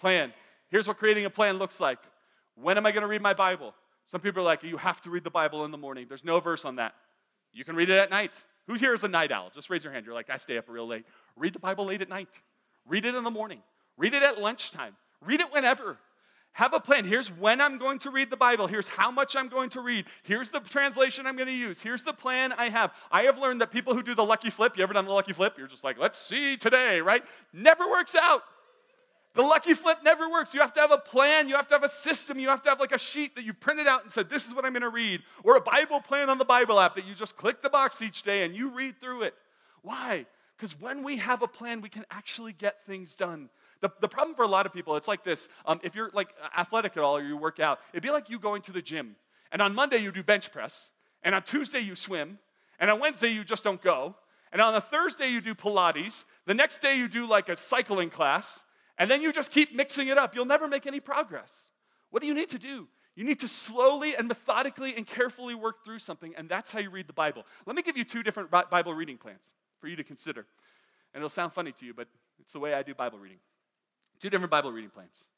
plan. 0.00 0.32
Here's 0.70 0.86
what 0.86 0.98
creating 0.98 1.24
a 1.24 1.30
plan 1.30 1.58
looks 1.58 1.80
like. 1.80 1.98
When 2.54 2.76
am 2.76 2.86
I 2.86 2.90
going 2.90 3.02
to 3.02 3.08
read 3.08 3.22
my 3.22 3.34
Bible? 3.34 3.74
Some 4.08 4.22
people 4.22 4.40
are 4.40 4.44
like, 4.44 4.62
you 4.62 4.78
have 4.78 5.00
to 5.02 5.10
read 5.10 5.22
the 5.22 5.30
Bible 5.30 5.66
in 5.66 5.70
the 5.70 5.78
morning. 5.78 6.06
There's 6.08 6.24
no 6.24 6.40
verse 6.40 6.64
on 6.64 6.76
that. 6.76 6.94
You 7.52 7.62
can 7.62 7.76
read 7.76 7.90
it 7.90 7.98
at 7.98 8.10
night. 8.10 8.42
Who's 8.66 8.80
here 8.80 8.94
is 8.94 9.04
a 9.04 9.08
night 9.08 9.30
owl? 9.30 9.50
Just 9.54 9.68
raise 9.68 9.84
your 9.84 9.92
hand. 9.92 10.06
You're 10.06 10.14
like, 10.14 10.30
I 10.30 10.38
stay 10.38 10.56
up 10.56 10.64
real 10.68 10.86
late. 10.86 11.04
Read 11.36 11.52
the 11.52 11.58
Bible 11.58 11.84
late 11.84 12.00
at 12.00 12.08
night. 12.08 12.40
Read 12.86 13.04
it 13.04 13.14
in 13.14 13.22
the 13.22 13.30
morning. 13.30 13.60
Read 13.98 14.14
it 14.14 14.22
at 14.22 14.40
lunchtime. 14.40 14.96
Read 15.22 15.40
it 15.40 15.52
whenever. 15.52 15.98
Have 16.52 16.72
a 16.72 16.80
plan. 16.80 17.04
Here's 17.04 17.28
when 17.30 17.60
I'm 17.60 17.76
going 17.76 17.98
to 18.00 18.10
read 18.10 18.30
the 18.30 18.36
Bible. 18.36 18.66
Here's 18.66 18.88
how 18.88 19.10
much 19.10 19.36
I'm 19.36 19.48
going 19.48 19.68
to 19.70 19.82
read. 19.82 20.06
Here's 20.22 20.48
the 20.48 20.60
translation 20.60 21.26
I'm 21.26 21.36
going 21.36 21.48
to 21.48 21.52
use. 21.52 21.82
Here's 21.82 22.02
the 22.02 22.14
plan 22.14 22.52
I 22.52 22.70
have. 22.70 22.92
I 23.12 23.22
have 23.24 23.38
learned 23.38 23.60
that 23.60 23.70
people 23.70 23.94
who 23.94 24.02
do 24.02 24.14
the 24.14 24.24
lucky 24.24 24.48
flip, 24.48 24.76
you 24.76 24.82
ever 24.82 24.94
done 24.94 25.04
the 25.04 25.12
lucky 25.12 25.34
flip? 25.34 25.56
You're 25.58 25.68
just 25.68 25.84
like, 25.84 25.98
let's 25.98 26.18
see 26.18 26.56
today, 26.56 27.02
right? 27.02 27.22
Never 27.52 27.86
works 27.88 28.14
out. 28.14 28.42
The 29.38 29.44
lucky 29.44 29.72
flip 29.72 29.98
never 30.02 30.28
works. 30.28 30.52
You 30.52 30.58
have 30.62 30.72
to 30.72 30.80
have 30.80 30.90
a 30.90 30.98
plan. 30.98 31.48
You 31.48 31.54
have 31.54 31.68
to 31.68 31.74
have 31.76 31.84
a 31.84 31.88
system. 31.88 32.40
You 32.40 32.48
have 32.48 32.60
to 32.62 32.70
have 32.70 32.80
like 32.80 32.90
a 32.90 32.98
sheet 32.98 33.36
that 33.36 33.44
you 33.44 33.54
printed 33.54 33.86
out 33.86 34.02
and 34.02 34.10
said, 34.10 34.28
this 34.28 34.48
is 34.48 34.52
what 34.52 34.64
I'm 34.64 34.72
going 34.72 34.82
to 34.82 34.88
read. 34.88 35.22
Or 35.44 35.54
a 35.54 35.60
Bible 35.60 36.00
plan 36.00 36.28
on 36.28 36.38
the 36.38 36.44
Bible 36.44 36.80
app 36.80 36.96
that 36.96 37.06
you 37.06 37.14
just 37.14 37.36
click 37.36 37.62
the 37.62 37.70
box 37.70 38.02
each 38.02 38.24
day 38.24 38.42
and 38.42 38.52
you 38.52 38.70
read 38.70 39.00
through 39.00 39.22
it. 39.22 39.34
Why? 39.82 40.26
Because 40.56 40.80
when 40.80 41.04
we 41.04 41.18
have 41.18 41.42
a 41.42 41.46
plan, 41.46 41.82
we 41.82 41.88
can 41.88 42.04
actually 42.10 42.52
get 42.52 42.84
things 42.84 43.14
done. 43.14 43.48
The, 43.80 43.90
the 44.00 44.08
problem 44.08 44.34
for 44.34 44.44
a 44.44 44.48
lot 44.48 44.66
of 44.66 44.72
people, 44.72 44.96
it's 44.96 45.06
like 45.06 45.22
this. 45.22 45.48
Um, 45.66 45.78
if 45.84 45.94
you're 45.94 46.10
like 46.12 46.30
athletic 46.58 46.96
at 46.96 47.04
all 47.04 47.16
or 47.16 47.22
you 47.22 47.36
work 47.36 47.60
out, 47.60 47.78
it'd 47.92 48.02
be 48.02 48.10
like 48.10 48.28
you 48.28 48.40
going 48.40 48.62
to 48.62 48.72
the 48.72 48.82
gym. 48.82 49.14
And 49.52 49.62
on 49.62 49.72
Monday, 49.72 49.98
you 49.98 50.10
do 50.10 50.24
bench 50.24 50.50
press. 50.50 50.90
And 51.22 51.32
on 51.32 51.44
Tuesday, 51.44 51.78
you 51.78 51.94
swim. 51.94 52.40
And 52.80 52.90
on 52.90 52.98
Wednesday, 52.98 53.28
you 53.28 53.44
just 53.44 53.62
don't 53.62 53.80
go. 53.80 54.16
And 54.52 54.60
on 54.60 54.74
a 54.74 54.80
Thursday, 54.80 55.28
you 55.28 55.40
do 55.40 55.54
Pilates. 55.54 56.24
The 56.46 56.54
next 56.54 56.82
day, 56.82 56.98
you 56.98 57.06
do 57.06 57.24
like 57.28 57.48
a 57.48 57.56
cycling 57.56 58.10
class. 58.10 58.64
And 58.98 59.10
then 59.10 59.22
you 59.22 59.32
just 59.32 59.52
keep 59.52 59.74
mixing 59.74 60.08
it 60.08 60.18
up. 60.18 60.34
You'll 60.34 60.44
never 60.44 60.68
make 60.68 60.86
any 60.86 61.00
progress. 61.00 61.70
What 62.10 62.20
do 62.20 62.26
you 62.26 62.34
need 62.34 62.48
to 62.50 62.58
do? 62.58 62.88
You 63.14 63.24
need 63.24 63.40
to 63.40 63.48
slowly 63.48 64.14
and 64.14 64.28
methodically 64.28 64.94
and 64.96 65.06
carefully 65.06 65.54
work 65.54 65.84
through 65.84 65.98
something, 65.98 66.34
and 66.36 66.48
that's 66.48 66.70
how 66.70 66.78
you 66.78 66.90
read 66.90 67.08
the 67.08 67.12
Bible. 67.12 67.44
Let 67.66 67.74
me 67.74 67.82
give 67.82 67.96
you 67.96 68.04
two 68.04 68.22
different 68.22 68.50
Bible 68.50 68.94
reading 68.94 69.18
plans 69.18 69.54
for 69.80 69.88
you 69.88 69.96
to 69.96 70.04
consider. 70.04 70.46
And 71.12 71.20
it'll 71.20 71.28
sound 71.28 71.52
funny 71.52 71.72
to 71.72 71.86
you, 71.86 71.94
but 71.94 72.06
it's 72.38 72.52
the 72.52 72.60
way 72.60 72.74
I 72.74 72.82
do 72.82 72.94
Bible 72.94 73.18
reading. 73.18 73.38
Two 74.20 74.30
different 74.30 74.50
Bible 74.50 74.70
reading 74.70 74.90
plans. 74.90 75.28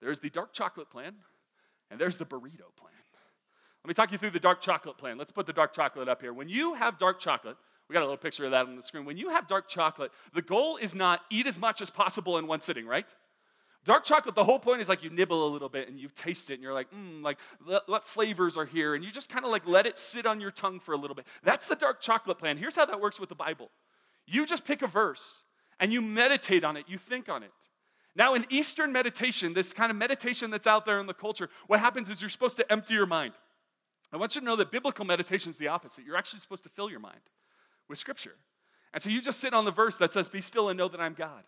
There's 0.00 0.18
the 0.18 0.30
dark 0.30 0.52
chocolate 0.52 0.90
plan, 0.90 1.14
and 1.90 2.00
there's 2.00 2.16
the 2.16 2.24
burrito 2.24 2.74
plan. 2.76 2.92
Let 3.84 3.88
me 3.88 3.94
talk 3.94 4.12
you 4.12 4.18
through 4.18 4.30
the 4.30 4.40
dark 4.40 4.60
chocolate 4.60 4.98
plan. 4.98 5.16
Let's 5.16 5.30
put 5.30 5.46
the 5.46 5.52
dark 5.52 5.72
chocolate 5.72 6.08
up 6.08 6.20
here. 6.20 6.32
When 6.32 6.48
you 6.48 6.74
have 6.74 6.98
dark 6.98 7.20
chocolate, 7.20 7.56
we 7.88 7.92
got 7.92 8.00
a 8.00 8.04
little 8.06 8.16
picture 8.16 8.44
of 8.44 8.50
that 8.50 8.66
on 8.66 8.76
the 8.76 8.82
screen. 8.82 9.04
When 9.04 9.16
you 9.16 9.30
have 9.30 9.46
dark 9.46 9.68
chocolate, 9.68 10.10
the 10.34 10.42
goal 10.42 10.76
is 10.76 10.94
not 10.94 11.20
eat 11.30 11.46
as 11.46 11.58
much 11.58 11.80
as 11.80 11.90
possible 11.90 12.36
in 12.38 12.46
one 12.46 12.60
sitting, 12.60 12.86
right? 12.86 13.06
Dark 13.84 14.02
chocolate, 14.02 14.34
the 14.34 14.42
whole 14.42 14.58
point 14.58 14.80
is 14.80 14.88
like 14.88 15.04
you 15.04 15.10
nibble 15.10 15.46
a 15.46 15.50
little 15.50 15.68
bit 15.68 15.88
and 15.88 16.00
you 16.00 16.08
taste 16.08 16.50
it 16.50 16.54
and 16.54 16.62
you're 16.62 16.74
like, 16.74 16.90
mm, 16.90 17.22
like 17.22 17.38
what 17.86 18.04
flavors 18.04 18.56
are 18.56 18.64
here? 18.64 18.96
And 18.96 19.04
you 19.04 19.12
just 19.12 19.28
kind 19.28 19.44
of 19.44 19.52
like 19.52 19.66
let 19.66 19.86
it 19.86 19.96
sit 19.96 20.26
on 20.26 20.40
your 20.40 20.50
tongue 20.50 20.80
for 20.80 20.92
a 20.92 20.96
little 20.96 21.14
bit. 21.14 21.24
That's 21.44 21.68
the 21.68 21.76
dark 21.76 22.00
chocolate 22.00 22.38
plan. 22.38 22.56
Here's 22.56 22.74
how 22.74 22.84
that 22.86 23.00
works 23.00 23.20
with 23.20 23.28
the 23.28 23.36
Bible 23.36 23.70
you 24.26 24.44
just 24.44 24.64
pick 24.64 24.82
a 24.82 24.88
verse 24.88 25.44
and 25.78 25.92
you 25.92 26.00
meditate 26.00 26.64
on 26.64 26.76
it, 26.76 26.86
you 26.88 26.98
think 26.98 27.28
on 27.28 27.44
it. 27.44 27.52
Now, 28.16 28.34
in 28.34 28.44
Eastern 28.48 28.92
meditation, 28.92 29.52
this 29.52 29.72
kind 29.72 29.90
of 29.90 29.96
meditation 29.96 30.50
that's 30.50 30.66
out 30.66 30.86
there 30.86 30.98
in 30.98 31.06
the 31.06 31.14
culture, 31.14 31.48
what 31.66 31.78
happens 31.78 32.10
is 32.10 32.20
you're 32.20 32.30
supposed 32.30 32.56
to 32.56 32.72
empty 32.72 32.94
your 32.94 33.06
mind. 33.06 33.34
I 34.10 34.16
want 34.16 34.34
you 34.34 34.40
to 34.40 34.44
know 34.44 34.56
that 34.56 34.72
biblical 34.72 35.04
meditation 35.04 35.50
is 35.50 35.58
the 35.58 35.68
opposite. 35.68 36.04
You're 36.04 36.16
actually 36.16 36.40
supposed 36.40 36.64
to 36.64 36.70
fill 36.70 36.90
your 36.90 36.98
mind 36.98 37.20
with 37.88 37.98
Scripture. 37.98 38.36
And 38.92 39.02
so 39.02 39.10
you 39.10 39.20
just 39.20 39.40
sit 39.40 39.52
on 39.52 39.64
the 39.64 39.70
verse 39.70 39.96
that 39.98 40.12
says, 40.12 40.28
Be 40.28 40.40
still 40.40 40.68
and 40.68 40.78
know 40.78 40.88
that 40.88 41.00
I'm 41.00 41.14
God. 41.14 41.44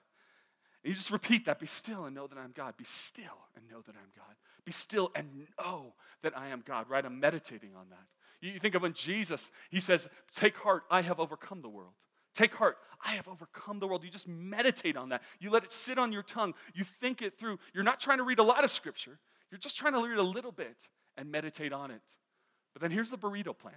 And 0.85 0.91
you 0.91 0.95
just 0.95 1.11
repeat 1.11 1.47
that 1.47 1.59
Be 1.59 1.67
still 1.67 2.05
and 2.05 2.15
know 2.15 2.27
that 2.27 2.39
I'm 2.39 2.53
God. 2.53 2.77
Be 2.77 2.85
still 2.85 3.47
and 3.57 3.69
know 3.69 3.81
that 3.87 3.95
I'm 3.95 4.11
God. 4.17 4.37
Be 4.65 4.73
still 4.73 5.11
and 5.15 5.47
know 5.59 5.95
that 6.23 6.37
I 6.37 6.49
am 6.49 6.63
God, 6.67 6.89
right? 6.89 7.05
I'm 7.05 7.21
meditating 7.21 7.71
on 7.75 7.89
that. 7.91 8.07
You 8.41 8.61
think 8.61 8.75
of 8.75 8.83
when 8.83 8.93
Jesus, 8.93 9.51
he 9.71 9.81
says, 9.81 10.09
Take 10.31 10.57
heart, 10.57 10.85
I 10.91 11.01
have 11.03 11.19
overcome 11.19 11.63
the 11.63 11.69
world. 11.69 11.95
Take 12.35 12.55
heart, 12.55 12.77
I 13.05 13.13
have 13.13 13.27
overcome 13.27 13.81
the 13.81 13.89
world. 13.89 14.05
You 14.05 14.11
just 14.11 14.29
meditate 14.29 14.97
on 14.97 15.09
that. 15.09 15.23
You 15.41 15.51
let 15.51 15.65
it 15.65 15.73
sit 15.73 15.99
on 15.99 16.13
your 16.13 16.23
tongue. 16.23 16.55
You 16.75 16.85
think 16.85 17.23
it 17.23 17.39
through. 17.39 17.59
You're 17.75 17.83
not 17.83 17.99
trying 17.99 18.19
to 18.19 18.25
read 18.25 18.39
a 18.39 18.45
lot 18.45 18.63
of 18.63 18.71
scripture, 18.71 19.19
you're 19.51 19.59
just 19.59 19.79
trying 19.79 19.95
to 19.95 20.07
read 20.07 20.19
a 20.19 20.23
little 20.23 20.53
bit 20.53 20.89
and 21.17 21.31
meditate 21.31 21.73
on 21.73 21.91
it. 21.91 22.03
But 22.75 22.83
then 22.83 22.91
here's 22.91 23.11
the 23.11 23.19
burrito 23.19 23.57
plan. 23.57 23.75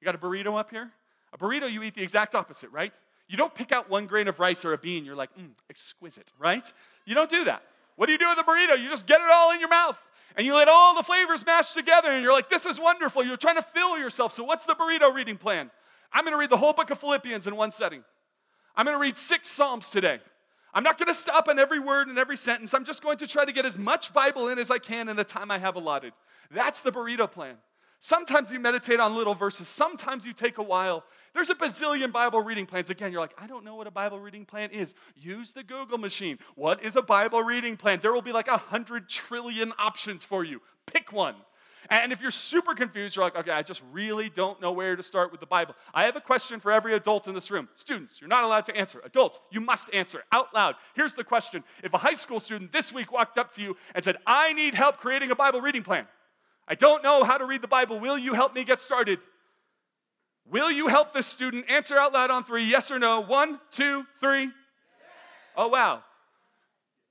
You 0.00 0.04
got 0.04 0.14
a 0.14 0.18
burrito 0.18 0.58
up 0.58 0.70
here? 0.70 0.92
A 1.34 1.38
burrito, 1.38 1.70
you 1.70 1.82
eat 1.82 1.94
the 1.94 2.02
exact 2.02 2.34
opposite, 2.34 2.70
right? 2.70 2.92
You 3.28 3.36
don't 3.36 3.54
pick 3.54 3.72
out 3.72 3.90
one 3.90 4.06
grain 4.06 4.28
of 4.28 4.38
rice 4.38 4.64
or 4.64 4.72
a 4.72 4.78
bean. 4.78 5.04
You're 5.04 5.16
like, 5.16 5.36
mm, 5.36 5.50
exquisite, 5.68 6.32
right? 6.38 6.72
You 7.04 7.14
don't 7.14 7.28
do 7.28 7.44
that. 7.44 7.62
What 7.96 8.06
do 8.06 8.12
you 8.12 8.18
do 8.18 8.28
with 8.28 8.38
a 8.38 8.42
burrito? 8.42 8.80
You 8.80 8.88
just 8.88 9.06
get 9.06 9.20
it 9.20 9.28
all 9.30 9.50
in 9.52 9.60
your 9.60 9.68
mouth 9.68 10.00
and 10.36 10.46
you 10.46 10.54
let 10.54 10.68
all 10.68 10.94
the 10.94 11.02
flavors 11.02 11.44
mash 11.44 11.74
together 11.74 12.08
and 12.08 12.22
you're 12.22 12.32
like, 12.32 12.48
this 12.48 12.66
is 12.66 12.78
wonderful. 12.78 13.24
You're 13.24 13.36
trying 13.36 13.56
to 13.56 13.62
fill 13.62 13.98
yourself. 13.98 14.32
So, 14.32 14.44
what's 14.44 14.64
the 14.64 14.74
burrito 14.74 15.12
reading 15.12 15.36
plan? 15.36 15.70
I'm 16.12 16.24
going 16.24 16.32
to 16.32 16.38
read 16.38 16.50
the 16.50 16.56
whole 16.56 16.72
book 16.72 16.90
of 16.90 16.98
Philippians 16.98 17.46
in 17.46 17.56
one 17.56 17.72
setting. 17.72 18.04
I'm 18.76 18.86
going 18.86 18.96
to 18.96 19.00
read 19.00 19.16
six 19.16 19.48
Psalms 19.48 19.90
today. 19.90 20.20
I'm 20.72 20.82
not 20.82 20.98
going 20.98 21.08
to 21.08 21.14
stop 21.14 21.48
on 21.48 21.58
every 21.58 21.78
word 21.78 22.08
and 22.08 22.18
every 22.18 22.36
sentence. 22.36 22.74
I'm 22.74 22.84
just 22.84 23.02
going 23.02 23.18
to 23.18 23.26
try 23.26 23.44
to 23.44 23.52
get 23.52 23.64
as 23.64 23.78
much 23.78 24.12
Bible 24.12 24.48
in 24.48 24.58
as 24.58 24.70
I 24.70 24.78
can 24.78 25.08
in 25.08 25.16
the 25.16 25.24
time 25.24 25.50
I 25.50 25.58
have 25.58 25.76
allotted. 25.76 26.12
That's 26.50 26.80
the 26.80 26.90
burrito 26.90 27.30
plan. 27.30 27.56
Sometimes 28.04 28.52
you 28.52 28.60
meditate 28.60 29.00
on 29.00 29.14
little 29.16 29.32
verses, 29.34 29.66
sometimes 29.66 30.26
you 30.26 30.34
take 30.34 30.58
a 30.58 30.62
while. 30.62 31.04
There's 31.32 31.48
a 31.48 31.54
bazillion 31.54 32.12
Bible 32.12 32.42
reading 32.42 32.66
plans. 32.66 32.90
Again, 32.90 33.10
you're 33.12 33.20
like, 33.22 33.32
I 33.38 33.46
don't 33.46 33.64
know 33.64 33.76
what 33.76 33.86
a 33.86 33.90
Bible 33.90 34.20
reading 34.20 34.44
plan 34.44 34.72
is. 34.72 34.92
Use 35.16 35.52
the 35.52 35.62
Google 35.62 35.96
machine. 35.96 36.38
What 36.54 36.84
is 36.84 36.96
a 36.96 37.00
Bible 37.00 37.42
reading 37.42 37.78
plan? 37.78 38.00
There 38.02 38.12
will 38.12 38.20
be 38.20 38.30
like 38.30 38.48
a 38.48 38.58
hundred 38.58 39.08
trillion 39.08 39.72
options 39.78 40.22
for 40.22 40.44
you. 40.44 40.60
Pick 40.84 41.14
one. 41.14 41.34
And 41.88 42.12
if 42.12 42.20
you're 42.20 42.30
super 42.30 42.74
confused, 42.74 43.16
you're 43.16 43.24
like, 43.24 43.36
okay, 43.36 43.52
I 43.52 43.62
just 43.62 43.82
really 43.90 44.28
don't 44.28 44.60
know 44.60 44.72
where 44.72 44.96
to 44.96 45.02
start 45.02 45.30
with 45.30 45.40
the 45.40 45.46
Bible. 45.46 45.74
I 45.94 46.04
have 46.04 46.14
a 46.14 46.20
question 46.20 46.60
for 46.60 46.70
every 46.70 46.92
adult 46.92 47.26
in 47.26 47.32
this 47.32 47.50
room. 47.50 47.70
Students, 47.74 48.20
you're 48.20 48.28
not 48.28 48.44
allowed 48.44 48.66
to 48.66 48.76
answer. 48.76 49.00
Adults, 49.02 49.40
you 49.50 49.62
must 49.62 49.88
answer 49.94 50.24
out 50.30 50.52
loud. 50.52 50.74
Here's 50.92 51.14
the 51.14 51.24
question 51.24 51.64
If 51.82 51.94
a 51.94 51.98
high 51.98 52.12
school 52.12 52.38
student 52.38 52.70
this 52.70 52.92
week 52.92 53.10
walked 53.10 53.38
up 53.38 53.50
to 53.52 53.62
you 53.62 53.78
and 53.94 54.04
said, 54.04 54.18
I 54.26 54.52
need 54.52 54.74
help 54.74 54.98
creating 54.98 55.30
a 55.30 55.34
Bible 55.34 55.62
reading 55.62 55.82
plan, 55.82 56.06
I 56.66 56.74
don't 56.74 57.02
know 57.02 57.24
how 57.24 57.38
to 57.38 57.44
read 57.44 57.62
the 57.62 57.68
Bible. 57.68 58.00
Will 58.00 58.16
you 58.16 58.34
help 58.34 58.54
me 58.54 58.64
get 58.64 58.80
started? 58.80 59.18
Will 60.48 60.70
you 60.70 60.88
help 60.88 61.12
this 61.12 61.26
student 61.26 61.66
answer 61.70 61.96
out 61.96 62.12
loud 62.12 62.30
on 62.30 62.44
three? 62.44 62.64
Yes 62.64 62.90
or 62.90 62.98
no? 62.98 63.20
One, 63.20 63.60
two, 63.70 64.04
three. 64.20 64.44
Yes. 64.44 64.52
Oh, 65.56 65.68
wow. 65.68 66.02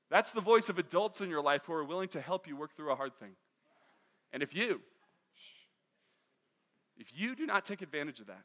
That's 0.10 0.32
the 0.32 0.42
voice 0.42 0.70
of 0.70 0.78
adults 0.78 1.22
in 1.22 1.30
your 1.30 1.42
life 1.42 1.64
who 1.66 1.74
are 1.74 1.84
willing 1.84 2.10
to 2.10 2.22
help 2.22 2.48
you 2.48 2.56
work 2.56 2.76
through 2.76 2.92
a 2.92 2.96
hard 2.96 3.18
thing. 3.20 3.32
And 4.32 4.44
if 4.44 4.56
you, 4.56 4.82
if 6.98 7.08
you 7.16 7.36
do 7.36 7.46
not 7.46 7.66
take 7.66 7.82
advantage 7.82 8.20
of 8.20 8.28
that, 8.28 8.44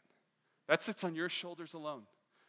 that 0.69 0.83
sits 0.83 1.05
on 1.05 1.15
your 1.15 1.29
shoulders 1.29 1.75
alone. 1.75 2.03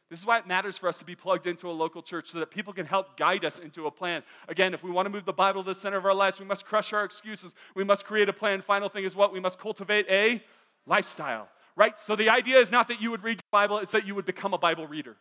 This 0.09 0.19
is 0.19 0.25
why 0.25 0.39
it 0.39 0.47
matters 0.47 0.75
for 0.75 0.89
us 0.89 0.97
to 0.99 1.05
be 1.05 1.15
plugged 1.15 1.45
into 1.45 1.69
a 1.69 1.71
local 1.71 2.01
church 2.01 2.31
so 2.31 2.39
that 2.39 2.49
people 2.49 2.73
can 2.73 2.87
help 2.87 3.15
guide 3.15 3.45
us 3.45 3.59
into 3.59 3.85
a 3.85 3.91
plan. 3.91 4.23
Again, 4.47 4.73
if 4.73 4.83
we 4.83 4.89
want 4.89 5.05
to 5.05 5.11
move 5.11 5.25
the 5.25 5.33
Bible 5.33 5.61
to 5.61 5.69
the 5.69 5.75
center 5.75 5.97
of 5.97 6.05
our 6.05 6.15
lives, 6.15 6.39
we 6.39 6.45
must 6.45 6.65
crush 6.65 6.93
our 6.93 7.03
excuses. 7.03 7.53
We 7.75 7.83
must 7.83 8.05
create 8.05 8.27
a 8.27 8.33
plan. 8.33 8.61
Final 8.61 8.89
thing 8.89 9.03
is 9.03 9.15
what? 9.15 9.31
We 9.31 9.39
must 9.39 9.59
cultivate 9.59 10.07
a 10.09 10.43
lifestyle, 10.87 11.47
right? 11.75 11.99
So 11.99 12.15
the 12.15 12.29
idea 12.29 12.57
is 12.57 12.71
not 12.71 12.87
that 12.87 12.99
you 12.99 13.11
would 13.11 13.23
read 13.23 13.37
the 13.37 13.43
Bible, 13.51 13.77
it's 13.77 13.91
that 13.91 14.07
you 14.07 14.15
would 14.15 14.25
become 14.25 14.53
a 14.55 14.57
Bible 14.57 14.87
reader. 14.87 15.15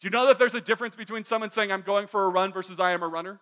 Do 0.00 0.06
you 0.06 0.10
know 0.10 0.28
that 0.28 0.38
there's 0.38 0.54
a 0.54 0.60
difference 0.60 0.94
between 0.94 1.24
someone 1.24 1.50
saying, 1.50 1.72
I'm 1.72 1.82
going 1.82 2.06
for 2.06 2.24
a 2.24 2.28
run 2.28 2.52
versus 2.52 2.78
I 2.78 2.92
am 2.92 3.02
a 3.02 3.08
runner? 3.08 3.40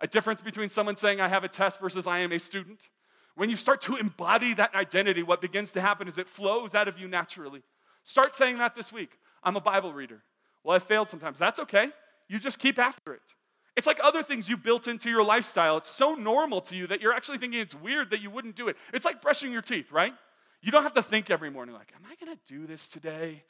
A 0.00 0.06
difference 0.06 0.40
between 0.40 0.70
someone 0.70 0.94
saying, 0.94 1.20
I 1.20 1.26
have 1.26 1.42
a 1.42 1.48
test 1.48 1.80
versus 1.80 2.06
I 2.06 2.20
am 2.20 2.32
a 2.32 2.38
student? 2.38 2.88
When 3.34 3.50
you 3.50 3.56
start 3.56 3.80
to 3.82 3.96
embody 3.96 4.54
that 4.54 4.74
identity, 4.74 5.22
what 5.24 5.40
begins 5.40 5.72
to 5.72 5.80
happen 5.80 6.06
is 6.06 6.16
it 6.16 6.28
flows 6.28 6.74
out 6.74 6.88
of 6.88 6.98
you 6.98 7.08
naturally. 7.08 7.62
Start 8.04 8.34
saying 8.34 8.58
that 8.58 8.74
this 8.74 8.92
week. 8.92 9.10
I'm 9.42 9.56
a 9.56 9.60
Bible 9.60 9.92
reader. 9.92 10.22
Well, 10.64 10.76
I 10.76 10.78
failed 10.78 11.08
sometimes. 11.08 11.38
That's 11.38 11.60
okay. 11.60 11.90
You 12.28 12.38
just 12.38 12.58
keep 12.58 12.78
after 12.78 13.14
it. 13.14 13.34
It's 13.76 13.86
like 13.86 14.00
other 14.02 14.22
things 14.22 14.48
you've 14.48 14.62
built 14.62 14.88
into 14.88 15.08
your 15.08 15.22
lifestyle. 15.22 15.76
It's 15.76 15.88
so 15.88 16.14
normal 16.14 16.60
to 16.62 16.76
you 16.76 16.86
that 16.88 17.00
you're 17.00 17.14
actually 17.14 17.38
thinking 17.38 17.60
it's 17.60 17.74
weird 17.74 18.10
that 18.10 18.20
you 18.20 18.30
wouldn't 18.30 18.56
do 18.56 18.68
it. 18.68 18.76
It's 18.92 19.04
like 19.04 19.22
brushing 19.22 19.52
your 19.52 19.62
teeth, 19.62 19.92
right? 19.92 20.12
You 20.60 20.72
don't 20.72 20.82
have 20.82 20.94
to 20.94 21.02
think 21.02 21.30
every 21.30 21.50
morning, 21.50 21.74
like, 21.74 21.92
am 21.94 22.02
I 22.04 22.16
going 22.24 22.36
to 22.36 22.52
do 22.52 22.66
this 22.66 22.88
today? 22.88 23.44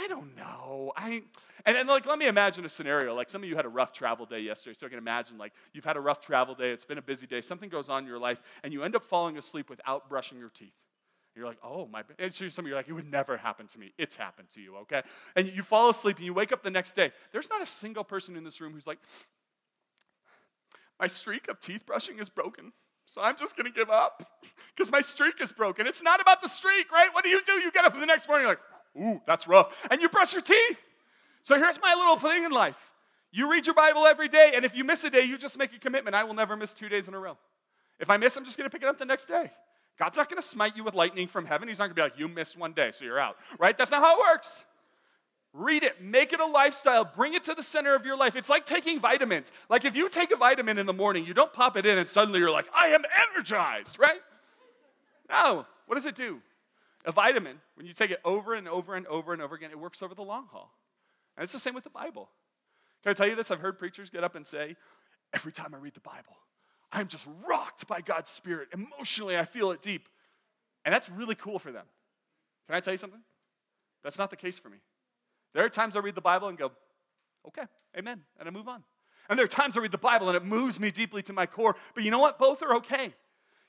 I 0.00 0.08
don't 0.08 0.36
know. 0.36 0.92
I 0.96 1.22
and, 1.66 1.76
and 1.76 1.88
like 1.88 2.06
let 2.06 2.18
me 2.18 2.26
imagine 2.26 2.64
a 2.64 2.68
scenario. 2.68 3.14
Like 3.14 3.28
some 3.28 3.42
of 3.42 3.48
you 3.48 3.56
had 3.56 3.66
a 3.66 3.68
rough 3.68 3.92
travel 3.92 4.24
day 4.24 4.40
yesterday, 4.40 4.76
so 4.78 4.86
I 4.86 4.88
can 4.88 4.98
imagine 4.98 5.36
like 5.36 5.52
you've 5.72 5.84
had 5.84 5.96
a 5.96 6.00
rough 6.00 6.20
travel 6.20 6.54
day, 6.54 6.70
it's 6.70 6.84
been 6.84 6.98
a 6.98 7.02
busy 7.02 7.26
day, 7.26 7.40
something 7.40 7.68
goes 7.68 7.88
on 7.88 8.04
in 8.04 8.08
your 8.08 8.18
life, 8.18 8.40
and 8.62 8.72
you 8.72 8.84
end 8.84 8.96
up 8.96 9.04
falling 9.04 9.36
asleep 9.36 9.68
without 9.68 10.08
brushing 10.08 10.38
your 10.38 10.48
teeth. 10.48 10.72
You're 11.34 11.46
like, 11.46 11.58
oh, 11.64 11.86
my. 11.86 12.02
And 12.18 12.32
some 12.32 12.64
of 12.64 12.66
you 12.66 12.74
are 12.74 12.76
like, 12.76 12.88
it 12.88 12.92
would 12.92 13.10
never 13.10 13.36
happen 13.36 13.66
to 13.68 13.78
me. 13.78 13.92
It's 13.96 14.16
happened 14.16 14.48
to 14.54 14.60
you, 14.60 14.76
okay? 14.78 15.02
And 15.34 15.46
you 15.46 15.62
fall 15.62 15.88
asleep 15.90 16.16
and 16.18 16.26
you 16.26 16.34
wake 16.34 16.52
up 16.52 16.62
the 16.62 16.70
next 16.70 16.94
day. 16.94 17.10
There's 17.32 17.48
not 17.48 17.62
a 17.62 17.66
single 17.66 18.04
person 18.04 18.36
in 18.36 18.44
this 18.44 18.60
room 18.60 18.72
who's 18.74 18.86
like, 18.86 18.98
my 21.00 21.06
streak 21.06 21.48
of 21.48 21.58
teeth 21.58 21.86
brushing 21.86 22.18
is 22.18 22.28
broken. 22.28 22.72
So 23.06 23.20
I'm 23.20 23.36
just 23.36 23.56
gonna 23.56 23.70
give 23.70 23.90
up 23.90 24.24
because 24.74 24.92
my 24.92 25.00
streak 25.00 25.40
is 25.40 25.52
broken. 25.52 25.86
It's 25.86 26.02
not 26.02 26.20
about 26.20 26.40
the 26.40 26.48
streak, 26.48 26.92
right? 26.92 27.08
What 27.12 27.24
do 27.24 27.30
you 27.30 27.42
do? 27.44 27.52
You 27.52 27.72
get 27.72 27.84
up 27.84 27.98
the 27.98 28.06
next 28.06 28.28
morning, 28.28 28.46
you're 28.46 28.56
like, 28.56 29.16
ooh, 29.16 29.20
that's 29.26 29.48
rough. 29.48 29.74
And 29.90 30.00
you 30.00 30.08
brush 30.08 30.32
your 30.32 30.42
teeth. 30.42 30.80
So 31.42 31.58
here's 31.58 31.80
my 31.80 31.94
little 31.94 32.16
thing 32.16 32.44
in 32.44 32.52
life. 32.52 32.92
You 33.32 33.50
read 33.50 33.66
your 33.66 33.74
Bible 33.74 34.06
every 34.06 34.28
day, 34.28 34.52
and 34.54 34.64
if 34.64 34.76
you 34.76 34.84
miss 34.84 35.02
a 35.04 35.10
day, 35.10 35.22
you 35.22 35.38
just 35.38 35.58
make 35.58 35.74
a 35.74 35.78
commitment. 35.78 36.14
I 36.14 36.22
will 36.24 36.34
never 36.34 36.54
miss 36.54 36.72
two 36.72 36.88
days 36.88 37.08
in 37.08 37.14
a 37.14 37.18
row. 37.18 37.36
If 37.98 38.10
I 38.10 38.16
miss, 38.16 38.36
I'm 38.36 38.44
just 38.44 38.56
gonna 38.56 38.70
pick 38.70 38.82
it 38.82 38.88
up 38.88 38.98
the 38.98 39.04
next 39.04 39.26
day. 39.26 39.50
God's 39.98 40.16
not 40.16 40.28
going 40.28 40.40
to 40.40 40.46
smite 40.46 40.76
you 40.76 40.84
with 40.84 40.94
lightning 40.94 41.28
from 41.28 41.44
heaven. 41.44 41.68
He's 41.68 41.78
not 41.78 41.84
going 41.84 41.94
to 41.94 41.96
be 41.96 42.02
like, 42.02 42.18
you 42.18 42.28
missed 42.28 42.58
one 42.58 42.72
day, 42.72 42.90
so 42.92 43.04
you're 43.04 43.20
out, 43.20 43.36
right? 43.58 43.76
That's 43.76 43.90
not 43.90 44.02
how 44.02 44.16
it 44.16 44.20
works. 44.20 44.64
Read 45.52 45.82
it, 45.82 46.02
make 46.02 46.32
it 46.32 46.40
a 46.40 46.46
lifestyle, 46.46 47.04
bring 47.04 47.34
it 47.34 47.44
to 47.44 47.54
the 47.54 47.62
center 47.62 47.94
of 47.94 48.06
your 48.06 48.16
life. 48.16 48.36
It's 48.36 48.48
like 48.48 48.64
taking 48.64 48.98
vitamins. 48.98 49.52
Like 49.68 49.84
if 49.84 49.94
you 49.94 50.08
take 50.08 50.32
a 50.32 50.36
vitamin 50.36 50.78
in 50.78 50.86
the 50.86 50.94
morning, 50.94 51.26
you 51.26 51.34
don't 51.34 51.52
pop 51.52 51.76
it 51.76 51.84
in 51.84 51.98
and 51.98 52.08
suddenly 52.08 52.40
you're 52.40 52.50
like, 52.50 52.64
I 52.74 52.86
am 52.86 53.04
energized, 53.34 53.98
right? 53.98 54.20
No. 55.28 55.66
What 55.86 55.96
does 55.96 56.06
it 56.06 56.14
do? 56.14 56.40
A 57.04 57.12
vitamin, 57.12 57.60
when 57.74 57.86
you 57.86 57.92
take 57.92 58.10
it 58.10 58.20
over 58.24 58.54
and 58.54 58.66
over 58.66 58.94
and 58.94 59.06
over 59.08 59.34
and 59.34 59.42
over 59.42 59.54
again, 59.54 59.70
it 59.70 59.78
works 59.78 60.02
over 60.02 60.14
the 60.14 60.22
long 60.22 60.46
haul. 60.50 60.72
And 61.36 61.44
it's 61.44 61.52
the 61.52 61.58
same 61.58 61.74
with 61.74 61.84
the 61.84 61.90
Bible. 61.90 62.30
Can 63.02 63.10
I 63.10 63.12
tell 63.14 63.26
you 63.26 63.34
this? 63.34 63.50
I've 63.50 63.60
heard 63.60 63.78
preachers 63.78 64.08
get 64.08 64.24
up 64.24 64.34
and 64.34 64.46
say, 64.46 64.76
every 65.34 65.52
time 65.52 65.74
I 65.74 65.78
read 65.78 65.94
the 65.94 66.00
Bible, 66.00 66.36
I'm 66.92 67.08
just 67.08 67.26
rocked 67.48 67.86
by 67.86 68.00
God's 68.00 68.30
Spirit. 68.30 68.68
Emotionally, 68.72 69.36
I 69.38 69.44
feel 69.44 69.70
it 69.70 69.80
deep. 69.80 70.08
And 70.84 70.92
that's 70.92 71.08
really 71.08 71.34
cool 71.34 71.58
for 71.58 71.72
them. 71.72 71.86
Can 72.66 72.76
I 72.76 72.80
tell 72.80 72.92
you 72.92 72.98
something? 72.98 73.22
That's 74.04 74.18
not 74.18 74.30
the 74.30 74.36
case 74.36 74.58
for 74.58 74.68
me. 74.68 74.78
There 75.54 75.64
are 75.64 75.68
times 75.68 75.96
I 75.96 76.00
read 76.00 76.14
the 76.14 76.20
Bible 76.20 76.48
and 76.48 76.58
go, 76.58 76.72
okay, 77.48 77.64
amen, 77.96 78.22
and 78.38 78.48
I 78.48 78.50
move 78.50 78.68
on. 78.68 78.82
And 79.28 79.38
there 79.38 79.44
are 79.44 79.48
times 79.48 79.76
I 79.76 79.80
read 79.80 79.92
the 79.92 79.98
Bible 79.98 80.28
and 80.28 80.36
it 80.36 80.44
moves 80.44 80.80
me 80.80 80.90
deeply 80.90 81.22
to 81.22 81.32
my 81.32 81.46
core. 81.46 81.76
But 81.94 82.04
you 82.04 82.10
know 82.10 82.18
what? 82.18 82.38
Both 82.38 82.62
are 82.62 82.74
okay. 82.76 83.14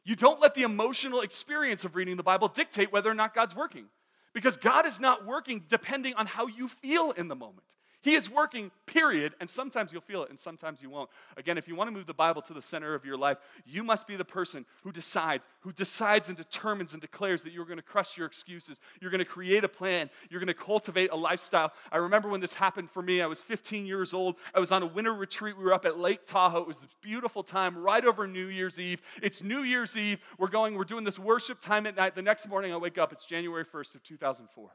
You 0.03 0.15
don't 0.15 0.41
let 0.41 0.53
the 0.55 0.63
emotional 0.63 1.21
experience 1.21 1.85
of 1.85 1.95
reading 1.95 2.17
the 2.17 2.23
Bible 2.23 2.47
dictate 2.47 2.91
whether 2.91 3.09
or 3.09 3.13
not 3.13 3.33
God's 3.33 3.55
working. 3.55 3.85
Because 4.33 4.57
God 4.57 4.85
is 4.85 4.99
not 4.99 5.25
working 5.25 5.63
depending 5.67 6.15
on 6.15 6.25
how 6.25 6.47
you 6.47 6.67
feel 6.67 7.11
in 7.11 7.27
the 7.27 7.35
moment. 7.35 7.67
He 8.03 8.15
is 8.15 8.29
working, 8.29 8.69
period. 8.85 9.33
And 9.39 9.49
sometimes 9.49 9.91
you'll 9.93 10.01
feel 10.01 10.23
it 10.23 10.29
and 10.29 10.37
sometimes 10.37 10.83
you 10.83 10.89
won't. 10.89 11.09
Again, 11.37 11.57
if 11.57 11.69
you 11.69 11.75
want 11.75 11.87
to 11.87 11.95
move 11.95 12.05
the 12.05 12.13
Bible 12.13 12.41
to 12.43 12.53
the 12.53 12.61
center 12.61 12.93
of 12.93 13.05
your 13.05 13.17
life, 13.17 13.37
you 13.65 13.81
must 13.81 14.07
be 14.07 14.17
the 14.17 14.25
person 14.25 14.65
who 14.83 14.91
decides, 14.91 15.47
who 15.61 15.71
decides 15.71 16.27
and 16.27 16.37
determines 16.37 16.91
and 16.91 17.01
declares 17.01 17.43
that 17.43 17.53
you're 17.53 17.65
going 17.65 17.77
to 17.77 17.83
crush 17.83 18.17
your 18.17 18.27
excuses. 18.27 18.81
You're 19.01 19.09
going 19.09 19.19
to 19.19 19.25
create 19.25 19.63
a 19.63 19.69
plan. 19.69 20.09
You're 20.29 20.41
going 20.41 20.47
to 20.47 20.53
cultivate 20.53 21.11
a 21.11 21.15
lifestyle. 21.15 21.71
I 21.93 21.97
remember 21.97 22.27
when 22.27 22.41
this 22.41 22.53
happened 22.53 22.91
for 22.91 23.01
me. 23.01 23.21
I 23.21 23.25
was 23.25 23.41
15 23.41 23.85
years 23.85 24.13
old. 24.13 24.35
I 24.53 24.59
was 24.59 24.73
on 24.73 24.83
a 24.83 24.87
winter 24.87 25.13
retreat. 25.13 25.57
We 25.57 25.63
were 25.63 25.73
up 25.73 25.85
at 25.85 25.97
Lake 25.97 26.25
Tahoe. 26.25 26.61
It 26.61 26.67
was 26.67 26.79
this 26.79 26.91
beautiful 27.01 27.41
time 27.41 27.77
right 27.77 28.03
over 28.03 28.27
New 28.27 28.47
Year's 28.47 28.81
Eve. 28.81 29.01
It's 29.21 29.41
New 29.41 29.63
Year's 29.63 29.95
Eve. 29.95 30.19
We're 30.37 30.49
going, 30.49 30.75
we're 30.75 30.83
doing 30.83 31.05
this 31.05 31.17
worship 31.17 31.61
time 31.61 31.87
at 31.87 31.95
night. 31.95 32.15
The 32.15 32.21
next 32.21 32.49
morning 32.49 32.73
I 32.73 32.77
wake 32.77 32.97
up. 32.97 33.13
It's 33.13 33.25
January 33.25 33.63
1st 33.63 33.95
of 33.95 34.03
2004. 34.03 34.71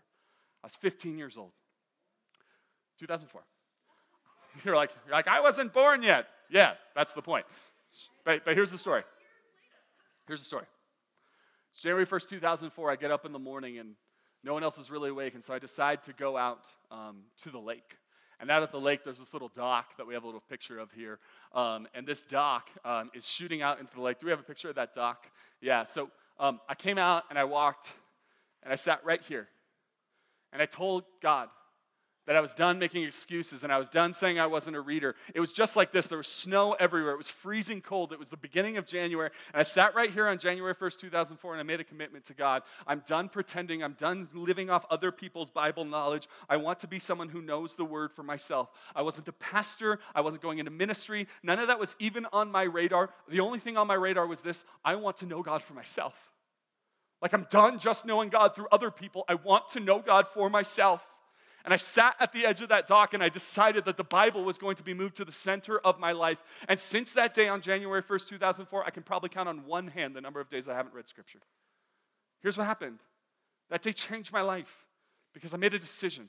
I 0.62 0.66
was 0.66 0.76
15 0.76 1.18
years 1.18 1.36
old. 1.36 1.52
2004. 2.98 3.42
You're 4.64 4.76
like, 4.76 4.90
you're 5.06 5.14
like, 5.14 5.28
I 5.28 5.40
wasn't 5.40 5.72
born 5.72 6.02
yet. 6.02 6.26
Yeah, 6.50 6.72
that's 6.96 7.12
the 7.12 7.22
point. 7.22 7.46
But, 8.24 8.44
but 8.44 8.54
here's 8.54 8.70
the 8.70 8.78
story. 8.78 9.02
Here's 10.26 10.40
the 10.40 10.46
story. 10.46 10.64
It's 11.70 11.80
January 11.80 12.06
1st, 12.06 12.28
2004. 12.30 12.90
I 12.90 12.96
get 12.96 13.10
up 13.10 13.24
in 13.24 13.32
the 13.32 13.38
morning 13.38 13.78
and 13.78 13.94
no 14.42 14.54
one 14.54 14.62
else 14.62 14.78
is 14.78 14.90
really 14.90 15.10
awake, 15.10 15.34
and 15.34 15.42
so 15.42 15.52
I 15.52 15.58
decide 15.58 16.02
to 16.04 16.12
go 16.12 16.36
out 16.36 16.66
um, 16.90 17.24
to 17.42 17.50
the 17.50 17.58
lake. 17.58 17.96
And 18.40 18.50
out 18.50 18.62
at 18.62 18.70
the 18.70 18.80
lake, 18.80 19.04
there's 19.04 19.18
this 19.18 19.32
little 19.32 19.48
dock 19.48 19.96
that 19.96 20.06
we 20.06 20.14
have 20.14 20.22
a 20.22 20.26
little 20.26 20.42
picture 20.48 20.78
of 20.78 20.92
here. 20.92 21.18
Um, 21.52 21.88
and 21.92 22.06
this 22.06 22.22
dock 22.22 22.68
um, 22.84 23.10
is 23.14 23.26
shooting 23.26 23.62
out 23.62 23.80
into 23.80 23.94
the 23.94 24.00
lake. 24.00 24.18
Do 24.20 24.26
we 24.26 24.30
have 24.30 24.38
a 24.38 24.44
picture 24.44 24.68
of 24.68 24.76
that 24.76 24.94
dock? 24.94 25.26
Yeah, 25.60 25.84
so 25.84 26.10
um, 26.38 26.60
I 26.68 26.76
came 26.76 26.98
out 26.98 27.24
and 27.30 27.38
I 27.38 27.44
walked 27.44 27.94
and 28.62 28.72
I 28.72 28.76
sat 28.76 29.04
right 29.04 29.20
here. 29.22 29.48
And 30.52 30.62
I 30.62 30.66
told 30.66 31.02
God, 31.20 31.48
that 32.28 32.36
I 32.36 32.42
was 32.42 32.52
done 32.52 32.78
making 32.78 33.04
excuses 33.04 33.64
and 33.64 33.72
I 33.72 33.78
was 33.78 33.88
done 33.88 34.12
saying 34.12 34.38
I 34.38 34.44
wasn't 34.44 34.76
a 34.76 34.82
reader. 34.82 35.14
It 35.34 35.40
was 35.40 35.50
just 35.50 35.76
like 35.76 35.92
this. 35.92 36.08
There 36.08 36.18
was 36.18 36.28
snow 36.28 36.74
everywhere. 36.74 37.12
It 37.12 37.16
was 37.16 37.30
freezing 37.30 37.80
cold. 37.80 38.12
It 38.12 38.18
was 38.18 38.28
the 38.28 38.36
beginning 38.36 38.76
of 38.76 38.84
January. 38.84 39.30
And 39.54 39.58
I 39.58 39.62
sat 39.62 39.94
right 39.94 40.10
here 40.10 40.28
on 40.28 40.36
January 40.36 40.74
1st, 40.74 40.98
2004, 40.98 41.52
and 41.54 41.60
I 41.60 41.62
made 41.62 41.80
a 41.80 41.84
commitment 41.84 42.26
to 42.26 42.34
God. 42.34 42.64
I'm 42.86 43.02
done 43.06 43.30
pretending. 43.30 43.82
I'm 43.82 43.94
done 43.94 44.28
living 44.34 44.68
off 44.68 44.84
other 44.90 45.10
people's 45.10 45.48
Bible 45.48 45.86
knowledge. 45.86 46.28
I 46.50 46.58
want 46.58 46.80
to 46.80 46.86
be 46.86 46.98
someone 46.98 47.30
who 47.30 47.40
knows 47.40 47.76
the 47.76 47.84
word 47.86 48.12
for 48.12 48.22
myself. 48.22 48.68
I 48.94 49.00
wasn't 49.00 49.26
a 49.28 49.32
pastor. 49.32 49.98
I 50.14 50.20
wasn't 50.20 50.42
going 50.42 50.58
into 50.58 50.70
ministry. 50.70 51.28
None 51.42 51.58
of 51.58 51.68
that 51.68 51.80
was 51.80 51.96
even 51.98 52.26
on 52.30 52.52
my 52.52 52.64
radar. 52.64 53.08
The 53.30 53.40
only 53.40 53.58
thing 53.58 53.78
on 53.78 53.86
my 53.86 53.94
radar 53.94 54.26
was 54.26 54.42
this 54.42 54.66
I 54.84 54.96
want 54.96 55.16
to 55.18 55.26
know 55.26 55.42
God 55.42 55.62
for 55.62 55.72
myself. 55.72 56.14
Like 57.22 57.32
I'm 57.32 57.46
done 57.48 57.78
just 57.78 58.04
knowing 58.04 58.28
God 58.28 58.54
through 58.54 58.68
other 58.70 58.90
people. 58.90 59.24
I 59.30 59.36
want 59.36 59.70
to 59.70 59.80
know 59.80 60.00
God 60.00 60.26
for 60.28 60.50
myself. 60.50 61.02
And 61.64 61.74
I 61.74 61.76
sat 61.76 62.16
at 62.20 62.32
the 62.32 62.46
edge 62.46 62.62
of 62.62 62.68
that 62.68 62.86
dock 62.86 63.14
and 63.14 63.22
I 63.22 63.28
decided 63.28 63.84
that 63.84 63.96
the 63.96 64.04
Bible 64.04 64.44
was 64.44 64.58
going 64.58 64.76
to 64.76 64.82
be 64.82 64.94
moved 64.94 65.16
to 65.16 65.24
the 65.24 65.32
center 65.32 65.78
of 65.80 65.98
my 65.98 66.12
life. 66.12 66.38
And 66.68 66.78
since 66.78 67.12
that 67.14 67.34
day 67.34 67.48
on 67.48 67.60
January 67.60 68.02
1st, 68.02 68.28
2004, 68.28 68.86
I 68.86 68.90
can 68.90 69.02
probably 69.02 69.28
count 69.28 69.48
on 69.48 69.66
one 69.66 69.88
hand 69.88 70.14
the 70.14 70.20
number 70.20 70.40
of 70.40 70.48
days 70.48 70.68
I 70.68 70.74
haven't 70.74 70.94
read 70.94 71.08
Scripture. 71.08 71.40
Here's 72.40 72.56
what 72.56 72.66
happened 72.66 72.98
that 73.70 73.82
day 73.82 73.92
changed 73.92 74.32
my 74.32 74.40
life 74.40 74.86
because 75.34 75.52
I 75.52 75.58
made 75.58 75.74
a 75.74 75.78
decision 75.78 76.28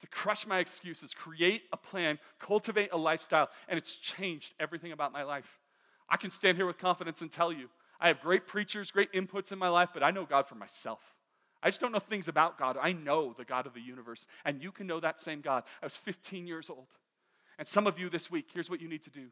to 0.00 0.06
crush 0.06 0.46
my 0.46 0.58
excuses, 0.58 1.12
create 1.12 1.62
a 1.72 1.76
plan, 1.76 2.18
cultivate 2.38 2.90
a 2.92 2.96
lifestyle, 2.96 3.48
and 3.68 3.76
it's 3.76 3.96
changed 3.96 4.54
everything 4.60 4.92
about 4.92 5.12
my 5.12 5.22
life. 5.22 5.58
I 6.08 6.16
can 6.16 6.30
stand 6.30 6.56
here 6.56 6.66
with 6.66 6.78
confidence 6.78 7.20
and 7.20 7.30
tell 7.30 7.52
you 7.52 7.68
I 8.00 8.08
have 8.08 8.20
great 8.20 8.46
preachers, 8.46 8.90
great 8.90 9.12
inputs 9.12 9.50
in 9.50 9.58
my 9.58 9.68
life, 9.68 9.90
but 9.92 10.02
I 10.02 10.12
know 10.12 10.24
God 10.24 10.46
for 10.46 10.54
myself. 10.54 11.00
I 11.62 11.68
just 11.68 11.80
don't 11.80 11.92
know 11.92 11.98
things 11.98 12.28
about 12.28 12.58
God. 12.58 12.76
I 12.80 12.92
know 12.92 13.34
the 13.36 13.44
God 13.44 13.66
of 13.66 13.74
the 13.74 13.80
universe, 13.80 14.26
and 14.44 14.62
you 14.62 14.70
can 14.70 14.86
know 14.86 15.00
that 15.00 15.20
same 15.20 15.40
God. 15.40 15.64
I 15.82 15.86
was 15.86 15.96
15 15.96 16.46
years 16.46 16.70
old. 16.70 16.86
And 17.58 17.66
some 17.66 17.86
of 17.86 17.98
you 17.98 18.08
this 18.08 18.30
week, 18.30 18.46
here's 18.54 18.70
what 18.70 18.80
you 18.80 18.88
need 18.88 19.02
to 19.02 19.10
do 19.10 19.28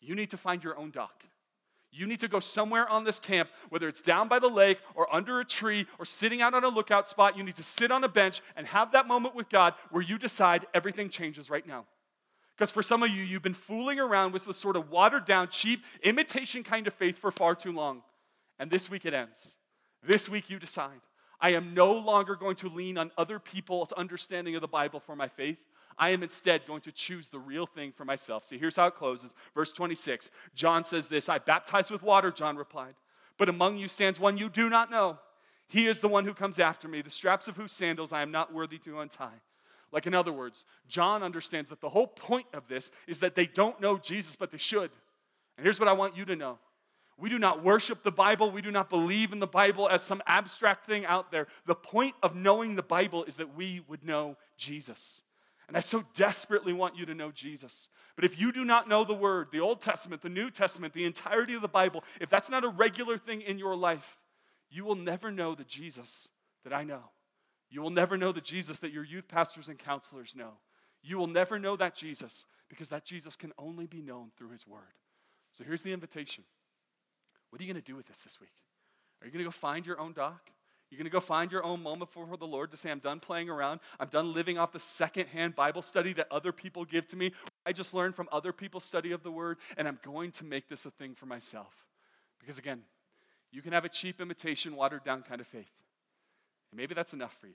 you 0.00 0.14
need 0.14 0.30
to 0.30 0.36
find 0.36 0.62
your 0.62 0.78
own 0.78 0.90
dock. 0.90 1.24
You 1.90 2.06
need 2.06 2.20
to 2.20 2.28
go 2.28 2.40
somewhere 2.40 2.86
on 2.88 3.04
this 3.04 3.18
camp, 3.18 3.48
whether 3.70 3.88
it's 3.88 4.02
down 4.02 4.28
by 4.28 4.38
the 4.38 4.48
lake 4.48 4.78
or 4.94 5.12
under 5.14 5.40
a 5.40 5.44
tree 5.44 5.86
or 5.98 6.04
sitting 6.04 6.42
out 6.42 6.52
on 6.52 6.62
a 6.62 6.68
lookout 6.68 7.08
spot. 7.08 7.38
You 7.38 7.42
need 7.42 7.56
to 7.56 7.62
sit 7.62 7.90
on 7.90 8.04
a 8.04 8.08
bench 8.08 8.42
and 8.54 8.66
have 8.66 8.92
that 8.92 9.06
moment 9.06 9.34
with 9.34 9.48
God 9.48 9.72
where 9.90 10.02
you 10.02 10.18
decide 10.18 10.66
everything 10.74 11.08
changes 11.08 11.48
right 11.48 11.66
now. 11.66 11.86
Because 12.54 12.70
for 12.70 12.82
some 12.82 13.02
of 13.02 13.10
you, 13.10 13.22
you've 13.22 13.42
been 13.42 13.54
fooling 13.54 13.98
around 13.98 14.32
with 14.32 14.44
this 14.44 14.56
sort 14.56 14.76
of 14.76 14.90
watered 14.90 15.24
down, 15.24 15.48
cheap, 15.48 15.84
imitation 16.02 16.62
kind 16.62 16.86
of 16.86 16.92
faith 16.92 17.18
for 17.18 17.30
far 17.30 17.54
too 17.54 17.72
long. 17.72 18.02
And 18.58 18.70
this 18.70 18.90
week 18.90 19.06
it 19.06 19.14
ends. 19.14 19.56
This 20.02 20.28
week 20.28 20.50
you 20.50 20.58
decide 20.58 21.00
I 21.40 21.50
am 21.50 21.74
no 21.74 21.92
longer 21.92 22.34
going 22.34 22.56
to 22.56 22.68
lean 22.68 22.98
on 22.98 23.10
other 23.18 23.38
people's 23.38 23.92
understanding 23.92 24.54
of 24.54 24.60
the 24.60 24.68
Bible 24.68 25.00
for 25.00 25.16
my 25.16 25.28
faith. 25.28 25.58
I 25.98 26.10
am 26.10 26.22
instead 26.22 26.66
going 26.66 26.82
to 26.82 26.92
choose 26.92 27.28
the 27.28 27.38
real 27.38 27.66
thing 27.66 27.92
for 27.92 28.04
myself. 28.04 28.44
See, 28.44 28.58
here's 28.58 28.76
how 28.76 28.86
it 28.86 28.96
closes. 28.96 29.34
Verse 29.54 29.72
26. 29.72 30.30
John 30.54 30.84
says 30.84 31.08
this 31.08 31.28
I 31.28 31.38
baptize 31.38 31.90
with 31.90 32.02
water, 32.02 32.30
John 32.30 32.56
replied, 32.56 32.94
but 33.38 33.48
among 33.48 33.78
you 33.78 33.88
stands 33.88 34.20
one 34.20 34.38
you 34.38 34.48
do 34.48 34.68
not 34.68 34.90
know. 34.90 35.18
He 35.68 35.86
is 35.86 35.98
the 35.98 36.08
one 36.08 36.24
who 36.24 36.34
comes 36.34 36.58
after 36.58 36.86
me, 36.86 37.02
the 37.02 37.10
straps 37.10 37.48
of 37.48 37.56
whose 37.56 37.72
sandals 37.72 38.12
I 38.12 38.22
am 38.22 38.30
not 38.30 38.54
worthy 38.54 38.78
to 38.78 39.00
untie. 39.00 39.40
Like, 39.92 40.06
in 40.06 40.14
other 40.14 40.32
words, 40.32 40.64
John 40.88 41.22
understands 41.22 41.68
that 41.70 41.80
the 41.80 41.88
whole 41.88 42.06
point 42.06 42.46
of 42.52 42.68
this 42.68 42.90
is 43.06 43.20
that 43.20 43.34
they 43.34 43.46
don't 43.46 43.80
know 43.80 43.98
Jesus, 43.98 44.36
but 44.36 44.50
they 44.50 44.58
should. 44.58 44.90
And 45.56 45.64
here's 45.64 45.80
what 45.80 45.88
I 45.88 45.92
want 45.92 46.16
you 46.16 46.24
to 46.26 46.36
know 46.36 46.58
we 47.18 47.30
do 47.30 47.38
not 47.38 47.64
worship 47.64 48.02
the 48.02 48.12
Bible. 48.12 48.50
We 48.50 48.60
do 48.60 48.70
not 48.70 48.90
believe 48.90 49.32
in 49.32 49.38
the 49.38 49.46
Bible 49.46 49.88
as 49.88 50.02
some 50.02 50.22
abstract 50.26 50.86
thing 50.86 51.06
out 51.06 51.30
there. 51.30 51.46
The 51.64 51.74
point 51.74 52.14
of 52.22 52.36
knowing 52.36 52.74
the 52.74 52.82
Bible 52.82 53.24
is 53.24 53.36
that 53.36 53.56
we 53.56 53.82
would 53.88 54.04
know 54.04 54.36
Jesus. 54.58 55.22
And 55.68 55.76
I 55.76 55.80
so 55.80 56.04
desperately 56.14 56.72
want 56.72 56.96
you 56.96 57.06
to 57.06 57.14
know 57.14 57.32
Jesus. 57.32 57.88
But 58.14 58.24
if 58.24 58.38
you 58.38 58.52
do 58.52 58.64
not 58.64 58.88
know 58.88 59.02
the 59.02 59.14
Word, 59.14 59.48
the 59.50 59.60
Old 59.60 59.80
Testament, 59.80 60.22
the 60.22 60.28
New 60.28 60.50
Testament, 60.50 60.92
the 60.92 61.04
entirety 61.04 61.54
of 61.54 61.62
the 61.62 61.68
Bible, 61.68 62.04
if 62.20 62.28
that's 62.28 62.50
not 62.50 62.64
a 62.64 62.68
regular 62.68 63.18
thing 63.18 63.40
in 63.40 63.58
your 63.58 63.74
life, 63.74 64.18
you 64.70 64.84
will 64.84 64.94
never 64.94 65.30
know 65.32 65.54
the 65.54 65.64
Jesus 65.64 66.28
that 66.64 66.72
I 66.72 66.84
know. 66.84 67.10
You 67.70 67.82
will 67.82 67.90
never 67.90 68.16
know 68.16 68.30
the 68.30 68.40
Jesus 68.40 68.78
that 68.78 68.92
your 68.92 69.04
youth 69.04 69.26
pastors 69.26 69.68
and 69.68 69.78
counselors 69.78 70.36
know. 70.36 70.58
You 71.02 71.18
will 71.18 71.26
never 71.26 71.58
know 71.58 71.76
that 71.76 71.94
Jesus 71.94 72.46
because 72.68 72.88
that 72.90 73.04
Jesus 73.04 73.36
can 73.36 73.52
only 73.58 73.86
be 73.86 74.02
known 74.02 74.30
through 74.36 74.50
His 74.50 74.66
Word. 74.66 74.80
So 75.52 75.64
here's 75.64 75.82
the 75.82 75.92
invitation 75.92 76.44
what 77.56 77.62
are 77.62 77.64
you 77.64 77.72
going 77.72 77.82
to 77.82 77.90
do 77.90 77.96
with 77.96 78.06
this 78.06 78.20
this 78.20 78.38
week? 78.38 78.52
Are 79.22 79.26
you 79.26 79.32
going 79.32 79.42
to 79.42 79.46
go 79.46 79.50
find 79.50 79.86
your 79.86 79.98
own 79.98 80.12
dock? 80.12 80.50
You're 80.90 80.98
going 80.98 81.06
to 81.06 81.10
go 81.10 81.20
find 81.20 81.50
your 81.50 81.64
own 81.64 81.82
moment 81.82 82.12
before 82.12 82.36
the 82.36 82.46
Lord 82.46 82.70
to 82.72 82.76
say, 82.76 82.90
I'm 82.90 82.98
done 82.98 83.18
playing 83.18 83.48
around. 83.48 83.80
I'm 83.98 84.08
done 84.08 84.34
living 84.34 84.58
off 84.58 84.72
the 84.72 84.78
secondhand 84.78 85.56
Bible 85.56 85.80
study 85.80 86.12
that 86.12 86.26
other 86.30 86.52
people 86.52 86.84
give 86.84 87.06
to 87.06 87.16
me. 87.16 87.32
I 87.64 87.72
just 87.72 87.94
learned 87.94 88.14
from 88.14 88.28
other 88.30 88.52
people's 88.52 88.84
study 88.84 89.10
of 89.10 89.22
the 89.22 89.30
Word, 89.30 89.56
and 89.78 89.88
I'm 89.88 89.98
going 90.02 90.32
to 90.32 90.44
make 90.44 90.68
this 90.68 90.84
a 90.84 90.90
thing 90.90 91.14
for 91.14 91.24
myself. 91.24 91.72
Because 92.38 92.58
again, 92.58 92.82
you 93.50 93.62
can 93.62 93.72
have 93.72 93.86
a 93.86 93.88
cheap 93.88 94.20
imitation, 94.20 94.76
watered 94.76 95.02
down 95.02 95.22
kind 95.22 95.40
of 95.40 95.46
faith. 95.46 95.72
And 96.70 96.78
maybe 96.78 96.94
that's 96.94 97.14
enough 97.14 97.38
for 97.40 97.46
you. 97.46 97.54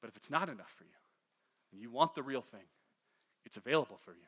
But 0.00 0.08
if 0.08 0.16
it's 0.16 0.30
not 0.30 0.48
enough 0.48 0.72
for 0.74 0.84
you, 0.84 0.90
and 1.70 1.82
you 1.82 1.90
want 1.90 2.14
the 2.14 2.22
real 2.22 2.40
thing, 2.40 2.64
it's 3.44 3.58
available 3.58 3.98
for 4.02 4.12
you. 4.12 4.26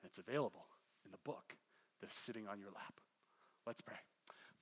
And 0.00 0.10
it's 0.10 0.20
available 0.20 0.66
in 1.04 1.10
the 1.10 1.18
book 1.24 1.56
that 2.00 2.10
is 2.10 2.16
sitting 2.16 2.46
on 2.46 2.60
your 2.60 2.68
lap. 2.68 3.00
Let's 3.66 3.80
pray. 3.80 3.96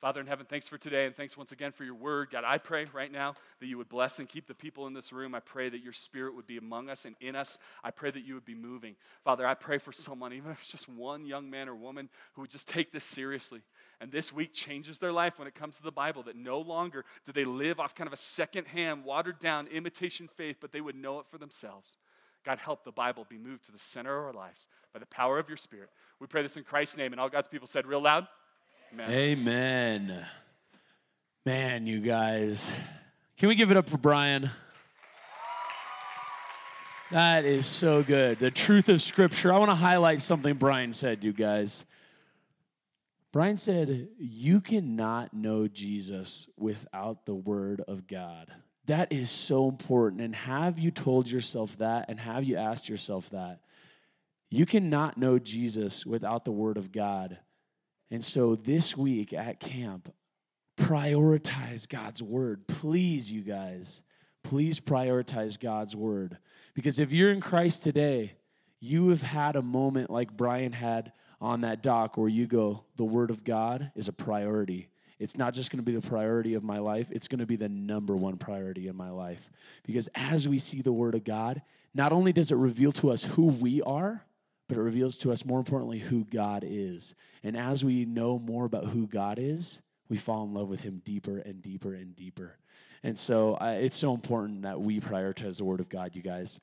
Father 0.00 0.20
in 0.20 0.26
heaven, 0.26 0.44
thanks 0.48 0.68
for 0.68 0.76
today 0.76 1.06
and 1.06 1.16
thanks 1.16 1.36
once 1.36 1.52
again 1.52 1.72
for 1.72 1.84
your 1.84 1.94
word. 1.94 2.28
God, 2.30 2.44
I 2.46 2.58
pray 2.58 2.86
right 2.92 3.10
now 3.10 3.34
that 3.60 3.66
you 3.66 3.78
would 3.78 3.88
bless 3.88 4.18
and 4.18 4.28
keep 4.28 4.46
the 4.46 4.54
people 4.54 4.86
in 4.86 4.92
this 4.92 5.12
room. 5.12 5.34
I 5.34 5.40
pray 5.40 5.70
that 5.70 5.82
your 5.82 5.94
spirit 5.94 6.34
would 6.34 6.46
be 6.46 6.58
among 6.58 6.90
us 6.90 7.06
and 7.06 7.14
in 7.20 7.36
us. 7.36 7.58
I 7.82 7.90
pray 7.90 8.10
that 8.10 8.24
you 8.24 8.34
would 8.34 8.44
be 8.44 8.54
moving. 8.54 8.96
Father, 9.24 9.46
I 9.46 9.54
pray 9.54 9.78
for 9.78 9.92
someone, 9.92 10.32
even 10.34 10.50
if 10.50 10.60
it's 10.60 10.70
just 10.70 10.88
one 10.88 11.24
young 11.24 11.48
man 11.48 11.68
or 11.68 11.74
woman, 11.74 12.10
who 12.34 12.42
would 12.42 12.50
just 12.50 12.68
take 12.68 12.92
this 12.92 13.04
seriously. 13.04 13.62
And 14.00 14.12
this 14.12 14.30
week 14.30 14.52
changes 14.52 14.98
their 14.98 15.12
life 15.12 15.38
when 15.38 15.48
it 15.48 15.54
comes 15.54 15.78
to 15.78 15.82
the 15.82 15.92
Bible, 15.92 16.22
that 16.24 16.36
no 16.36 16.60
longer 16.60 17.04
do 17.24 17.32
they 17.32 17.46
live 17.46 17.80
off 17.80 17.94
kind 17.94 18.06
of 18.06 18.12
a 18.12 18.18
second-hand, 18.18 19.04
watered 19.04 19.38
down 19.38 19.68
imitation 19.68 20.28
faith, 20.28 20.56
but 20.60 20.72
they 20.72 20.82
would 20.82 20.96
know 20.96 21.18
it 21.18 21.26
for 21.30 21.38
themselves. 21.38 21.96
God, 22.44 22.58
help 22.58 22.84
the 22.84 22.92
Bible 22.92 23.26
be 23.26 23.38
moved 23.38 23.64
to 23.64 23.72
the 23.72 23.78
center 23.78 24.18
of 24.18 24.24
our 24.26 24.32
lives 24.32 24.68
by 24.92 24.98
the 24.98 25.06
power 25.06 25.38
of 25.38 25.48
your 25.48 25.56
Spirit. 25.56 25.88
We 26.20 26.26
pray 26.26 26.42
this 26.42 26.58
in 26.58 26.64
Christ's 26.64 26.98
name. 26.98 27.12
And 27.12 27.20
all 27.20 27.30
God's 27.30 27.48
people 27.48 27.66
said 27.66 27.86
real 27.86 28.02
loud. 28.02 28.26
Amen. 28.94 29.10
Amen. 29.10 30.26
Man, 31.44 31.86
you 31.86 31.98
guys. 31.98 32.70
Can 33.36 33.48
we 33.48 33.56
give 33.56 33.72
it 33.72 33.76
up 33.76 33.88
for 33.88 33.98
Brian? 33.98 34.50
That 37.10 37.44
is 37.44 37.66
so 37.66 38.04
good. 38.04 38.38
The 38.38 38.52
truth 38.52 38.88
of 38.88 39.02
Scripture. 39.02 39.52
I 39.52 39.58
want 39.58 39.72
to 39.72 39.74
highlight 39.74 40.20
something 40.20 40.54
Brian 40.54 40.92
said, 40.92 41.24
you 41.24 41.32
guys. 41.32 41.84
Brian 43.32 43.56
said, 43.56 44.10
You 44.16 44.60
cannot 44.60 45.34
know 45.34 45.66
Jesus 45.66 46.48
without 46.56 47.26
the 47.26 47.34
Word 47.34 47.82
of 47.88 48.06
God. 48.06 48.52
That 48.86 49.12
is 49.12 49.28
so 49.28 49.68
important. 49.68 50.22
And 50.22 50.36
have 50.36 50.78
you 50.78 50.92
told 50.92 51.28
yourself 51.28 51.78
that? 51.78 52.04
And 52.08 52.20
have 52.20 52.44
you 52.44 52.56
asked 52.56 52.88
yourself 52.88 53.30
that? 53.30 53.58
You 54.50 54.66
cannot 54.66 55.18
know 55.18 55.40
Jesus 55.40 56.06
without 56.06 56.44
the 56.44 56.52
Word 56.52 56.76
of 56.76 56.92
God. 56.92 57.38
And 58.14 58.24
so 58.24 58.54
this 58.54 58.96
week 58.96 59.32
at 59.32 59.58
camp, 59.58 60.14
prioritize 60.78 61.88
God's 61.88 62.22
word. 62.22 62.68
Please, 62.68 63.32
you 63.32 63.40
guys, 63.40 64.02
please 64.44 64.78
prioritize 64.78 65.58
God's 65.58 65.96
word. 65.96 66.38
Because 66.74 67.00
if 67.00 67.12
you're 67.12 67.32
in 67.32 67.40
Christ 67.40 67.82
today, 67.82 68.34
you 68.78 69.08
have 69.08 69.22
had 69.22 69.56
a 69.56 69.62
moment 69.62 70.10
like 70.10 70.36
Brian 70.36 70.70
had 70.70 71.10
on 71.40 71.62
that 71.62 71.82
dock 71.82 72.16
where 72.16 72.28
you 72.28 72.46
go, 72.46 72.84
the 72.94 73.04
word 73.04 73.30
of 73.30 73.42
God 73.42 73.90
is 73.96 74.06
a 74.06 74.12
priority. 74.12 74.90
It's 75.18 75.36
not 75.36 75.52
just 75.52 75.72
going 75.72 75.84
to 75.84 75.90
be 75.90 75.98
the 75.98 76.08
priority 76.08 76.54
of 76.54 76.62
my 76.62 76.78
life, 76.78 77.08
it's 77.10 77.26
going 77.26 77.40
to 77.40 77.46
be 77.46 77.56
the 77.56 77.68
number 77.68 78.14
one 78.14 78.36
priority 78.36 78.86
in 78.86 78.94
my 78.94 79.10
life. 79.10 79.50
Because 79.82 80.08
as 80.14 80.48
we 80.48 80.60
see 80.60 80.82
the 80.82 80.92
word 80.92 81.16
of 81.16 81.24
God, 81.24 81.62
not 81.92 82.12
only 82.12 82.32
does 82.32 82.52
it 82.52 82.58
reveal 82.58 82.92
to 82.92 83.10
us 83.10 83.24
who 83.24 83.46
we 83.46 83.82
are, 83.82 84.24
but 84.68 84.76
it 84.76 84.80
reveals 84.80 85.18
to 85.18 85.32
us, 85.32 85.44
more 85.44 85.58
importantly, 85.58 85.98
who 85.98 86.24
God 86.24 86.64
is. 86.66 87.14
And 87.42 87.56
as 87.56 87.84
we 87.84 88.04
know 88.04 88.38
more 88.38 88.64
about 88.64 88.86
who 88.86 89.06
God 89.06 89.38
is, 89.38 89.80
we 90.08 90.16
fall 90.16 90.44
in 90.44 90.54
love 90.54 90.68
with 90.68 90.80
Him 90.80 91.02
deeper 91.04 91.38
and 91.38 91.62
deeper 91.62 91.94
and 91.94 92.16
deeper. 92.16 92.56
And 93.02 93.18
so 93.18 93.54
uh, 93.60 93.76
it's 93.80 93.96
so 93.96 94.14
important 94.14 94.62
that 94.62 94.80
we 94.80 95.00
prioritize 95.00 95.58
the 95.58 95.64
Word 95.64 95.80
of 95.80 95.88
God, 95.88 96.14
you 96.14 96.22
guys. 96.22 96.60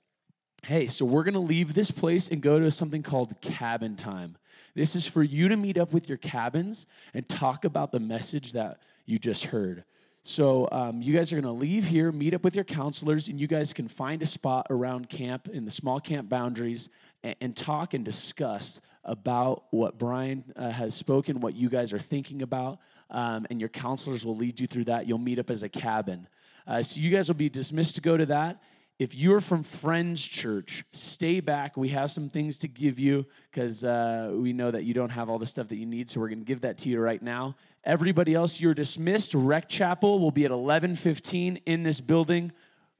Hey, 0.64 0.88
so 0.88 1.06
we're 1.06 1.24
going 1.24 1.34
to 1.34 1.40
leave 1.40 1.74
this 1.74 1.90
place 1.90 2.28
and 2.28 2.42
go 2.42 2.60
to 2.60 2.70
something 2.70 3.02
called 3.02 3.40
cabin 3.42 3.96
time. 3.96 4.38
This 4.76 4.96
is 4.96 5.08
for 5.08 5.24
you 5.24 5.50
to 5.50 5.56
meet 5.56 5.78
up 5.78 5.92
with 5.94 6.08
your 6.08 6.20
cabins 6.20 6.86
and 7.14 7.28
talk 7.28 7.66
about 7.66 7.92
the 7.92 8.00
message 8.00 8.54
that 8.54 8.80
you 9.06 9.18
just 9.18 9.46
heard. 9.46 9.84
So 10.24 10.70
um, 10.72 11.02
you 11.02 11.16
guys 11.16 11.34
are 11.34 11.42
going 11.42 11.52
to 11.52 11.60
leave 11.60 11.88
here, 11.88 12.12
meet 12.12 12.36
up 12.36 12.44
with 12.44 12.54
your 12.54 12.64
counselors, 12.64 13.28
and 13.28 13.40
you 13.40 13.48
guys 13.48 13.74
can 13.74 13.88
find 13.88 14.22
a 14.22 14.28
spot 14.28 14.68
around 14.70 15.10
camp 15.10 15.48
in 15.48 15.66
the 15.66 15.72
small 15.72 16.00
camp 16.00 16.30
boundaries 16.30 16.90
and, 17.24 17.56
talk 17.56 17.94
and 17.94 18.04
discuss 18.04 18.82
about 19.04 19.64
what 19.72 19.98
Brian 19.98 20.44
uh, 20.56 20.70
has 20.70 20.96
spoken, 20.96 21.40
what 21.40 21.56
you 21.56 21.70
guys 21.70 21.94
are 21.94 22.00
thinking 22.00 22.42
about, 22.42 22.80
um, 23.10 23.46
and 23.50 23.60
your 23.60 23.70
counselors 23.70 24.26
will 24.26 24.36
lead 24.36 24.60
you 24.60 24.68
through 24.68 24.86
that. 24.86 25.08
You'll 25.08 25.18
meet 25.18 25.40
up 25.40 25.50
as 25.50 25.64
a 25.64 25.70
cabin. 25.70 26.28
Uh, 26.68 26.82
so 26.82 27.00
you 27.00 27.10
guys 27.10 27.28
will 27.28 27.36
be 27.36 27.50
dismissed 27.50 27.96
to 27.96 28.02
go 28.02 28.18
to 28.18 28.26
that. 28.28 28.62
If 29.00 29.16
you're 29.16 29.42
from 29.42 29.64
Friends 29.64 30.22
Church, 30.22 30.84
stay 30.92 31.40
back. 31.40 31.76
We 31.76 31.90
have 31.90 32.12
some 32.12 32.30
things 32.30 32.60
to 32.60 32.68
give 32.68 33.00
you 33.00 33.26
because 33.50 33.84
uh, 33.84 34.32
we 34.32 34.54
know 34.54 34.70
that 34.70 34.84
you 34.84 34.94
don't 34.94 35.10
have 35.10 35.28
all 35.28 35.40
the 35.40 35.48
stuff 35.48 35.70
that 35.70 35.78
you 35.78 35.88
need. 35.88 36.08
So 36.08 36.20
we're 36.20 36.28
going 36.28 36.40
to 36.40 36.46
give 36.46 36.62
that 36.62 36.78
to 36.80 36.90
you 36.90 37.00
right 37.00 37.22
now. 37.22 37.56
Everybody 37.84 38.36
else, 38.36 38.62
you're 38.62 38.76
dismissed. 38.76 39.34
Rec 39.34 39.68
Chapel 39.68 40.20
will 40.20 40.30
be 40.30 40.46
at 40.46 40.52
11:15 40.52 41.64
in 41.66 41.82
this 41.82 42.00
building. 42.00 42.52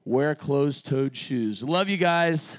Wear 0.04 0.34
closed-toed 0.34 1.16
shoes. 1.16 1.62
Love 1.62 1.88
you 1.88 1.98
guys. 1.98 2.56